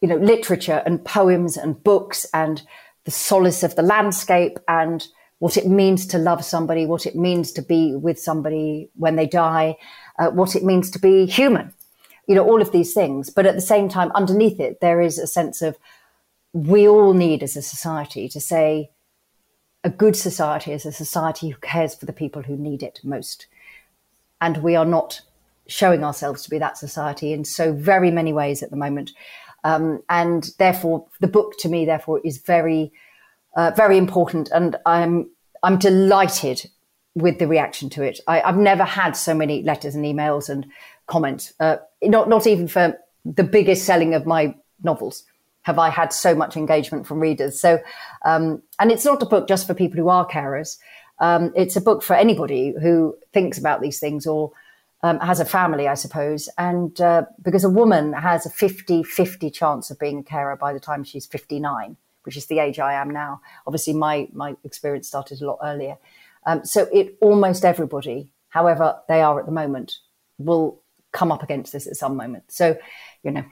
you 0.00 0.08
know 0.08 0.16
literature 0.16 0.82
and 0.86 1.04
poems 1.04 1.56
and 1.56 1.82
books 1.82 2.26
and 2.32 2.62
the 3.04 3.10
solace 3.10 3.62
of 3.62 3.76
the 3.76 3.82
landscape 3.82 4.58
and 4.68 5.06
what 5.40 5.56
it 5.56 5.66
means 5.66 6.06
to 6.06 6.18
love 6.18 6.44
somebody, 6.44 6.86
what 6.86 7.06
it 7.06 7.16
means 7.16 7.52
to 7.52 7.62
be 7.62 7.94
with 7.94 8.18
somebody 8.18 8.88
when 8.94 9.16
they 9.16 9.26
die, 9.26 9.76
uh, 10.18 10.30
what 10.30 10.56
it 10.56 10.64
means 10.64 10.90
to 10.90 10.98
be 10.98 11.26
human. 11.26 11.72
You 12.26 12.34
know, 12.36 12.44
all 12.44 12.62
of 12.62 12.72
these 12.72 12.94
things. 12.94 13.28
But 13.28 13.44
at 13.44 13.54
the 13.54 13.60
same 13.60 13.88
time, 13.90 14.10
underneath 14.14 14.58
it, 14.58 14.80
there 14.80 15.02
is 15.02 15.18
a 15.18 15.26
sense 15.26 15.60
of 15.60 15.76
we 16.54 16.88
all 16.88 17.12
need 17.12 17.42
as 17.42 17.56
a 17.56 17.62
society 17.62 18.28
to 18.28 18.40
say, 18.40 18.90
a 19.84 19.90
good 19.90 20.16
society 20.16 20.72
is 20.72 20.86
a 20.86 20.92
society 20.92 21.50
who 21.50 21.58
cares 21.60 21.94
for 21.94 22.06
the 22.06 22.12
people 22.12 22.42
who 22.42 22.56
need 22.56 22.82
it 22.82 23.00
most. 23.04 23.46
And 24.40 24.62
we 24.62 24.74
are 24.74 24.86
not 24.86 25.20
showing 25.66 26.02
ourselves 26.02 26.42
to 26.42 26.50
be 26.50 26.58
that 26.58 26.78
society 26.78 27.32
in 27.32 27.44
so 27.44 27.72
very 27.72 28.10
many 28.10 28.32
ways 28.32 28.62
at 28.62 28.70
the 28.70 28.76
moment. 28.76 29.12
Um, 29.62 30.02
and 30.08 30.50
therefore, 30.58 31.06
the 31.20 31.28
book 31.28 31.56
to 31.58 31.68
me, 31.68 31.84
therefore, 31.84 32.20
is 32.24 32.38
very, 32.38 32.92
uh, 33.56 33.72
very 33.76 33.98
important. 33.98 34.50
And 34.52 34.76
I'm, 34.86 35.30
I'm 35.62 35.78
delighted 35.78 36.66
with 37.14 37.38
the 37.38 37.46
reaction 37.46 37.90
to 37.90 38.02
it. 38.02 38.20
I, 38.26 38.40
have 38.40 38.56
never 38.56 38.84
had 38.84 39.12
so 39.12 39.34
many 39.34 39.62
letters 39.62 39.94
and 39.94 40.04
emails 40.04 40.48
and 40.48 40.66
comments. 41.06 41.52
Uh, 41.60 41.76
not, 42.02 42.28
not 42.28 42.46
even 42.46 42.68
for 42.68 42.98
the 43.24 43.44
biggest 43.44 43.84
selling 43.84 44.14
of 44.14 44.26
my 44.26 44.54
novels 44.82 45.24
have 45.64 45.78
I 45.78 45.88
had 45.88 46.12
so 46.12 46.34
much 46.34 46.56
engagement 46.56 47.06
from 47.06 47.20
readers. 47.20 47.60
So, 47.60 47.80
um, 48.24 48.62
and 48.78 48.92
it's 48.92 49.04
not 49.04 49.22
a 49.22 49.26
book 49.26 49.48
just 49.48 49.66
for 49.66 49.74
people 49.74 49.98
who 49.98 50.08
are 50.08 50.26
carers. 50.26 50.78
Um, 51.18 51.52
it's 51.56 51.76
a 51.76 51.80
book 51.80 52.02
for 52.02 52.14
anybody 52.14 52.74
who 52.80 53.16
thinks 53.32 53.58
about 53.58 53.80
these 53.80 53.98
things 53.98 54.26
or 54.26 54.52
um, 55.02 55.18
has 55.20 55.40
a 55.40 55.44
family, 55.44 55.88
I 55.88 55.94
suppose. 55.94 56.48
And 56.58 56.98
uh, 57.00 57.24
because 57.42 57.64
a 57.64 57.70
woman 57.70 58.12
has 58.12 58.46
a 58.46 58.50
50 58.50 59.02
50 59.02 59.50
chance 59.50 59.90
of 59.90 59.98
being 59.98 60.18
a 60.18 60.22
carer 60.22 60.56
by 60.56 60.72
the 60.72 60.80
time 60.80 61.02
she's 61.02 61.26
59, 61.26 61.96
which 62.24 62.36
is 62.36 62.46
the 62.46 62.58
age 62.58 62.78
I 62.78 62.94
am 62.94 63.10
now. 63.10 63.40
Obviously, 63.66 63.94
my, 63.94 64.28
my 64.32 64.56
experience 64.64 65.08
started 65.08 65.40
a 65.40 65.46
lot 65.46 65.58
earlier. 65.64 65.96
Um, 66.46 66.64
so 66.64 66.88
it 66.92 67.16
almost 67.22 67.64
everybody, 67.64 68.30
however 68.50 68.98
they 69.08 69.22
are 69.22 69.40
at 69.40 69.46
the 69.46 69.52
moment, 69.52 69.96
will 70.36 70.82
come 71.12 71.32
up 71.32 71.42
against 71.42 71.72
this 71.72 71.86
at 71.86 71.96
some 71.96 72.16
moment. 72.16 72.44
So, 72.50 72.76
you 73.22 73.30
know, 73.30 73.44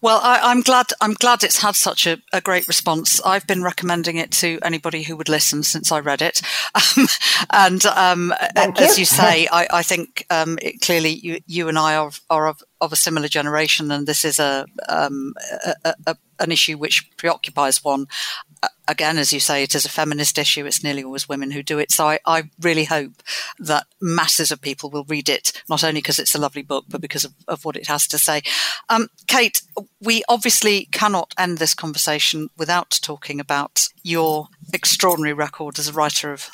well, 0.00 0.20
I, 0.22 0.50
am 0.50 0.62
glad. 0.62 0.86
I'm 1.00 1.14
glad 1.14 1.44
it's 1.44 1.62
had 1.62 1.76
such 1.76 2.06
a, 2.06 2.18
a, 2.32 2.40
great 2.40 2.68
response. 2.68 3.20
I've 3.22 3.46
been 3.46 3.62
recommending 3.62 4.16
it 4.16 4.30
to 4.32 4.58
anybody 4.62 5.02
who 5.02 5.16
would 5.16 5.28
listen 5.28 5.62
since 5.62 5.92
I 5.92 6.00
read 6.00 6.22
it, 6.22 6.40
um, 6.96 7.06
and 7.52 7.86
um, 7.86 8.32
as 8.56 8.96
you, 8.96 9.02
you 9.02 9.06
say, 9.06 9.48
I, 9.50 9.66
I 9.70 9.82
think 9.82 10.24
um, 10.30 10.58
it, 10.62 10.80
clearly 10.80 11.10
you, 11.10 11.40
you 11.46 11.68
and 11.68 11.78
I 11.78 11.96
are, 11.96 12.10
are 12.30 12.48
of, 12.48 12.62
of, 12.80 12.92
a 12.92 12.96
similar 12.96 13.28
generation, 13.28 13.90
and 13.90 14.06
this 14.06 14.24
is 14.24 14.38
a, 14.38 14.66
um, 14.88 15.34
a, 15.84 15.94
a 16.06 16.16
an 16.40 16.52
issue 16.52 16.78
which 16.78 17.10
preoccupies 17.16 17.82
one 17.82 18.06
again, 18.86 19.18
as 19.18 19.32
you 19.32 19.40
say, 19.40 19.62
it 19.62 19.74
is 19.74 19.84
a 19.84 19.90
feminist 19.90 20.38
issue. 20.38 20.66
It's 20.66 20.82
nearly 20.82 21.04
always 21.04 21.28
women 21.28 21.50
who 21.50 21.62
do 21.62 21.78
it. 21.78 21.92
So 21.92 22.08
I, 22.08 22.18
I 22.26 22.50
really 22.60 22.84
hope 22.84 23.22
that 23.58 23.86
masses 24.00 24.50
of 24.50 24.60
people 24.60 24.90
will 24.90 25.04
read 25.04 25.28
it, 25.28 25.52
not 25.68 25.84
only 25.84 26.00
because 26.00 26.18
it's 26.18 26.34
a 26.34 26.40
lovely 26.40 26.62
book, 26.62 26.86
but 26.88 27.00
because 27.00 27.24
of, 27.24 27.34
of 27.46 27.64
what 27.64 27.76
it 27.76 27.86
has 27.88 28.06
to 28.08 28.18
say. 28.18 28.42
Um, 28.88 29.08
Kate, 29.26 29.62
we 30.00 30.22
obviously 30.28 30.86
cannot 30.86 31.34
end 31.38 31.58
this 31.58 31.74
conversation 31.74 32.48
without 32.56 32.98
talking 33.02 33.40
about 33.40 33.88
your 34.02 34.48
extraordinary 34.72 35.34
record 35.34 35.78
as 35.78 35.88
a 35.88 35.92
writer 35.92 36.32
of 36.32 36.50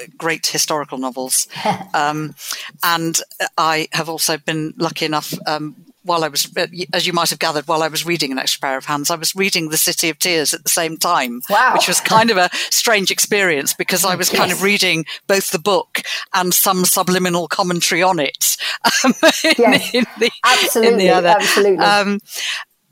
uh, 0.00 0.06
great 0.16 0.46
historical 0.46 0.98
novels. 0.98 1.46
Um, 1.94 2.34
and 2.82 3.18
I 3.56 3.88
have 3.92 4.08
also 4.08 4.36
been 4.36 4.74
lucky 4.76 5.04
enough 5.04 5.34
um, 5.46 5.74
while 6.02 6.24
I 6.24 6.28
was, 6.28 6.52
as 6.92 7.06
you 7.06 7.12
might 7.12 7.30
have 7.30 7.38
gathered, 7.38 7.66
while 7.66 7.82
I 7.82 7.88
was 7.88 8.06
reading 8.06 8.32
An 8.32 8.38
Extra 8.38 8.60
Pair 8.60 8.76
of 8.78 8.86
Hands, 8.86 9.10
I 9.10 9.16
was 9.16 9.34
reading 9.34 9.68
The 9.68 9.76
City 9.76 10.08
of 10.08 10.18
Tears 10.18 10.54
at 10.54 10.62
the 10.62 10.68
same 10.68 10.96
time, 10.96 11.40
wow. 11.50 11.74
which 11.74 11.88
was 11.88 12.00
kind 12.00 12.30
of 12.30 12.36
a 12.36 12.48
strange 12.52 13.10
experience 13.10 13.74
because 13.74 14.04
I 14.04 14.14
was 14.14 14.32
yes. 14.32 14.38
kind 14.38 14.52
of 14.52 14.62
reading 14.62 15.04
both 15.26 15.50
the 15.50 15.58
book 15.58 16.02
and 16.34 16.54
some 16.54 16.84
subliminal 16.84 17.48
commentary 17.48 18.02
on 18.02 18.18
it. 18.18 18.56
Um, 19.04 19.14
yes, 19.58 19.94
in 19.94 20.06
the, 20.18 20.30
absolutely, 20.44 21.06
the 21.08 21.12
absolutely. 21.12 21.84
Um, 21.84 22.20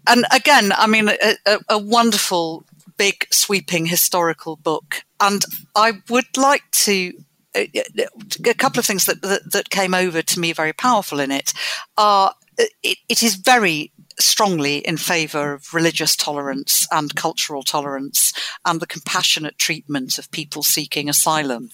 and 0.09 0.25
again, 0.33 0.73
I 0.77 0.87
mean, 0.87 1.09
a, 1.09 1.35
a, 1.47 1.59
a 1.71 1.79
wonderful, 1.79 2.65
big, 2.97 3.27
sweeping 3.31 3.87
historical 3.87 4.57
book. 4.57 5.03
And 5.21 5.45
I 5.75 5.95
would 6.09 6.37
like 6.37 6.63
to 6.73 7.13
a 7.55 8.55
couple 8.59 8.79
of 8.79 8.85
things 8.85 9.07
that, 9.07 9.23
that, 9.23 9.53
that 9.53 9.71
came 9.71 9.95
over 9.95 10.23
to 10.23 10.41
me 10.41 10.53
very 10.53 10.73
powerful 10.73 11.21
in 11.21 11.31
it 11.31 11.53
are 11.97 12.35
it, 12.59 12.99
it 13.09 13.23
is 13.23 13.37
very 13.37 13.93
strongly 14.19 14.79
in 14.79 14.97
favour 14.97 15.55
of 15.55 15.75
religious 15.75 16.17
tolerance 16.17 16.87
and 16.91 17.15
cultural 17.15 17.63
tolerance 17.63 18.33
and 18.65 18.81
the 18.81 18.87
compassionate 18.87 19.59
treatment 19.59 20.19
of 20.19 20.31
people 20.31 20.63
seeking 20.63 21.09
asylum. 21.09 21.71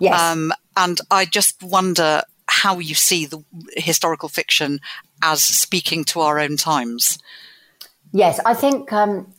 Yes. 0.00 0.18
Um, 0.18 0.52
and 0.76 1.00
I 1.10 1.26
just 1.26 1.62
wonder 1.62 2.22
how 2.46 2.78
you 2.78 2.94
see 2.94 3.26
the 3.26 3.42
historical 3.76 4.28
fiction 4.28 4.80
as 5.22 5.42
speaking 5.42 6.04
to 6.04 6.20
our 6.20 6.38
own 6.38 6.56
times. 6.56 7.18
Yes, 8.12 8.40
I 8.44 8.54
think 8.54 8.92
um, 8.92 9.32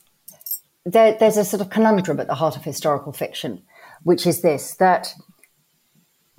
there, 0.86 1.16
there's 1.20 1.38
a 1.38 1.46
sort 1.46 1.62
of 1.62 1.70
conundrum 1.70 2.20
at 2.20 2.28
the 2.28 2.36
heart 2.36 2.56
of 2.56 2.64
historical 2.64 3.12
fiction, 3.12 3.64
which 4.04 4.28
is 4.28 4.42
this 4.42 4.76
that 4.76 5.14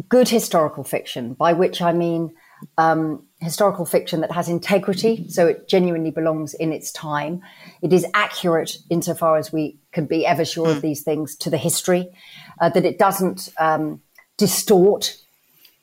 good 0.09 0.29
historical 0.29 0.85
fiction, 0.85 1.35
by 1.35 1.53
which 1.53 1.81
I 1.81 1.93
mean 1.93 2.35
um, 2.79 3.26
historical 3.41 3.85
fiction 3.85 4.21
that 4.23 4.33
has 4.33 4.49
integrity, 4.49 5.27
so 5.29 5.47
it 5.47 5.69
genuinely 5.69 6.11
belongs 6.11 6.55
in 6.55 6.73
its 6.73 6.91
time. 6.91 7.43
It 7.83 7.93
is 7.93 8.07
accurate 8.15 8.79
insofar 8.89 9.37
as 9.37 9.53
we 9.53 9.77
can 9.93 10.07
be 10.07 10.27
ever 10.27 10.45
sure 10.45 10.69
of 10.69 10.77
hmm. 10.77 10.81
these 10.81 11.03
things 11.03 11.37
to 11.37 11.51
the 11.51 11.59
history, 11.59 12.09
uh, 12.61 12.71
that 12.71 12.85
it 12.85 12.99
doesn't 12.99 13.51
um, 13.59 14.01
distort 14.37 15.17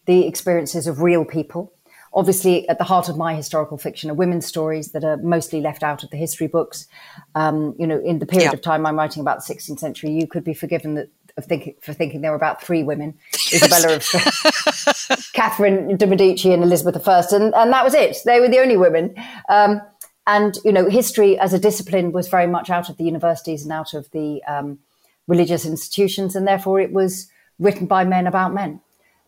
the 0.06 0.28
experiences 0.28 0.88
of 0.88 1.01
real 1.01 1.26
people. 1.26 1.72
Obviously, 2.16 2.68
at 2.70 2.78
the 2.78 2.84
heart 2.84 3.10
of 3.10 3.18
my 3.18 3.34
historical 3.34 3.78
fiction 3.78 4.10
are 4.12 4.14
women's 4.14 4.45
stories 4.45 4.91
that 4.91 5.04
are 5.04 5.18
mostly 5.18 5.62
left 5.62 5.82
out 5.82 6.04
of 6.04 6.12
the 6.12 6.18
history 6.18 6.45
books. 6.45 6.88
Um, 7.34 7.76
you 7.80 7.88
know, 7.88 7.99
in 7.99 8.20
the 8.20 8.28
period 8.28 8.51
yeah. 8.51 8.54
of 8.54 8.62
time 8.62 8.86
I'm 8.86 8.95
writing 8.95 9.22
about 9.22 9.45
the 9.45 9.54
16th 9.54 9.80
century, 9.80 10.12
you 10.12 10.28
could 10.28 10.43
be 10.43 10.54
forgiven 10.54 10.93
that 10.93 11.10
of 11.38 11.45
thinking 11.45 11.75
for 11.81 11.93
thinking 11.93 12.21
there 12.21 12.31
were 12.31 12.38
about 12.38 12.61
three 12.61 12.84
women: 12.84 13.15
Isabella 13.53 13.95
of 13.95 15.29
Catherine 15.34 15.97
de 15.97 16.07
Medici 16.07 16.53
and 16.53 16.63
Elizabeth 16.63 17.07
I, 17.07 17.23
and 17.31 17.53
and 17.53 17.71
that 17.71 17.84
was 17.84 17.93
it. 17.93 18.17
They 18.25 18.39
were 18.39 18.49
the 18.49 18.59
only 18.59 18.77
women. 18.77 19.15
Um, 19.49 19.81
and 20.25 20.57
you 20.63 20.71
know, 20.71 20.89
history 20.89 21.38
as 21.38 21.53
a 21.53 21.59
discipline 21.59 22.11
was 22.11 22.27
very 22.27 22.47
much 22.47 22.69
out 22.69 22.89
of 22.89 22.97
the 22.97 23.03
universities 23.03 23.63
and 23.63 23.71
out 23.71 23.93
of 23.93 24.09
the 24.11 24.41
um, 24.43 24.79
religious 25.27 25.65
institutions, 25.65 26.36
and 26.36 26.47
therefore 26.47 26.79
it 26.79 26.93
was 26.93 27.29
written 27.59 27.88
by 27.88 28.03
men 28.03 28.27
about 28.27 28.53
men. 28.53 28.79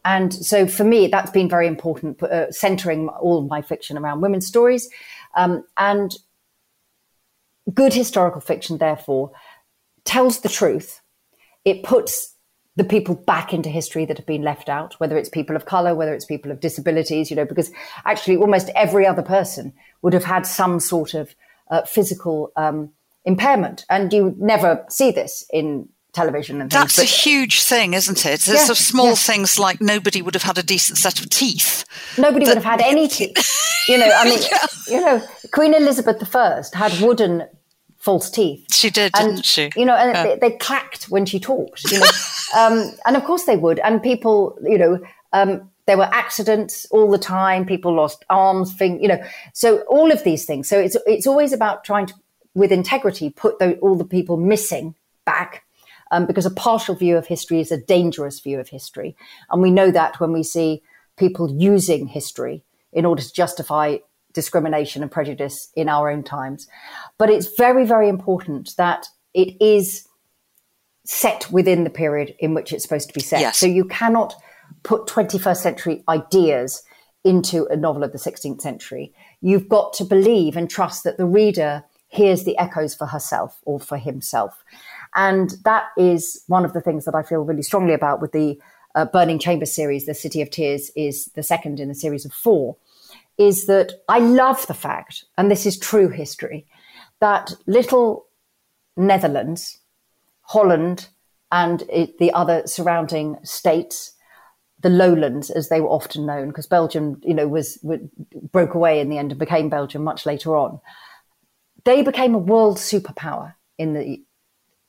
And 0.05 0.33
so, 0.33 0.67
for 0.67 0.83
me, 0.83 1.07
that's 1.07 1.31
been 1.31 1.49
very 1.49 1.67
important, 1.67 2.21
uh, 2.21 2.51
centering 2.51 3.09
all 3.09 3.41
my 3.41 3.61
fiction 3.61 3.97
around 3.97 4.21
women's 4.21 4.45
stories. 4.45 4.87
Um, 5.35 5.65
and 5.77 6.15
good 7.73 7.93
historical 7.93 8.39
fiction, 8.39 8.77
therefore, 8.77 9.31
tells 10.05 10.41
the 10.41 10.49
truth 10.49 11.01
it 11.65 11.83
puts 11.83 12.35
the 12.77 12.83
people 12.83 13.15
back 13.15 13.53
into 13.53 13.69
history 13.69 14.05
that 14.05 14.17
have 14.17 14.25
been 14.25 14.43
left 14.43 14.69
out, 14.69 14.99
whether 14.99 15.17
it's 15.17 15.29
people 15.29 15.55
of 15.55 15.65
color, 15.65 15.95
whether 15.95 16.13
it's 16.13 16.25
people 16.25 16.51
of 16.51 16.59
disabilities, 16.59 17.29
you 17.29 17.35
know, 17.35 17.45
because 17.45 17.71
actually 18.05 18.35
almost 18.35 18.69
every 18.75 19.07
other 19.07 19.21
person 19.21 19.73
would 20.01 20.13
have 20.13 20.25
had 20.25 20.45
some 20.45 20.79
sort 20.79 21.13
of 21.13 21.35
uh, 21.71 21.83
physical 21.83 22.51
um, 22.57 22.91
impairment. 23.23 23.85
And 23.89 24.11
you 24.11 24.35
never 24.37 24.85
see 24.89 25.11
this 25.11 25.45
in 25.53 25.87
television 26.11 26.61
and 26.61 26.71
things. 26.71 26.95
That's 26.95 26.99
a 26.99 27.03
huge 27.03 27.61
thing, 27.61 27.93
isn't 27.93 28.25
it? 28.25 28.41
There's 28.41 28.47
yeah, 28.47 28.65
sort 28.65 28.79
of 28.79 28.85
small 28.85 29.09
yeah. 29.09 29.15
things 29.15 29.57
like 29.57 29.79
nobody 29.79 30.21
would 30.21 30.33
have 30.33 30.43
had 30.43 30.57
a 30.57 30.63
decent 30.63 30.97
set 30.97 31.19
of 31.19 31.29
teeth. 31.29 31.85
Nobody 32.17 32.45
that, 32.45 32.55
would 32.55 32.63
have 32.63 32.79
had 32.79 32.81
any 32.81 33.07
teeth. 33.09 33.85
You 33.87 33.99
know, 33.99 34.11
I 34.13 34.25
mean, 34.25 34.39
yeah. 34.51 34.65
you 34.87 34.99
know, 34.99 35.27
Queen 35.51 35.73
Elizabeth 35.73 36.35
I 36.35 36.63
had 36.73 36.99
wooden 37.01 37.47
false 38.05 38.29
teeth. 38.29 38.67
She 38.71 38.91
did, 38.91 39.11
and, 39.15 39.31
didn't 39.31 39.45
she? 39.45 39.71
You 39.75 39.83
know, 39.83 39.95
and 39.95 40.13
yeah. 40.13 40.23
they, 40.23 40.35
they, 40.37 40.57
clacked 40.57 41.05
when 41.05 41.25
she 41.25 41.39
talked. 41.39 41.91
You 41.91 41.99
know, 41.99 42.05
um, 42.55 42.91
and 43.07 43.17
of 43.17 43.23
course 43.25 43.45
they 43.45 43.57
would. 43.57 43.79
And 43.79 44.01
people, 44.01 44.57
you 44.63 44.77
know, 44.77 44.99
um, 45.33 45.71
there 45.87 45.97
were 45.97 46.09
accidents 46.11 46.85
all 46.91 47.09
the 47.09 47.17
time. 47.17 47.65
People 47.65 47.95
lost 47.95 48.23
arms, 48.29 48.75
thing, 48.75 49.01
you 49.01 49.07
know. 49.07 49.21
So 49.53 49.79
all 49.89 50.11
of 50.11 50.23
these 50.23 50.45
things. 50.45 50.69
So 50.69 50.79
it's 50.79 50.95
it's 51.07 51.25
always 51.25 51.51
about 51.51 51.83
trying 51.83 52.05
to, 52.05 52.13
with 52.53 52.71
integrity, 52.71 53.31
put 53.31 53.57
the, 53.57 53.75
all 53.79 53.95
the 53.95 54.05
people 54.05 54.37
missing 54.37 54.95
back. 55.25 55.63
Um, 56.11 56.27
because 56.27 56.45
a 56.45 56.51
partial 56.51 56.93
view 56.93 57.17
of 57.17 57.25
history 57.25 57.59
is 57.59 57.71
a 57.71 57.81
dangerous 57.81 58.39
view 58.39 58.59
of 58.59 58.69
history, 58.69 59.17
and 59.49 59.59
we 59.59 59.71
know 59.71 59.89
that 59.89 60.19
when 60.19 60.31
we 60.31 60.43
see 60.43 60.83
people 61.17 61.51
using 61.51 62.05
history 62.05 62.63
in 62.93 63.05
order 63.05 63.23
to 63.23 63.33
justify 63.33 63.97
discrimination 64.35 65.01
and 65.01 65.11
prejudice 65.11 65.69
in 65.75 65.89
our 65.89 66.09
own 66.09 66.23
times. 66.23 66.67
But 67.17 67.31
it's 67.31 67.55
very, 67.57 67.85
very 67.85 68.07
important 68.07 68.75
that 68.77 69.07
it 69.33 69.59
is 69.59 70.07
set 71.05 71.49
within 71.51 71.83
the 71.83 71.89
period 71.89 72.35
in 72.39 72.53
which 72.53 72.71
it's 72.71 72.83
supposed 72.83 73.07
to 73.07 73.13
be 73.13 73.21
set. 73.21 73.39
Yes. 73.39 73.57
So 73.57 73.65
you 73.65 73.85
cannot 73.85 74.35
put 74.83 75.07
21st 75.07 75.57
century 75.57 76.03
ideas 76.07 76.83
into 77.23 77.65
a 77.67 77.75
novel 77.75 78.03
of 78.03 78.11
the 78.11 78.19
16th 78.19 78.61
century. 78.61 79.13
You've 79.41 79.67
got 79.67 79.93
to 79.93 80.03
believe 80.03 80.55
and 80.55 80.69
trust 80.69 81.03
that 81.03 81.17
the 81.17 81.25
reader 81.25 81.83
hears 82.07 82.43
the 82.43 82.57
echoes 82.57 82.93
for 82.93 83.07
herself 83.07 83.59
or 83.65 83.79
for 83.79 83.97
himself. 83.97 84.63
And 85.15 85.55
that 85.63 85.85
is 85.97 86.43
one 86.47 86.65
of 86.65 86.73
the 86.73 86.81
things 86.81 87.05
that 87.05 87.15
I 87.15 87.23
feel 87.23 87.41
really 87.41 87.63
strongly 87.63 87.93
about 87.93 88.21
with 88.21 88.31
the 88.31 88.59
uh, 88.93 89.05
Burning 89.05 89.39
Chamber 89.39 89.65
series. 89.65 90.05
The 90.05 90.13
City 90.13 90.41
of 90.41 90.49
Tears 90.49 90.91
is 90.95 91.25
the 91.35 91.43
second 91.43 91.79
in 91.79 91.89
a 91.89 91.95
series 91.95 92.25
of 92.25 92.31
four 92.31 92.77
is 93.37 93.65
that 93.65 93.93
I 94.07 94.19
love 94.19 94.65
the 94.67 94.73
fact, 94.73 95.25
and 95.37 95.51
this 95.51 95.65
is 95.65 95.77
true 95.77 96.09
history, 96.09 96.65
that 97.19 97.53
little 97.67 98.27
Netherlands, 98.97 99.79
Holland, 100.41 101.09
and 101.51 101.83
it, 101.89 102.17
the 102.17 102.31
other 102.31 102.63
surrounding 102.65 103.37
states, 103.43 104.13
the 104.81 104.89
lowlands, 104.89 105.49
as 105.49 105.69
they 105.69 105.81
were 105.81 105.89
often 105.89 106.25
known, 106.25 106.49
because 106.49 106.67
Belgium, 106.67 107.19
you 107.23 107.33
know, 107.33 107.47
was, 107.47 107.79
was 107.81 107.99
broke 108.51 108.73
away 108.73 108.99
in 108.99 109.09
the 109.09 109.17
end 109.17 109.31
and 109.31 109.39
became 109.39 109.69
Belgium 109.69 110.03
much 110.03 110.25
later 110.25 110.55
on. 110.55 110.79
They 111.83 112.01
became 112.03 112.35
a 112.35 112.39
world 112.39 112.77
superpower 112.77 113.55
in 113.77 113.93
the 113.93 114.23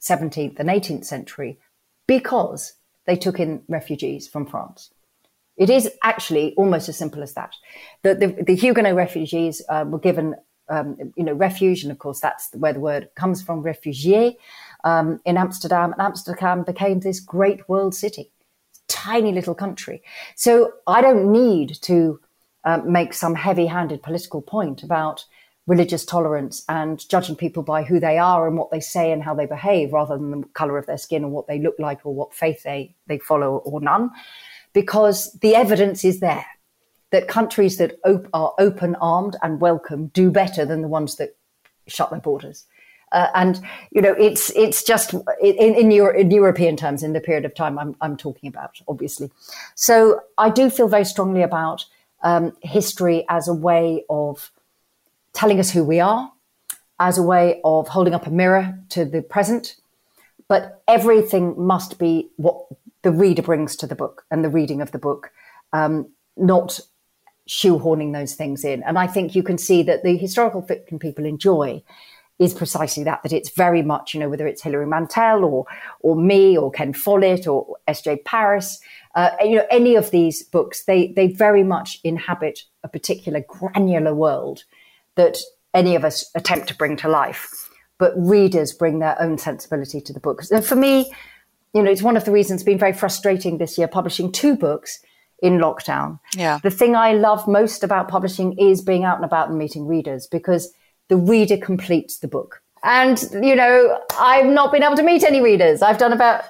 17th 0.00 0.58
and 0.58 0.68
18th 0.68 1.04
century 1.04 1.58
because 2.06 2.74
they 3.06 3.16
took 3.16 3.40
in 3.40 3.62
refugees 3.68 4.28
from 4.28 4.46
France. 4.46 4.90
It 5.56 5.70
is 5.70 5.90
actually 6.02 6.54
almost 6.56 6.88
as 6.88 6.96
simple 6.96 7.22
as 7.22 7.34
that. 7.34 7.54
The, 8.02 8.14
the, 8.14 8.42
the 8.42 8.54
Huguenot 8.54 8.94
refugees 8.94 9.62
uh, 9.68 9.84
were 9.86 9.98
given, 9.98 10.34
um, 10.68 11.12
you 11.16 11.24
know, 11.24 11.32
refuge, 11.32 11.82
and 11.82 11.90
of 11.90 11.98
course 11.98 12.20
that's 12.20 12.50
where 12.54 12.72
the 12.72 12.80
word 12.80 13.08
comes 13.16 13.42
from, 13.42 13.62
refugié, 13.62 14.36
um, 14.84 15.20
in 15.24 15.36
Amsterdam. 15.36 15.92
And 15.92 16.02
Amsterdam 16.02 16.62
became 16.62 17.00
this 17.00 17.20
great 17.20 17.66
world 17.68 17.94
city, 17.94 18.30
tiny 18.88 19.32
little 19.32 19.54
country. 19.54 20.02
So 20.34 20.72
I 20.86 21.00
don't 21.00 21.32
need 21.32 21.80
to 21.82 22.20
uh, 22.64 22.78
make 22.78 23.14
some 23.14 23.34
heavy-handed 23.34 24.02
political 24.02 24.42
point 24.42 24.82
about 24.82 25.24
religious 25.66 26.04
tolerance 26.04 26.64
and 26.68 27.08
judging 27.08 27.34
people 27.34 27.62
by 27.62 27.82
who 27.82 27.98
they 27.98 28.18
are 28.18 28.46
and 28.46 28.56
what 28.56 28.70
they 28.70 28.78
say 28.78 29.10
and 29.10 29.22
how 29.22 29.34
they 29.34 29.46
behave 29.46 29.92
rather 29.92 30.16
than 30.16 30.30
the 30.30 30.46
color 30.48 30.78
of 30.78 30.86
their 30.86 30.98
skin 30.98 31.24
or 31.24 31.30
what 31.30 31.48
they 31.48 31.58
look 31.58 31.74
like 31.78 32.04
or 32.04 32.14
what 32.14 32.32
faith 32.32 32.62
they, 32.62 32.94
they 33.08 33.18
follow 33.18 33.56
or 33.58 33.80
none 33.80 34.10
because 34.76 35.32
the 35.40 35.54
evidence 35.54 36.04
is 36.04 36.20
there 36.20 36.44
that 37.10 37.28
countries 37.28 37.78
that 37.78 37.98
op- 38.04 38.28
are 38.34 38.52
open 38.58 38.94
armed 38.96 39.34
and 39.40 39.58
welcome 39.58 40.08
do 40.08 40.30
better 40.30 40.66
than 40.66 40.82
the 40.82 40.88
ones 40.88 41.16
that 41.16 41.34
shut 41.86 42.10
their 42.10 42.20
borders. 42.20 42.66
Uh, 43.10 43.28
and 43.34 43.58
you 43.90 44.02
know, 44.02 44.12
it's 44.18 44.50
it's 44.50 44.84
just 44.84 45.14
in, 45.40 45.74
in, 45.82 45.90
Euro- 45.92 46.14
in, 46.14 46.30
European 46.30 46.76
terms 46.76 47.02
in 47.02 47.14
the 47.14 47.22
period 47.22 47.46
of 47.46 47.54
time 47.54 47.78
I'm, 47.78 47.96
I'm 48.02 48.18
talking 48.18 48.48
about, 48.48 48.78
obviously. 48.86 49.30
So 49.76 50.20
I 50.36 50.50
do 50.50 50.68
feel 50.68 50.88
very 50.88 51.06
strongly 51.06 51.40
about 51.40 51.86
um, 52.22 52.54
history 52.60 53.24
as 53.30 53.48
a 53.48 53.54
way 53.54 54.04
of 54.10 54.50
telling 55.32 55.58
us 55.58 55.70
who 55.70 55.84
we 55.84 56.00
are, 56.00 56.30
as 57.00 57.16
a 57.16 57.22
way 57.22 57.62
of 57.64 57.88
holding 57.88 58.12
up 58.12 58.26
a 58.26 58.30
mirror 58.30 58.78
to 58.90 59.06
the 59.06 59.22
present. 59.22 59.76
But 60.48 60.82
everything 60.86 61.54
must 61.56 61.98
be 61.98 62.28
what 62.36 62.66
the 63.06 63.12
reader 63.12 63.40
brings 63.40 63.76
to 63.76 63.86
the 63.86 63.94
book 63.94 64.24
and 64.32 64.44
the 64.44 64.50
reading 64.50 64.82
of 64.82 64.90
the 64.90 64.98
book, 64.98 65.30
um, 65.72 66.10
not 66.36 66.80
shoehorning 67.48 68.12
those 68.12 68.34
things 68.34 68.64
in. 68.64 68.82
And 68.82 68.98
I 68.98 69.06
think 69.06 69.36
you 69.36 69.44
can 69.44 69.58
see 69.58 69.84
that 69.84 70.02
the 70.02 70.16
historical 70.16 70.60
fiction 70.60 70.98
people 70.98 71.24
enjoy 71.24 71.84
is 72.40 72.52
precisely 72.52 73.04
that, 73.04 73.22
that 73.22 73.32
it's 73.32 73.50
very 73.50 73.80
much, 73.80 74.12
you 74.12 74.18
know, 74.18 74.28
whether 74.28 74.44
it's 74.44 74.60
Hilary 74.60 74.88
Mantel 74.88 75.44
or, 75.44 75.66
or 76.00 76.16
me 76.16 76.58
or 76.58 76.72
Ken 76.72 76.92
Follett 76.92 77.46
or 77.46 77.76
S.J. 77.86 78.22
Paris, 78.24 78.80
uh, 79.14 79.30
you 79.40 79.54
know, 79.54 79.66
any 79.70 79.94
of 79.94 80.10
these 80.10 80.42
books, 80.42 80.84
they, 80.86 81.12
they 81.12 81.28
very 81.28 81.62
much 81.62 82.00
inhabit 82.02 82.64
a 82.82 82.88
particular 82.88 83.40
granular 83.46 84.16
world 84.16 84.64
that 85.14 85.38
any 85.74 85.94
of 85.94 86.04
us 86.04 86.28
attempt 86.34 86.66
to 86.66 86.76
bring 86.76 86.96
to 86.96 87.08
life. 87.08 87.70
But 87.98 88.14
readers 88.16 88.72
bring 88.72 88.98
their 88.98 89.16
own 89.22 89.38
sensibility 89.38 90.00
to 90.00 90.12
the 90.12 90.18
book. 90.18 90.42
And 90.50 90.66
for 90.66 90.74
me, 90.74 91.12
you 91.76 91.82
know, 91.82 91.90
it's 91.90 92.02
one 92.02 92.16
of 92.16 92.24
the 92.24 92.32
reasons 92.32 92.62
it's 92.62 92.66
been 92.66 92.78
very 92.78 92.94
frustrating 92.94 93.58
this 93.58 93.76
year 93.76 93.86
publishing 93.86 94.32
two 94.32 94.56
books 94.56 94.98
in 95.40 95.58
lockdown. 95.58 96.18
Yeah. 96.34 96.58
The 96.62 96.70
thing 96.70 96.96
I 96.96 97.12
love 97.12 97.46
most 97.46 97.84
about 97.84 98.08
publishing 98.08 98.58
is 98.58 98.80
being 98.80 99.04
out 99.04 99.16
and 99.16 99.26
about 99.26 99.50
and 99.50 99.58
meeting 99.58 99.86
readers 99.86 100.26
because 100.26 100.72
the 101.08 101.18
reader 101.18 101.58
completes 101.58 102.20
the 102.20 102.28
book. 102.28 102.62
And, 102.82 103.22
you 103.42 103.54
know, 103.54 104.00
I've 104.18 104.46
not 104.46 104.72
been 104.72 104.82
able 104.82 104.96
to 104.96 105.02
meet 105.02 105.22
any 105.22 105.42
readers. 105.42 105.82
I've 105.82 105.98
done 105.98 106.14
about 106.14 106.44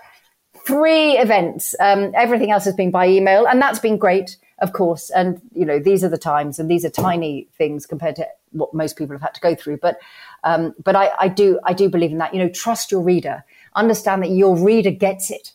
three 0.65 1.19
events. 1.19 1.75
Um, 1.81 2.13
everything 2.15 2.53
else 2.53 2.65
has 2.65 2.75
been 2.75 2.93
by 2.93 3.09
email, 3.09 3.47
and 3.47 3.61
that's 3.61 3.81
been 3.81 3.97
great, 3.97 4.37
of 4.61 4.73
course. 4.73 5.11
And, 5.11 5.41
you 5.55 5.65
know, 5.65 5.81
these 5.81 6.05
are 6.05 6.09
the 6.09 6.19
times, 6.19 6.61
and 6.61 6.71
these 6.71 6.85
are 6.85 6.91
tiny 6.91 7.49
things 7.59 7.85
compared 7.85 8.17
to 8.17 8.27
what 8.53 8.73
most 8.75 8.97
people 8.97 9.15
have 9.15 9.23
had 9.23 9.35
to 9.35 9.41
go 9.41 9.55
through. 9.57 9.79
But, 9.79 9.99
um, 10.45 10.75
but 10.85 10.95
I, 10.95 11.11
I 11.19 11.29
do, 11.29 11.59
I 11.65 11.73
do 11.73 11.89
believe 11.89 12.13
in 12.13 12.19
that. 12.19 12.33
You 12.33 12.41
know, 12.45 12.49
trust 12.49 12.93
your 12.93 13.01
reader 13.01 13.45
understand 13.77 14.23
that 14.23 14.31
your 14.31 14.57
reader 14.57 14.91
gets 14.91 15.31
it. 15.31 15.53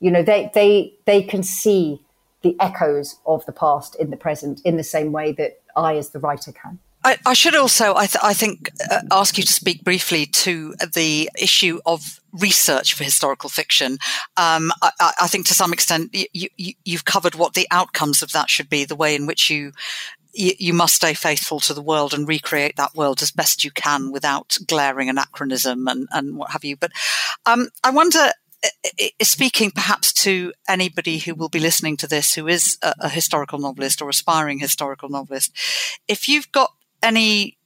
You 0.00 0.10
know, 0.10 0.22
they, 0.22 0.50
they, 0.54 0.94
they 1.06 1.22
can 1.22 1.42
see 1.42 2.02
the 2.42 2.56
echoes 2.60 3.18
of 3.26 3.44
the 3.46 3.52
past 3.52 3.94
in 3.96 4.10
the 4.10 4.16
present 4.16 4.60
in 4.64 4.76
the 4.76 4.84
same 4.84 5.12
way 5.12 5.32
that 5.32 5.60
I, 5.76 5.96
as 5.96 6.10
the 6.10 6.18
writer, 6.18 6.52
can. 6.52 6.78
I, 7.02 7.16
I 7.24 7.32
should 7.32 7.54
also, 7.54 7.94
I, 7.94 8.06
th- 8.06 8.22
I 8.22 8.34
think, 8.34 8.70
uh, 8.90 9.00
ask 9.10 9.38
you 9.38 9.44
to 9.44 9.52
speak 9.52 9.84
briefly 9.84 10.26
to 10.26 10.74
the 10.94 11.30
issue 11.40 11.80
of 11.86 12.20
research 12.32 12.92
for 12.92 13.04
historical 13.04 13.48
fiction. 13.48 13.92
Um, 14.36 14.70
I, 14.82 15.12
I, 15.22 15.26
think 15.26 15.46
to 15.46 15.54
some 15.54 15.72
extent 15.72 16.14
you, 16.14 16.48
you, 16.56 16.74
you've 16.84 17.06
covered 17.06 17.34
what 17.34 17.54
the 17.54 17.66
outcomes 17.70 18.22
of 18.22 18.32
that 18.32 18.50
should 18.50 18.68
be, 18.68 18.84
the 18.84 18.94
way 18.96 19.14
in 19.14 19.26
which 19.26 19.48
you 19.48 19.72
you, 20.32 20.72
must 20.74 20.94
stay 20.94 21.14
faithful 21.14 21.60
to 21.60 21.74
the 21.74 21.82
world 21.82 22.14
and 22.14 22.28
recreate 22.28 22.76
that 22.76 22.94
world 22.94 23.22
as 23.22 23.30
best 23.30 23.64
you 23.64 23.70
can 23.70 24.12
without 24.12 24.56
glaring 24.66 25.08
anachronism 25.08 25.88
and, 25.88 26.08
and 26.12 26.36
what 26.36 26.50
have 26.50 26.64
you. 26.64 26.76
But 26.76 26.92
um, 27.46 27.68
I 27.82 27.90
wonder, 27.90 28.30
speaking 29.22 29.70
perhaps 29.70 30.12
to 30.12 30.52
anybody 30.68 31.18
who 31.18 31.34
will 31.34 31.48
be 31.48 31.60
listening 31.60 31.96
to 31.98 32.06
this 32.06 32.34
who 32.34 32.46
is 32.48 32.78
a, 32.82 32.94
a 33.00 33.08
historical 33.08 33.58
novelist 33.58 34.00
or 34.02 34.08
aspiring 34.08 34.58
historical 34.58 35.08
novelist, 35.08 35.52
if 36.08 36.28
you've 36.28 36.50
got 36.52 36.70
any 37.02 37.56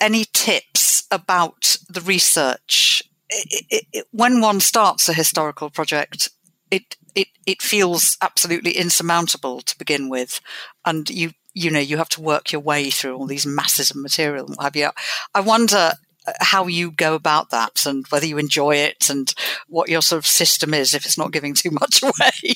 any 0.00 0.26
tips 0.32 1.04
about 1.10 1.76
the 1.88 2.02
research 2.02 3.02
it, 3.28 3.66
it, 3.70 3.84
it, 3.92 4.06
when 4.10 4.40
one 4.40 4.60
starts 4.60 5.08
a 5.08 5.12
historical 5.12 5.70
project, 5.70 6.30
it 6.70 6.96
it 7.14 7.28
it 7.46 7.62
feels 7.62 8.16
absolutely 8.20 8.72
insurmountable 8.72 9.60
to 9.62 9.78
begin 9.78 10.08
with, 10.08 10.40
and 10.84 11.08
you 11.10 11.32
you 11.56 11.70
know 11.70 11.80
you 11.80 11.96
have 11.96 12.10
to 12.10 12.20
work 12.20 12.52
your 12.52 12.60
way 12.60 12.90
through 12.90 13.16
all 13.16 13.26
these 13.26 13.46
masses 13.46 13.90
of 13.90 13.96
material 13.96 14.46
and 14.46 14.56
what 14.56 14.64
have 14.64 14.76
you. 14.76 14.90
I 15.34 15.40
wonder 15.40 15.92
uh, 16.26 16.32
how 16.40 16.66
you 16.66 16.90
go 16.90 17.14
about 17.14 17.50
that 17.50 17.86
and 17.86 18.06
whether 18.08 18.26
you 18.26 18.36
enjoy 18.36 18.76
it 18.76 19.08
and 19.08 19.34
what 19.66 19.88
your 19.88 20.02
sort 20.02 20.18
of 20.18 20.26
system 20.26 20.74
is 20.74 20.92
if 20.92 21.06
it's 21.06 21.16
not 21.16 21.32
giving 21.32 21.54
too 21.54 21.70
much 21.70 22.02
away. 22.02 22.54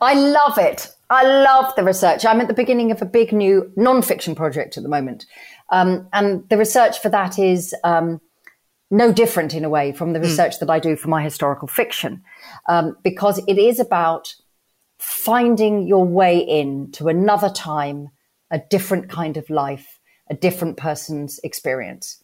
I 0.00 0.14
love 0.14 0.58
it. 0.58 0.88
I 1.08 1.22
love 1.24 1.72
the 1.76 1.84
research. 1.84 2.24
I'm 2.24 2.40
at 2.40 2.48
the 2.48 2.54
beginning 2.54 2.90
of 2.90 3.00
a 3.00 3.06
big 3.06 3.32
new 3.32 3.72
non-fiction 3.76 4.34
project 4.34 4.76
at 4.76 4.82
the 4.82 4.88
moment, 4.88 5.26
um, 5.70 6.08
and 6.12 6.48
the 6.48 6.58
research 6.58 6.98
for 6.98 7.10
that 7.10 7.38
is 7.38 7.74
um, 7.84 8.20
no 8.90 9.12
different 9.12 9.54
in 9.54 9.64
a 9.64 9.68
way 9.68 9.92
from 9.92 10.12
the 10.12 10.18
hmm. 10.18 10.24
research 10.24 10.56
mm. 10.56 10.60
that 10.60 10.70
I 10.70 10.80
do 10.80 10.96
for 10.96 11.08
my 11.08 11.22
historical 11.22 11.68
fiction, 11.68 12.22
um, 12.68 12.96
because 13.02 13.40
it 13.46 13.58
is 13.58 13.78
about 13.78 14.34
finding 15.00 15.86
your 15.86 16.04
way 16.04 16.38
in 16.38 16.92
to 16.92 17.08
another 17.08 17.48
time, 17.48 18.10
a 18.50 18.58
different 18.58 19.08
kind 19.08 19.38
of 19.38 19.48
life, 19.48 19.98
a 20.28 20.34
different 20.34 20.76
person's 20.76 21.40
experience. 21.42 22.22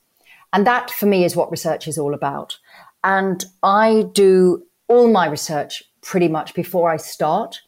And 0.53 0.67
that 0.67 0.91
for 0.91 1.07
me 1.07 1.25
is 1.25 1.35
what 1.35 1.51
research 1.51 1.89
is 1.89 1.99
all 1.99 2.13
about. 2.13 2.59
And 3.03 3.45
I 3.63 4.05
do 4.13 4.63
all 4.89 5.11
my 5.11 5.27
research 5.27 5.83
pretty 6.03 6.29
much 6.29 6.55
before 6.55 6.91
I 6.91 6.99
start, 6.99 7.63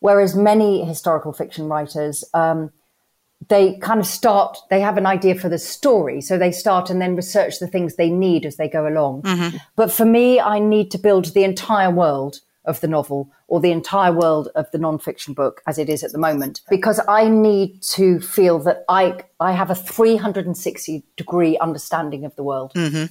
whereas 0.00 0.34
many 0.34 0.84
historical 0.84 1.32
fiction 1.32 1.68
writers, 1.68 2.24
um, 2.32 2.70
they 3.48 3.76
kind 3.78 4.00
of 4.00 4.06
start, 4.06 4.56
they 4.70 4.80
have 4.80 4.96
an 4.96 5.06
idea 5.06 5.34
for 5.34 5.50
the 5.50 5.58
story. 5.58 6.22
So 6.22 6.38
they 6.38 6.50
start 6.50 6.88
and 6.88 7.00
then 7.00 7.14
research 7.14 7.58
the 7.58 7.68
things 7.68 7.94
they 7.94 8.10
need 8.10 8.46
as 8.46 8.56
they 8.56 8.68
go 8.68 8.88
along. 8.88 9.22
Mm-hmm. 9.22 9.58
But 9.76 9.92
for 9.92 10.06
me, 10.06 10.40
I 10.40 10.58
need 10.58 10.90
to 10.92 10.98
build 10.98 11.26
the 11.26 11.44
entire 11.44 11.90
world 11.90 12.40
of 12.66 12.80
the 12.80 12.88
novel 12.88 13.30
or 13.48 13.60
the 13.60 13.70
entire 13.70 14.12
world 14.12 14.48
of 14.54 14.70
the 14.70 14.78
nonfiction 14.78 15.34
book 15.34 15.62
as 15.66 15.78
it 15.78 15.88
is 15.88 16.02
at 16.02 16.12
the 16.12 16.18
moment, 16.18 16.60
because 16.68 17.00
I 17.08 17.28
need 17.28 17.82
to 17.94 18.20
feel 18.20 18.58
that 18.60 18.84
I, 18.88 19.20
I 19.40 19.52
have 19.52 19.70
a 19.70 19.74
360 19.74 21.04
degree 21.16 21.56
understanding 21.58 22.24
of 22.24 22.34
the 22.36 22.42
world. 22.42 22.72
Mm-hmm. 22.74 23.06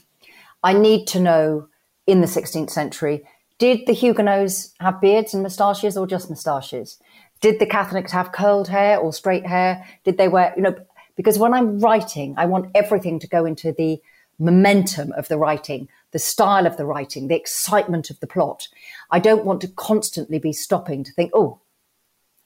I 0.63 0.73
need 0.73 1.07
to 1.07 1.19
know 1.19 1.67
in 2.07 2.21
the 2.21 2.27
16th 2.27 2.69
century, 2.69 3.23
did 3.57 3.87
the 3.87 3.93
Huguenots 3.93 4.73
have 4.79 4.99
beards 4.99 5.33
and 5.33 5.41
moustaches 5.41 5.97
or 5.97 6.05
just 6.05 6.29
moustaches? 6.29 6.99
Did 7.41 7.59
the 7.59 7.65
Catholics 7.65 8.11
have 8.11 8.31
curled 8.31 8.67
hair 8.67 8.97
or 8.97 9.13
straight 9.13 9.45
hair? 9.45 9.85
Did 10.03 10.17
they 10.17 10.27
wear, 10.27 10.53
you 10.55 10.63
know, 10.63 10.75
because 11.15 11.39
when 11.39 11.53
I'm 11.53 11.79
writing, 11.79 12.35
I 12.37 12.45
want 12.45 12.71
everything 12.75 13.19
to 13.19 13.27
go 13.27 13.45
into 13.45 13.71
the 13.71 14.01
momentum 14.37 15.13
of 15.13 15.27
the 15.27 15.37
writing, 15.37 15.87
the 16.15 16.19
style 16.19 16.65
of 16.65 16.77
the 16.77 16.85
writing, 16.85 17.27
the 17.27 17.35
excitement 17.35 18.09
of 18.09 18.17
the 18.21 18.25
plot. 18.25 18.69
I 19.11 19.19
don't 19.19 19.43
want 19.43 19.59
to 19.59 19.67
constantly 19.67 20.39
be 20.39 20.53
stopping 20.53 21.03
to 21.03 21.11
think, 21.11 21.31
oh, 21.33 21.59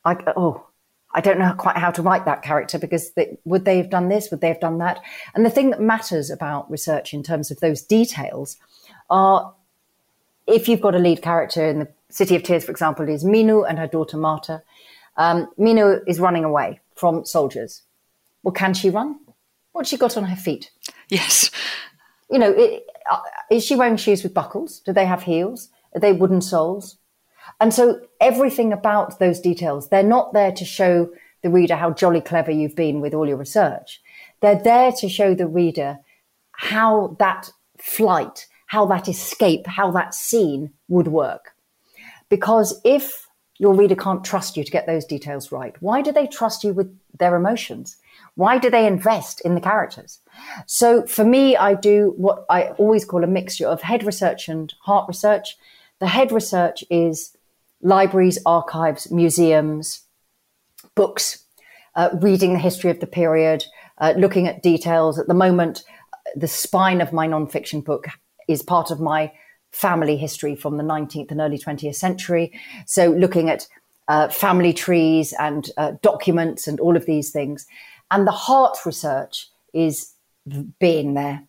I, 0.03 0.17
oh, 0.35 0.65
I 1.13 1.21
don't 1.21 1.37
know 1.37 1.53
quite 1.55 1.77
how 1.77 1.91
to 1.91 2.01
write 2.01 2.25
that 2.25 2.41
character 2.41 2.79
because 2.79 3.11
they, 3.11 3.37
would 3.45 3.65
they 3.65 3.77
have 3.77 3.91
done 3.91 4.09
this? 4.09 4.31
Would 4.31 4.41
they 4.41 4.47
have 4.47 4.59
done 4.59 4.79
that? 4.79 4.99
And 5.35 5.45
the 5.45 5.51
thing 5.51 5.69
that 5.69 5.79
matters 5.79 6.31
about 6.31 6.71
research 6.71 7.13
in 7.13 7.21
terms 7.21 7.51
of 7.51 7.59
those 7.59 7.83
details 7.83 8.57
are 9.11 9.53
if 10.47 10.67
you've 10.67 10.81
got 10.81 10.95
a 10.95 10.99
lead 10.99 11.21
character 11.21 11.63
in 11.63 11.77
the 11.77 11.87
City 12.09 12.35
of 12.35 12.41
Tears, 12.41 12.65
for 12.65 12.71
example, 12.71 13.07
is 13.07 13.23
Minou 13.23 13.69
and 13.69 13.77
her 13.77 13.85
daughter 13.85 14.17
Marta. 14.17 14.63
Um, 15.15 15.47
Minou 15.59 16.01
is 16.07 16.19
running 16.19 16.43
away 16.43 16.79
from 16.95 17.23
soldiers. 17.23 17.83
Well, 18.41 18.51
can 18.51 18.73
she 18.73 18.89
run? 18.89 19.19
What's 19.73 19.89
she 19.89 19.97
got 19.97 20.17
on 20.17 20.23
her 20.23 20.35
feet? 20.35 20.71
Yes. 21.07 21.51
You 22.29 22.39
know, 22.39 22.79
uh, 23.09 23.19
is 23.49 23.65
she 23.65 23.75
wearing 23.75 23.97
shoes 23.97 24.23
with 24.23 24.33
buckles? 24.33 24.79
Do 24.79 24.93
they 24.93 25.05
have 25.05 25.23
heels? 25.23 25.69
Are 25.93 25.99
they 25.99 26.13
wooden 26.13 26.41
soles? 26.41 26.97
And 27.59 27.73
so 27.73 28.01
everything 28.21 28.71
about 28.71 29.19
those 29.19 29.39
details, 29.39 29.89
they're 29.89 30.03
not 30.03 30.33
there 30.33 30.51
to 30.51 30.65
show 30.65 31.09
the 31.41 31.49
reader 31.49 31.75
how 31.75 31.91
jolly 31.91 32.21
clever 32.21 32.51
you've 32.51 32.75
been 32.75 33.01
with 33.01 33.13
all 33.13 33.27
your 33.27 33.37
research. 33.37 34.01
They're 34.41 34.61
there 34.61 34.91
to 34.93 35.09
show 35.09 35.33
the 35.33 35.47
reader 35.47 35.99
how 36.51 37.15
that 37.19 37.51
flight, 37.77 38.47
how 38.67 38.85
that 38.87 39.07
escape, 39.07 39.65
how 39.65 39.91
that 39.91 40.13
scene 40.13 40.71
would 40.87 41.07
work. 41.07 41.55
Because 42.29 42.79
if 42.83 43.27
your 43.57 43.73
reader 43.73 43.95
can't 43.95 44.23
trust 44.23 44.55
you 44.55 44.63
to 44.63 44.71
get 44.71 44.85
those 44.85 45.05
details 45.05 45.51
right, 45.51 45.75
why 45.81 46.01
do 46.01 46.11
they 46.11 46.27
trust 46.27 46.63
you 46.63 46.73
with 46.73 46.95
their 47.17 47.35
emotions? 47.35 47.97
Why 48.39 48.57
do 48.57 48.69
they 48.69 48.87
invest 48.87 49.41
in 49.41 49.53
the 49.53 49.59
characters? 49.59 50.21
So 50.65 51.05
for 51.05 51.25
me, 51.25 51.57
I 51.57 51.73
do 51.73 52.13
what 52.15 52.45
I 52.49 52.69
always 52.77 53.03
call 53.03 53.25
a 53.25 53.27
mixture 53.27 53.67
of 53.67 53.81
head 53.81 54.01
research 54.05 54.47
and 54.47 54.73
heart 54.79 55.09
research. 55.09 55.57
The 55.99 56.07
head 56.07 56.31
research 56.31 56.85
is 56.89 57.35
libraries, 57.81 58.39
archives, 58.45 59.11
museums, 59.11 60.03
books, 60.95 61.43
uh, 61.95 62.11
reading 62.21 62.53
the 62.53 62.59
history 62.59 62.89
of 62.89 63.01
the 63.01 63.07
period, 63.07 63.65
uh, 63.97 64.13
looking 64.15 64.47
at 64.47 64.63
details. 64.63 65.19
At 65.19 65.27
the 65.27 65.33
moment, 65.33 65.83
the 66.33 66.47
spine 66.47 67.01
of 67.01 67.11
my 67.11 67.27
nonfiction 67.27 67.83
book 67.83 68.07
is 68.47 68.63
part 68.63 68.89
of 68.89 69.01
my 69.01 69.33
family 69.71 70.15
history 70.15 70.55
from 70.55 70.77
the 70.77 70.83
19th 70.83 71.31
and 71.31 71.41
early 71.41 71.57
20th 71.57 71.95
century. 71.95 72.57
So 72.85 73.11
looking 73.11 73.49
at 73.49 73.67
uh, 74.09 74.27
family 74.27 74.73
trees 74.73 75.33
and 75.39 75.69
uh, 75.77 75.91
documents 76.01 76.67
and 76.67 76.79
all 76.79 76.97
of 76.97 77.05
these 77.05 77.31
things. 77.31 77.67
And 78.11 78.25
the 78.25 78.31
heart 78.31 78.77
research 78.85 79.49
is 79.73 80.13
being 80.79 81.13
there 81.13 81.43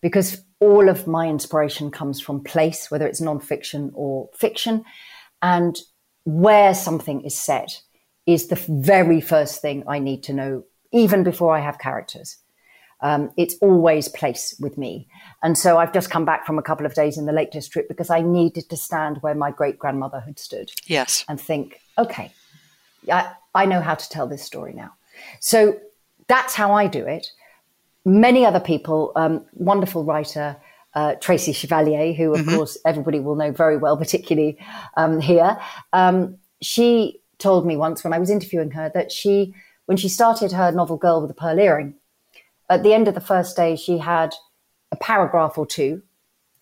because 0.00 0.42
all 0.60 0.88
of 0.88 1.06
my 1.06 1.28
inspiration 1.28 1.90
comes 1.90 2.20
from 2.20 2.42
place, 2.42 2.90
whether 2.90 3.06
it's 3.06 3.20
nonfiction 3.20 3.90
or 3.94 4.28
fiction. 4.34 4.84
And 5.42 5.78
where 6.24 6.74
something 6.74 7.22
is 7.22 7.38
set 7.38 7.80
is 8.26 8.48
the 8.48 8.62
very 8.68 9.20
first 9.20 9.62
thing 9.62 9.84
I 9.86 9.98
need 9.98 10.22
to 10.24 10.32
know, 10.32 10.64
even 10.92 11.22
before 11.22 11.56
I 11.56 11.60
have 11.60 11.78
characters. 11.78 12.36
Um, 13.00 13.30
it's 13.36 13.54
always 13.62 14.08
place 14.08 14.56
with 14.58 14.76
me. 14.76 15.06
And 15.42 15.56
so 15.56 15.78
I've 15.78 15.92
just 15.92 16.10
come 16.10 16.24
back 16.24 16.44
from 16.44 16.58
a 16.58 16.62
couple 16.62 16.84
of 16.84 16.94
days 16.94 17.16
in 17.16 17.26
the 17.26 17.32
Lake 17.32 17.52
District 17.52 17.88
because 17.88 18.10
I 18.10 18.20
needed 18.20 18.68
to 18.68 18.76
stand 18.76 19.18
where 19.20 19.36
my 19.36 19.52
great 19.52 19.78
grandmother 19.78 20.20
had 20.20 20.38
stood. 20.38 20.72
Yes. 20.86 21.24
And 21.28 21.40
think, 21.40 21.80
okay, 21.96 22.32
I, 23.10 23.32
I 23.54 23.66
know 23.66 23.80
how 23.80 23.94
to 23.94 24.08
tell 24.08 24.26
this 24.26 24.42
story 24.42 24.72
now. 24.72 24.94
So 25.40 25.78
that's 26.28 26.54
how 26.54 26.72
I 26.72 26.86
do 26.86 27.04
it. 27.04 27.26
Many 28.04 28.44
other 28.44 28.60
people, 28.60 29.12
um, 29.16 29.44
wonderful 29.52 30.04
writer, 30.04 30.56
uh, 30.94 31.14
Tracy 31.14 31.52
Chevalier, 31.52 32.12
who 32.12 32.34
of 32.34 32.40
mm-hmm. 32.40 32.56
course 32.56 32.78
everybody 32.86 33.20
will 33.20 33.34
know 33.34 33.52
very 33.52 33.76
well, 33.76 33.96
particularly 33.96 34.58
um, 34.96 35.20
here. 35.20 35.58
Um, 35.92 36.38
she 36.62 37.20
told 37.38 37.66
me 37.66 37.76
once 37.76 38.02
when 38.04 38.12
I 38.12 38.18
was 38.18 38.30
interviewing 38.30 38.70
her 38.72 38.90
that 38.94 39.12
she, 39.12 39.54
when 39.86 39.96
she 39.96 40.08
started 40.08 40.52
her 40.52 40.72
novel 40.72 40.96
Girl 40.96 41.20
with 41.20 41.30
a 41.30 41.34
Pearl 41.34 41.58
Earring, 41.58 41.94
at 42.70 42.82
the 42.82 42.92
end 42.92 43.08
of 43.08 43.14
the 43.14 43.20
first 43.20 43.56
day, 43.56 43.76
she 43.76 43.98
had 43.98 44.34
a 44.92 44.96
paragraph 44.96 45.56
or 45.56 45.66
two 45.66 46.02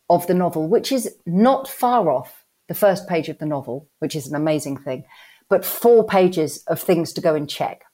of 0.08 0.26
the 0.26 0.34
novel, 0.34 0.68
which 0.68 0.92
is 0.92 1.14
not 1.26 1.68
far 1.68 2.10
off 2.10 2.44
the 2.68 2.74
first 2.74 3.08
page 3.08 3.28
of 3.28 3.38
the 3.38 3.46
novel, 3.46 3.88
which 3.98 4.14
is 4.14 4.26
an 4.26 4.34
amazing 4.34 4.76
thing, 4.76 5.04
but 5.48 5.64
four 5.64 6.04
pages 6.04 6.62
of 6.66 6.80
things 6.80 7.12
to 7.12 7.20
go 7.20 7.34
and 7.34 7.48
check. 7.48 7.84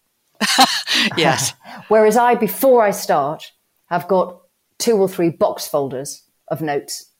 yes. 1.17 1.55
Whereas 1.89 2.17
I, 2.17 2.35
before 2.35 2.83
I 2.83 2.91
start, 2.91 3.53
have 3.87 4.09
got 4.09 4.41
two 4.79 4.97
or 4.97 5.09
three 5.09 5.31
box 5.31 5.67
folders 5.67 6.23
of 6.49 6.61
notes 6.61 7.11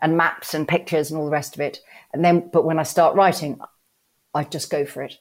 and 0.00 0.16
maps 0.16 0.54
and 0.54 0.66
pictures 0.66 1.10
and 1.10 1.18
all 1.18 1.26
the 1.26 1.32
rest 1.32 1.54
of 1.54 1.60
it. 1.60 1.80
And 2.12 2.24
then, 2.24 2.50
but 2.52 2.64
when 2.64 2.78
I 2.78 2.82
start 2.82 3.16
writing, 3.16 3.60
I 4.34 4.44
just 4.44 4.70
go 4.70 4.84
for 4.84 5.02
it. 5.02 5.16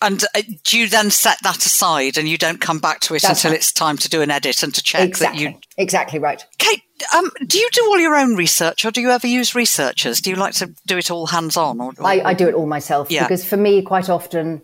And 0.00 0.24
uh, 0.34 0.42
do 0.64 0.78
you 0.78 0.88
then 0.88 1.10
set 1.10 1.38
that 1.42 1.64
aside 1.64 2.18
and 2.18 2.28
you 2.28 2.36
don't 2.36 2.60
come 2.60 2.80
back 2.80 3.00
to 3.00 3.14
it 3.14 3.22
That's 3.22 3.40
until 3.40 3.52
right. 3.52 3.58
it's 3.58 3.72
time 3.72 3.96
to 3.98 4.08
do 4.08 4.20
an 4.20 4.30
edit 4.30 4.62
and 4.62 4.74
to 4.74 4.82
check 4.82 5.06
exactly. 5.06 5.44
that 5.44 5.52
you. 5.52 5.60
Exactly 5.78 6.18
right. 6.18 6.44
Kate, 6.58 6.82
um, 7.14 7.30
do 7.46 7.58
you 7.58 7.68
do 7.72 7.84
all 7.86 7.98
your 7.98 8.16
own 8.16 8.34
research 8.34 8.84
or 8.84 8.90
do 8.90 9.00
you 9.00 9.10
ever 9.10 9.26
use 9.26 9.54
researchers? 9.54 10.20
Do 10.20 10.30
you 10.30 10.36
like 10.36 10.54
to 10.54 10.74
do 10.86 10.98
it 10.98 11.10
all 11.10 11.26
hands 11.26 11.56
on? 11.56 11.80
Or, 11.80 11.92
or, 11.96 12.06
I, 12.06 12.20
I, 12.24 12.34
do 12.34 12.48
it 12.48 12.54
all 12.54 12.66
myself 12.66 13.10
yeah. 13.10 13.22
because 13.24 13.44
for 13.44 13.56
me, 13.56 13.82
quite 13.82 14.08
often, 14.08 14.62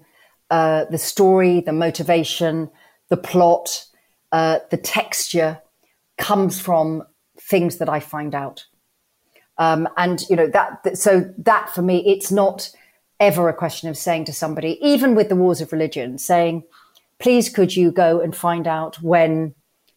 uh, 0.51 0.84
the 0.86 0.99
story, 0.99 1.61
the 1.61 1.72
motivation, 1.72 2.70
the 3.09 3.16
plot, 3.16 3.84
uh, 4.32 4.59
the 4.70 4.76
texture 4.76 5.61
comes 6.16 6.61
from 6.61 7.03
things 7.40 7.78
that 7.78 7.88
I 7.88 8.01
find 8.01 8.34
out. 8.34 8.66
Um, 9.57 9.88
and 9.96 10.22
you 10.30 10.36
know 10.36 10.46
that 10.49 10.96
so 10.96 11.32
that 11.38 11.70
for 11.70 11.82
me 11.82 12.05
it's 12.07 12.30
not 12.30 12.70
ever 13.18 13.49
a 13.49 13.55
question 13.55 13.88
of 13.88 13.99
saying 13.99 14.24
to 14.26 14.32
somebody 14.32 14.78
even 14.80 15.16
with 15.16 15.28
the 15.28 15.34
wars 15.34 15.61
of 15.61 15.72
religion 15.72 16.16
saying 16.16 16.62
please 17.18 17.49
could 17.49 17.74
you 17.74 17.90
go 17.90 18.20
and 18.20 18.36
find 18.36 18.68
out 18.68 19.03
when 19.03 19.55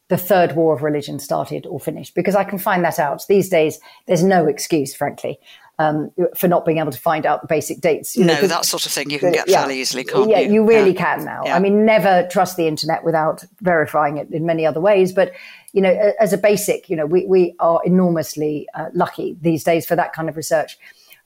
the 0.09 0.17
third 0.17 0.55
war 0.55 0.75
of 0.75 0.81
religion 0.81 1.19
started 1.19 1.65
or 1.67 1.79
finished? 1.79 2.15
Because 2.15 2.35
I 2.35 2.43
can 2.43 2.57
find 2.57 2.83
that 2.83 2.99
out. 2.99 3.23
These 3.29 3.49
days 3.49 3.79
there's 4.07 4.23
no 4.23 4.47
excuse 4.47 4.95
frankly 4.95 5.39
um, 5.81 6.11
for 6.35 6.47
not 6.47 6.65
being 6.65 6.77
able 6.77 6.91
to 6.91 6.99
find 6.99 7.25
out 7.25 7.41
the 7.41 7.47
basic 7.47 7.81
dates. 7.81 8.15
You 8.15 8.25
no, 8.25 8.39
know, 8.39 8.47
that 8.47 8.65
sort 8.65 8.85
of 8.85 8.91
thing 8.91 9.09
you 9.09 9.19
can 9.19 9.31
get 9.31 9.49
yeah, 9.49 9.59
fairly 9.59 9.79
easily, 9.79 10.03
can't 10.03 10.29
yeah, 10.29 10.39
you? 10.39 10.53
you 10.53 10.67
really 10.67 10.93
yeah. 10.93 11.15
can 11.15 11.25
now. 11.25 11.41
Yeah. 11.45 11.55
I 11.55 11.59
mean, 11.59 11.85
never 11.85 12.27
trust 12.31 12.57
the 12.57 12.67
internet 12.67 13.03
without 13.03 13.43
verifying 13.61 14.17
it 14.17 14.29
in 14.31 14.45
many 14.45 14.65
other 14.65 14.79
ways. 14.79 15.11
But, 15.11 15.33
you 15.73 15.81
know, 15.81 16.13
as 16.19 16.33
a 16.33 16.37
basic, 16.37 16.89
you 16.89 16.95
know, 16.95 17.05
we, 17.05 17.25
we 17.25 17.55
are 17.59 17.81
enormously 17.85 18.67
uh, 18.75 18.89
lucky 18.93 19.37
these 19.41 19.63
days 19.63 19.85
for 19.85 19.95
that 19.95 20.13
kind 20.13 20.29
of 20.29 20.37
research. 20.37 20.77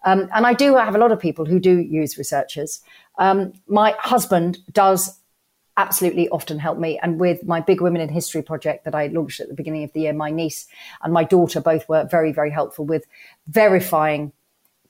Um, 0.06 0.30
and 0.34 0.46
I 0.46 0.54
do 0.54 0.76
have 0.76 0.96
a 0.96 1.00
lot 1.00 1.12
of 1.12 1.20
people 1.20 1.46
who 1.46 1.60
do 1.60 1.80
use 1.80 2.18
researchers. 2.18 2.82
Um, 3.18 3.54
my 3.68 3.96
husband 4.00 4.60
does 4.72 5.20
absolutely 5.78 6.30
often 6.30 6.60
help 6.60 6.78
me. 6.78 6.98
And 7.04 7.20
with 7.20 7.44
my 7.44 7.60
Big 7.60 7.82
Women 7.82 8.02
in 8.02 8.10
History 8.10 8.42
project 8.42 8.86
that 8.86 8.96
I 8.96 9.08
launched 9.08 9.42
at 9.42 9.50
the 9.50 9.54
beginning 9.54 9.84
of 9.84 9.92
the 9.94 10.02
year, 10.02 10.14
my 10.14 10.30
niece 10.30 10.68
and 11.04 11.12
my 11.12 11.24
daughter 11.26 11.60
both 11.60 11.90
were 11.90 12.08
very, 12.10 12.32
very 12.32 12.52
helpful 12.52 12.86
with 12.86 13.04
verifying 13.48 14.32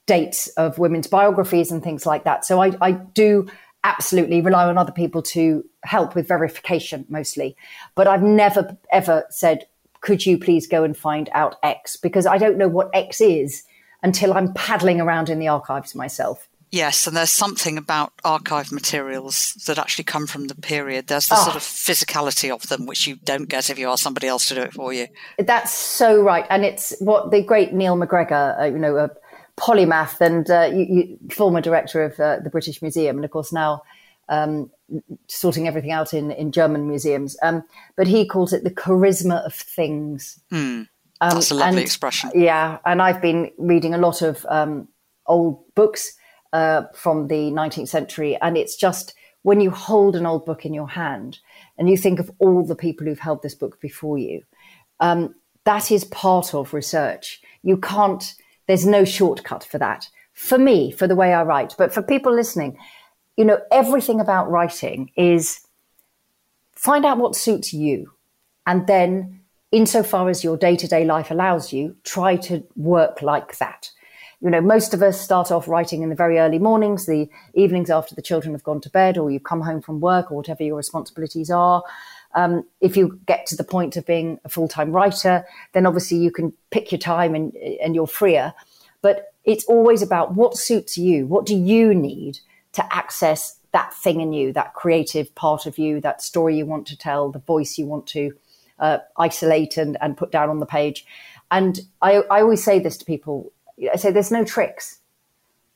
dates 0.05 0.47
of 0.49 0.77
women's 0.77 1.07
biographies 1.07 1.71
and 1.71 1.83
things 1.83 2.05
like 2.05 2.23
that. 2.23 2.45
So 2.45 2.61
I, 2.61 2.73
I 2.81 2.91
do 2.91 3.47
absolutely 3.83 4.41
rely 4.41 4.65
on 4.65 4.77
other 4.77 4.91
people 4.91 5.21
to 5.21 5.63
help 5.83 6.15
with 6.15 6.27
verification 6.27 7.05
mostly. 7.09 7.55
But 7.93 8.07
I've 8.07 8.23
never 8.23 8.77
ever 8.91 9.23
said, 9.29 9.67
could 10.01 10.25
you 10.25 10.37
please 10.37 10.67
go 10.67 10.83
and 10.83 10.95
find 10.97 11.29
out 11.33 11.55
X? 11.63 11.95
Because 11.95 12.25
I 12.25 12.37
don't 12.37 12.57
know 12.57 12.67
what 12.67 12.89
X 12.93 13.21
is 13.21 13.63
until 14.03 14.33
I'm 14.33 14.53
paddling 14.53 15.01
around 15.01 15.29
in 15.29 15.39
the 15.39 15.47
archives 15.47 15.95
myself. 15.95 16.47
Yes, 16.71 17.07
and 17.07 17.15
there's 17.15 17.31
something 17.31 17.77
about 17.77 18.11
archive 18.23 18.71
materials 18.71 19.53
that 19.65 19.77
actually 19.77 20.03
come 20.03 20.27
from 20.27 20.47
the 20.47 20.55
period. 20.55 21.07
There's 21.07 21.27
the 21.27 21.35
oh. 21.37 21.43
sort 21.43 21.55
of 21.55 21.61
physicality 21.61 22.53
of 22.53 22.67
them, 22.67 22.85
which 22.85 23.07
you 23.07 23.15
don't 23.15 23.47
get 23.47 23.69
if 23.69 23.79
you 23.79 23.89
ask 23.89 24.03
somebody 24.03 24.27
else 24.27 24.47
to 24.49 24.55
do 24.55 24.61
it 24.61 24.73
for 24.73 24.91
you. 24.91 25.07
That's 25.37 25.71
so 25.71 26.21
right, 26.21 26.45
and 26.49 26.65
it's 26.65 26.93
what 26.99 27.31
the 27.31 27.41
great 27.41 27.71
Neil 27.71 27.95
MacGregor, 27.95 28.57
uh, 28.59 28.65
you 28.65 28.77
know, 28.77 28.97
a 28.97 29.09
polymath 29.57 30.21
and 30.21 30.49
uh, 30.49 30.69
you, 30.73 30.85
you, 30.85 31.19
former 31.31 31.61
director 31.61 32.03
of 32.03 32.19
uh, 32.19 32.39
the 32.39 32.49
British 32.49 32.81
Museum, 32.81 33.17
and 33.17 33.25
of 33.25 33.31
course 33.31 33.53
now 33.53 33.83
um, 34.29 34.69
sorting 35.27 35.67
everything 35.67 35.91
out 35.91 36.13
in 36.13 36.31
in 36.31 36.51
German 36.51 36.87
museums. 36.87 37.37
Um, 37.41 37.63
but 37.95 38.07
he 38.07 38.27
calls 38.27 38.53
it 38.53 38.63
the 38.63 38.71
charisma 38.71 39.45
of 39.45 39.53
things. 39.53 40.39
Mm. 40.51 40.87
That's 41.21 41.51
a 41.51 41.55
lovely 41.55 41.69
and, 41.69 41.79
expression. 41.79 42.31
Yeah, 42.35 42.79
and 42.85 43.01
I've 43.01 43.21
been 43.21 43.51
reading 43.57 43.93
a 43.93 43.97
lot 43.97 44.21
of 44.21 44.45
um, 44.49 44.89
old 45.27 45.63
books 45.75 46.15
uh, 46.53 46.83
from 46.93 47.27
the 47.27 47.51
19th 47.51 47.89
century. 47.89 48.37
And 48.41 48.57
it's 48.57 48.75
just 48.75 49.13
when 49.41 49.59
you 49.59 49.71
hold 49.71 50.15
an 50.15 50.25
old 50.25 50.45
book 50.45 50.65
in 50.65 50.73
your 50.73 50.89
hand 50.89 51.39
and 51.77 51.89
you 51.89 51.97
think 51.97 52.19
of 52.19 52.31
all 52.39 52.63
the 52.63 52.75
people 52.75 53.05
who've 53.05 53.19
held 53.19 53.43
this 53.43 53.55
book 53.55 53.79
before 53.81 54.17
you, 54.17 54.41
um, 54.99 55.35
that 55.65 55.91
is 55.91 56.05
part 56.05 56.53
of 56.53 56.73
research. 56.73 57.41
You 57.63 57.77
can't, 57.77 58.35
there's 58.68 58.86
no 58.86 59.05
shortcut 59.05 59.63
for 59.63 59.78
that. 59.78 60.07
For 60.34 60.57
me, 60.57 60.91
for 60.91 61.07
the 61.07 61.16
way 61.16 61.34
I 61.34 61.43
write, 61.43 61.76
but 61.78 61.93
for 61.93 62.01
people 62.01 62.34
listening, 62.34 62.78
you 63.38 63.45
know, 63.45 63.59
everything 63.72 64.20
about 64.20 64.49
writing 64.49 65.11
is 65.16 65.61
find 66.76 67.05
out 67.05 67.18
what 67.18 67.36
suits 67.36 67.74
you. 67.74 68.11
And 68.68 68.88
then, 68.88 69.41
insofar 69.72 70.30
as 70.30 70.43
your 70.43 70.57
day 70.57 70.76
to 70.76 70.88
day 70.88 71.05
life 71.05 71.32
allows 71.32 71.72
you, 71.72 71.95
try 72.03 72.36
to 72.38 72.63
work 72.76 73.22
like 73.22 73.57
that 73.59 73.91
you 74.41 74.49
know, 74.49 74.61
most 74.61 74.93
of 74.93 75.01
us 75.01 75.20
start 75.20 75.51
off 75.51 75.68
writing 75.68 76.03
in 76.03 76.09
the 76.09 76.16
very 76.16 76.38
early 76.38 76.59
mornings, 76.59 77.07
the 77.07 77.28
evenings 77.55 77.89
after 77.89 78.13
the 78.13 78.22
children 78.22 78.53
have 78.53 78.63
gone 78.63 78.82
to 78.82 78.89
bed, 78.91 79.18
or 79.18 79.32
you 79.32 79.39
come 79.39 79.61
home 79.61 79.82
from 79.82 79.99
work, 79.99 80.32
or 80.32 80.38
whatever 80.38 80.61
your 80.61 80.78
responsibilities 80.78 81.49
are. 81.49 81.84
Um, 82.36 82.65
if 82.81 82.97
you 82.97 83.19
get 83.25 83.45
to 83.47 83.55
the 83.55 83.63
point 83.63 83.95
of 83.95 84.05
being 84.05 84.39
a 84.43 84.49
full 84.49 84.67
time 84.67 84.91
writer, 84.91 85.45
then 85.73 85.86
obviously 85.86 86.17
you 86.17 86.31
can 86.31 86.53
pick 86.69 86.91
your 86.91 86.99
time 86.99 87.33
and, 87.33 87.55
and 87.55 87.95
you're 87.95 88.07
freer. 88.07 88.53
But 89.01 89.33
it's 89.43 89.65
always 89.65 90.01
about 90.01 90.36
what 90.36 90.57
suits 90.57 90.97
you. 90.97 91.27
What 91.27 91.45
do 91.45 91.55
you 91.55 91.93
need 91.93 92.39
to 92.73 92.93
access 92.93 93.57
that 93.71 93.93
thing 93.93 94.21
in 94.21 94.33
you, 94.33 94.53
that 94.53 94.73
creative 94.73 95.33
part 95.36 95.65
of 95.65 95.77
you, 95.77 96.01
that 96.01 96.21
story 96.21 96.57
you 96.57 96.65
want 96.65 96.88
to 96.88 96.97
tell, 96.97 97.29
the 97.31 97.39
voice 97.39 97.77
you 97.77 97.86
want 97.86 98.07
to 98.07 98.33
uh, 98.79 98.97
isolate 99.17 99.77
and, 99.77 99.97
and 100.01 100.17
put 100.17 100.31
down 100.31 100.49
on 100.49 100.59
the 100.59 100.65
page? 100.65 101.05
And 101.51 101.79
I, 102.01 102.15
I 102.29 102.41
always 102.41 102.63
say 102.63 102.79
this 102.79 102.97
to 102.97 103.05
people 103.05 103.51
I 103.93 103.97
say 103.97 104.11
there's 104.11 104.31
no 104.31 104.45
tricks. 104.45 104.99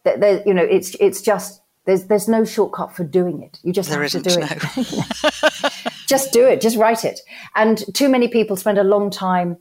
There, 0.04 0.18
there, 0.18 0.44
you 0.46 0.54
know, 0.54 0.64
it's 0.64 0.96
it's 1.00 1.22
just 1.22 1.62
there's 1.86 2.06
there's 2.06 2.28
no 2.28 2.46
shortcut 2.46 2.96
for 2.96 3.04
doing 3.04 3.42
it. 3.42 3.60
You 3.64 3.74
just 3.74 3.90
there 3.90 4.02
have 4.02 4.12
to 4.12 4.22
do 4.22 4.38
it. 4.40 5.84
just 6.10 6.34
do 6.34 6.46
it. 6.46 6.60
Just 6.60 6.76
write 6.76 7.06
it. 7.06 7.22
And 7.56 7.84
too 7.94 8.10
many 8.10 8.28
people 8.28 8.58
spend 8.58 8.80
a 8.80 8.84
long 8.84 9.12
time 9.12 9.58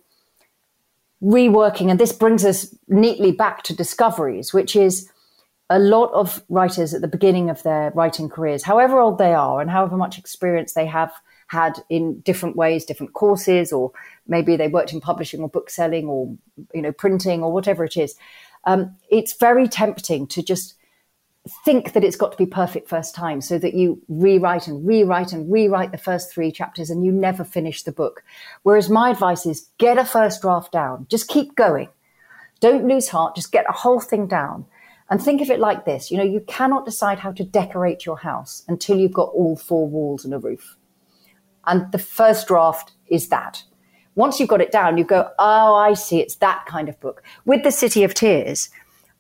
reworking, 1.23 1.91
and 1.91 2.01
this 2.01 2.13
brings 2.13 2.45
us 2.45 2.75
neatly 2.89 3.33
back 3.33 3.63
to 3.65 3.77
discoveries, 3.77 4.55
which 4.55 4.75
is 4.75 5.11
a 5.71 5.79
lot 5.79 6.11
of 6.13 6.43
writers 6.49 6.95
at 6.95 7.03
the 7.03 7.09
beginning 7.09 7.51
of 7.51 7.63
their 7.63 7.91
writing 7.95 8.29
careers, 8.31 8.63
however 8.63 8.99
old 8.99 9.19
they 9.19 9.35
are 9.35 9.61
and 9.61 9.71
however 9.71 9.97
much 9.97 10.19
experience 10.19 10.73
they 10.73 10.87
have 10.87 11.13
had 11.49 11.79
in 11.91 12.21
different 12.21 12.57
ways, 12.57 12.85
different 12.85 13.13
courses, 13.13 13.73
or 13.73 13.93
maybe 14.27 14.57
they 14.57 14.69
worked 14.69 14.93
in 14.93 15.01
publishing 15.01 15.41
or 15.41 15.49
bookselling 15.49 16.07
or 16.07 16.35
you 16.73 16.81
know 16.81 16.93
printing 16.93 17.43
or 17.43 17.53
whatever 17.53 17.85
it 17.85 17.97
is. 17.97 18.15
Um, 18.65 18.97
it's 19.11 19.35
very 19.35 19.69
tempting 19.69 20.27
to 20.29 20.43
just 20.43 20.75
think 21.65 21.93
that 21.93 22.05
it's 22.05 22.17
got 22.17 22.33
to 22.33 22.39
be 22.39 22.47
perfect 22.47 22.89
first 22.89 23.15
time 23.15 23.41
so 23.41 23.59
that 23.59 23.75
you 23.75 24.01
rewrite 24.09 24.69
and 24.69 24.87
rewrite 24.87 25.33
and 25.33 25.51
rewrite 25.51 25.93
the 25.93 25.99
first 25.99 26.33
three 26.33 26.53
chapters 26.53 26.91
and 26.91 27.05
you 27.05 27.13
never 27.13 27.45
finish 27.45 27.83
the 27.83 27.93
book. 27.93 28.23
Whereas 28.63 28.89
my 28.89 29.11
advice 29.11 29.47
is 29.47 29.69
get 29.79 29.99
a 29.99 30.05
first 30.05 30.43
draft 30.43 30.73
down, 30.73 31.07
just 31.09 31.29
keep 31.29 31.55
going. 31.55 31.89
Don't 32.61 32.89
lose 32.89 33.09
heart, 33.09 33.37
just 33.37 33.53
get 33.53 33.65
a 33.69 33.73
whole 33.73 34.01
thing 34.01 34.27
down. 34.27 34.67
And 35.11 35.23
think 35.23 35.41
of 35.41 35.51
it 35.51 35.61
like 35.61 35.85
this 35.85 36.11
you 36.11 36.17
know, 36.17 36.25
you 36.25 36.41
cannot 36.47 36.85
decide 36.85 37.19
how 37.19 37.33
to 37.33 37.45
decorate 37.45 38.05
your 38.05 38.19
house 38.19 38.65
until 38.69 38.99
you've 38.99 39.13
got 39.13 39.31
all 39.31 39.57
four 39.57 39.89
walls 39.89 40.25
and 40.25 40.35
a 40.35 40.39
roof. 40.39 40.77
And 41.67 41.91
the 41.93 41.99
first 41.99 42.49
draft 42.49 42.93
is 43.09 43.29
that. 43.29 43.63
Once 44.19 44.41
you've 44.41 44.49
got 44.49 44.61
it 44.61 44.73
down, 44.73 44.99
you 44.99 45.05
go, 45.05 45.31
oh, 45.39 45.75
I 45.77 45.95
see, 45.95 46.19
it's 46.19 46.35
that 46.37 46.67
kind 46.67 46.89
of 46.89 46.99
book. 46.99 47.23
With 47.45 47.63
The 47.63 47.71
City 47.71 48.03
of 48.03 48.15
Tears, 48.15 48.69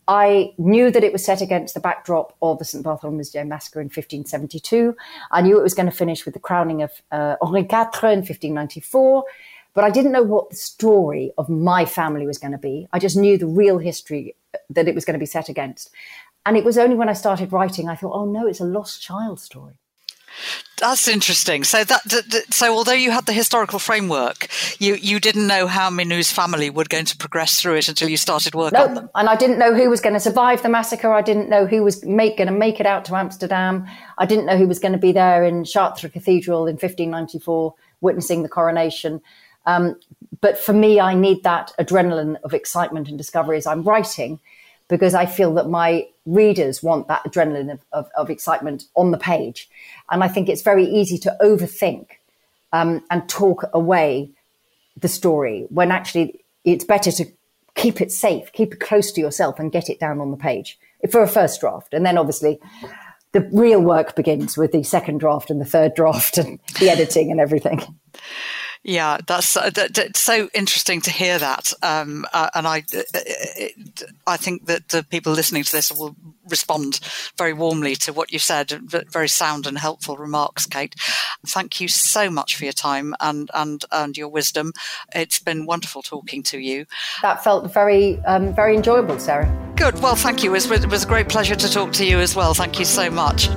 I 0.08 0.54
knew 0.56 0.90
that 0.90 1.04
it 1.04 1.12
was 1.12 1.22
set 1.22 1.42
against 1.42 1.74
the 1.74 1.80
backdrop 1.80 2.34
of 2.40 2.58
the 2.58 2.64
St. 2.64 2.82
Bartholomew's 2.82 3.28
Day 3.28 3.44
massacre 3.44 3.80
in 3.80 3.86
1572. 3.86 4.96
I 5.30 5.42
knew 5.42 5.58
it 5.58 5.62
was 5.62 5.74
going 5.74 5.88
to 5.88 5.94
finish 5.94 6.24
with 6.24 6.32
the 6.32 6.40
crowning 6.40 6.82
of 6.82 6.90
uh, 7.12 7.36
Henri 7.42 7.60
IV 7.60 7.70
in 7.70 8.24
1594. 8.24 9.24
But 9.74 9.84
I 9.84 9.90
didn't 9.90 10.12
know 10.12 10.22
what 10.22 10.48
the 10.48 10.56
story 10.56 11.30
of 11.36 11.50
my 11.50 11.84
family 11.84 12.26
was 12.26 12.38
going 12.38 12.52
to 12.52 12.58
be. 12.58 12.88
I 12.92 12.98
just 12.98 13.16
knew 13.18 13.36
the 13.36 13.46
real 13.46 13.76
history 13.78 14.34
that 14.70 14.88
it 14.88 14.94
was 14.94 15.04
going 15.04 15.12
to 15.12 15.20
be 15.20 15.26
set 15.26 15.50
against. 15.50 15.90
And 16.46 16.56
it 16.56 16.64
was 16.64 16.78
only 16.78 16.96
when 16.96 17.10
I 17.10 17.12
started 17.12 17.52
writing, 17.52 17.90
I 17.90 17.94
thought, 17.94 18.14
oh 18.14 18.24
no, 18.24 18.46
it's 18.46 18.60
a 18.60 18.64
lost 18.64 19.02
child 19.02 19.38
story. 19.38 19.74
That's 20.76 21.08
interesting. 21.08 21.64
So 21.64 21.82
that, 21.84 22.44
so 22.50 22.72
although 22.72 22.92
you 22.92 23.10
had 23.10 23.26
the 23.26 23.32
historical 23.32 23.78
framework, 23.78 24.48
you 24.78 24.94
you 24.94 25.18
didn't 25.18 25.46
know 25.46 25.66
how 25.66 25.90
Minou's 25.90 26.30
family 26.30 26.70
were 26.70 26.84
going 26.84 27.04
to 27.06 27.16
progress 27.16 27.60
through 27.60 27.76
it 27.76 27.88
until 27.88 28.08
you 28.08 28.16
started 28.16 28.54
work 28.54 28.72
no, 28.72 28.84
on 28.84 28.94
them. 28.94 29.10
And 29.14 29.28
I 29.28 29.34
didn't 29.34 29.58
know 29.58 29.74
who 29.74 29.90
was 29.90 30.00
going 30.00 30.14
to 30.14 30.20
survive 30.20 30.62
the 30.62 30.68
massacre. 30.68 31.12
I 31.12 31.22
didn't 31.22 31.48
know 31.48 31.66
who 31.66 31.82
was 31.82 32.04
make, 32.04 32.36
going 32.36 32.46
to 32.48 32.54
make 32.54 32.78
it 32.78 32.86
out 32.86 33.04
to 33.06 33.16
Amsterdam. 33.16 33.86
I 34.18 34.26
didn't 34.26 34.46
know 34.46 34.56
who 34.56 34.68
was 34.68 34.78
going 34.78 34.92
to 34.92 34.98
be 34.98 35.12
there 35.12 35.44
in 35.44 35.64
Chartres 35.64 36.12
Cathedral 36.12 36.66
in 36.66 36.74
1594, 36.74 37.74
witnessing 38.00 38.42
the 38.44 38.48
coronation. 38.48 39.20
Um, 39.66 39.96
but 40.40 40.58
for 40.58 40.72
me, 40.72 41.00
I 41.00 41.14
need 41.14 41.42
that 41.42 41.72
adrenaline 41.78 42.36
of 42.42 42.54
excitement 42.54 43.08
and 43.08 43.18
discovery 43.18 43.58
as 43.58 43.66
I'm 43.66 43.82
writing 43.82 44.38
because 44.88 45.14
I 45.14 45.26
feel 45.26 45.54
that 45.54 45.68
my 45.68 46.06
readers 46.26 46.82
want 46.82 47.08
that 47.08 47.24
adrenaline 47.24 47.72
of, 47.72 47.80
of, 47.92 48.08
of 48.16 48.30
excitement 48.30 48.84
on 48.94 49.10
the 49.10 49.18
page. 49.18 49.68
And 50.10 50.24
I 50.24 50.28
think 50.28 50.48
it's 50.48 50.62
very 50.62 50.84
easy 50.84 51.18
to 51.18 51.36
overthink 51.40 52.06
um, 52.72 53.04
and 53.10 53.28
talk 53.28 53.64
away 53.72 54.30
the 54.96 55.08
story 55.08 55.66
when 55.70 55.90
actually 55.90 56.40
it's 56.64 56.84
better 56.84 57.12
to 57.12 57.26
keep 57.74 58.00
it 58.00 58.10
safe, 58.10 58.52
keep 58.52 58.74
it 58.74 58.80
close 58.80 59.12
to 59.12 59.20
yourself 59.20 59.58
and 59.58 59.70
get 59.70 59.88
it 59.88 60.00
down 60.00 60.20
on 60.20 60.30
the 60.30 60.36
page 60.36 60.78
for 61.10 61.22
a 61.22 61.28
first 61.28 61.60
draft. 61.60 61.94
And 61.94 62.04
then 62.04 62.18
obviously 62.18 62.58
the 63.32 63.48
real 63.52 63.80
work 63.80 64.16
begins 64.16 64.56
with 64.56 64.72
the 64.72 64.82
second 64.82 65.18
draft 65.18 65.50
and 65.50 65.60
the 65.60 65.64
third 65.66 65.94
draft 65.94 66.38
and 66.38 66.58
the 66.80 66.90
editing 66.90 67.30
and 67.30 67.40
everything. 67.40 67.80
Yeah, 68.82 69.18
that's, 69.26 69.56
uh, 69.56 69.70
that, 69.70 69.94
that's 69.94 70.20
so 70.20 70.48
interesting 70.54 71.00
to 71.02 71.10
hear 71.10 71.38
that, 71.38 71.72
um, 71.82 72.24
uh, 72.32 72.48
and 72.54 72.66
I, 72.66 72.78
uh, 72.78 73.02
it, 73.14 74.02
I 74.26 74.36
think 74.36 74.66
that 74.66 74.88
the 74.88 75.02
people 75.02 75.32
listening 75.32 75.64
to 75.64 75.72
this 75.72 75.92
will 75.92 76.16
respond 76.48 77.00
very 77.36 77.52
warmly 77.52 77.94
to 77.96 78.12
what 78.12 78.32
you 78.32 78.38
said. 78.38 78.70
Very 79.10 79.28
sound 79.28 79.66
and 79.66 79.78
helpful 79.78 80.16
remarks, 80.16 80.66
Kate. 80.66 80.94
Thank 81.46 81.80
you 81.80 81.88
so 81.88 82.30
much 82.30 82.56
for 82.56 82.64
your 82.64 82.72
time 82.72 83.14
and 83.20 83.50
and 83.54 83.84
and 83.92 84.16
your 84.16 84.28
wisdom. 84.28 84.72
It's 85.14 85.38
been 85.38 85.66
wonderful 85.66 86.02
talking 86.02 86.42
to 86.44 86.58
you. 86.58 86.86
That 87.22 87.44
felt 87.44 87.72
very 87.72 88.18
um, 88.24 88.54
very 88.54 88.76
enjoyable, 88.76 89.18
Sarah. 89.18 89.52
Good. 89.76 90.00
Well, 90.00 90.16
thank 90.16 90.42
you. 90.42 90.50
It 90.50 90.68
was, 90.68 90.70
it 90.70 90.88
was 90.88 91.04
a 91.04 91.08
great 91.08 91.28
pleasure 91.28 91.54
to 91.54 91.70
talk 91.70 91.92
to 91.94 92.06
you 92.06 92.18
as 92.18 92.34
well. 92.34 92.54
Thank 92.54 92.78
you 92.78 92.84
so 92.84 93.10
much. 93.10 93.48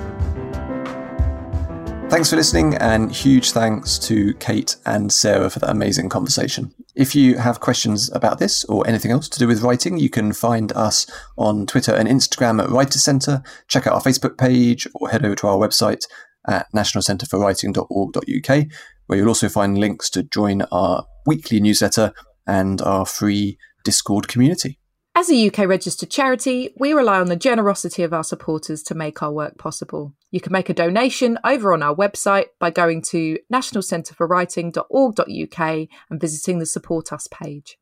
Thanks 2.11 2.29
for 2.29 2.35
listening, 2.35 2.75
and 2.75 3.09
huge 3.09 3.51
thanks 3.51 3.97
to 3.99 4.33
Kate 4.33 4.75
and 4.85 5.13
Sarah 5.13 5.49
for 5.49 5.59
that 5.59 5.69
amazing 5.69 6.09
conversation. 6.09 6.73
If 6.93 7.15
you 7.15 7.37
have 7.37 7.61
questions 7.61 8.11
about 8.11 8.37
this 8.37 8.65
or 8.65 8.85
anything 8.85 9.11
else 9.11 9.29
to 9.29 9.39
do 9.39 9.47
with 9.47 9.61
writing, 9.61 9.97
you 9.97 10.09
can 10.09 10.33
find 10.33 10.73
us 10.73 11.09
on 11.37 11.65
Twitter 11.65 11.93
and 11.95 12.09
Instagram 12.09 12.61
at 12.61 12.69
Writer 12.69 12.99
Centre. 12.99 13.41
Check 13.69 13.87
out 13.87 13.93
our 13.93 14.01
Facebook 14.01 14.37
page 14.37 14.85
or 14.93 15.07
head 15.07 15.23
over 15.23 15.35
to 15.35 15.47
our 15.47 15.55
website 15.55 16.01
at 16.49 16.67
nationalcentreforwriting.org.uk, 16.75 18.65
where 19.07 19.17
you'll 19.17 19.29
also 19.29 19.47
find 19.47 19.77
links 19.77 20.09
to 20.09 20.21
join 20.21 20.63
our 20.63 21.05
weekly 21.25 21.61
newsletter 21.61 22.11
and 22.45 22.81
our 22.81 23.05
free 23.05 23.57
Discord 23.85 24.27
community. 24.27 24.79
As 25.15 25.29
a 25.31 25.47
UK 25.47 25.59
registered 25.59 26.09
charity, 26.09 26.73
we 26.77 26.91
rely 26.91 27.21
on 27.21 27.27
the 27.27 27.37
generosity 27.37 28.03
of 28.03 28.11
our 28.11 28.25
supporters 28.25 28.83
to 28.83 28.95
make 28.95 29.23
our 29.23 29.31
work 29.31 29.57
possible. 29.57 30.13
You 30.31 30.39
can 30.39 30.53
make 30.53 30.69
a 30.69 30.73
donation 30.73 31.37
over 31.43 31.73
on 31.73 31.83
our 31.83 31.93
website 31.93 32.45
by 32.57 32.71
going 32.71 33.01
to 33.09 33.37
nationalcentreforwriting.org.uk 33.53 35.87
and 36.09 36.21
visiting 36.21 36.59
the 36.59 36.65
Support 36.65 37.11
Us 37.11 37.27
page. 37.27 37.77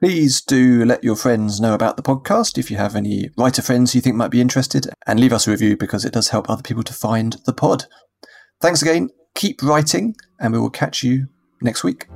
Please 0.00 0.40
do 0.40 0.84
let 0.84 1.04
your 1.04 1.14
friends 1.14 1.60
know 1.60 1.74
about 1.74 1.96
the 1.96 2.02
podcast 2.02 2.58
if 2.58 2.72
you 2.72 2.76
have 2.76 2.96
any 2.96 3.30
writer 3.38 3.62
friends 3.62 3.94
you 3.94 4.00
think 4.00 4.16
might 4.16 4.32
be 4.32 4.40
interested, 4.40 4.88
and 5.06 5.20
leave 5.20 5.32
us 5.32 5.46
a 5.46 5.52
review 5.52 5.76
because 5.76 6.04
it 6.04 6.12
does 6.12 6.30
help 6.30 6.50
other 6.50 6.62
people 6.62 6.82
to 6.82 6.92
find 6.92 7.36
the 7.46 7.52
pod. 7.52 7.84
Thanks 8.60 8.82
again, 8.82 9.10
keep 9.36 9.62
writing, 9.62 10.16
and 10.40 10.52
we 10.52 10.58
will 10.58 10.70
catch 10.70 11.04
you 11.04 11.28
next 11.60 11.84
week. 11.84 12.08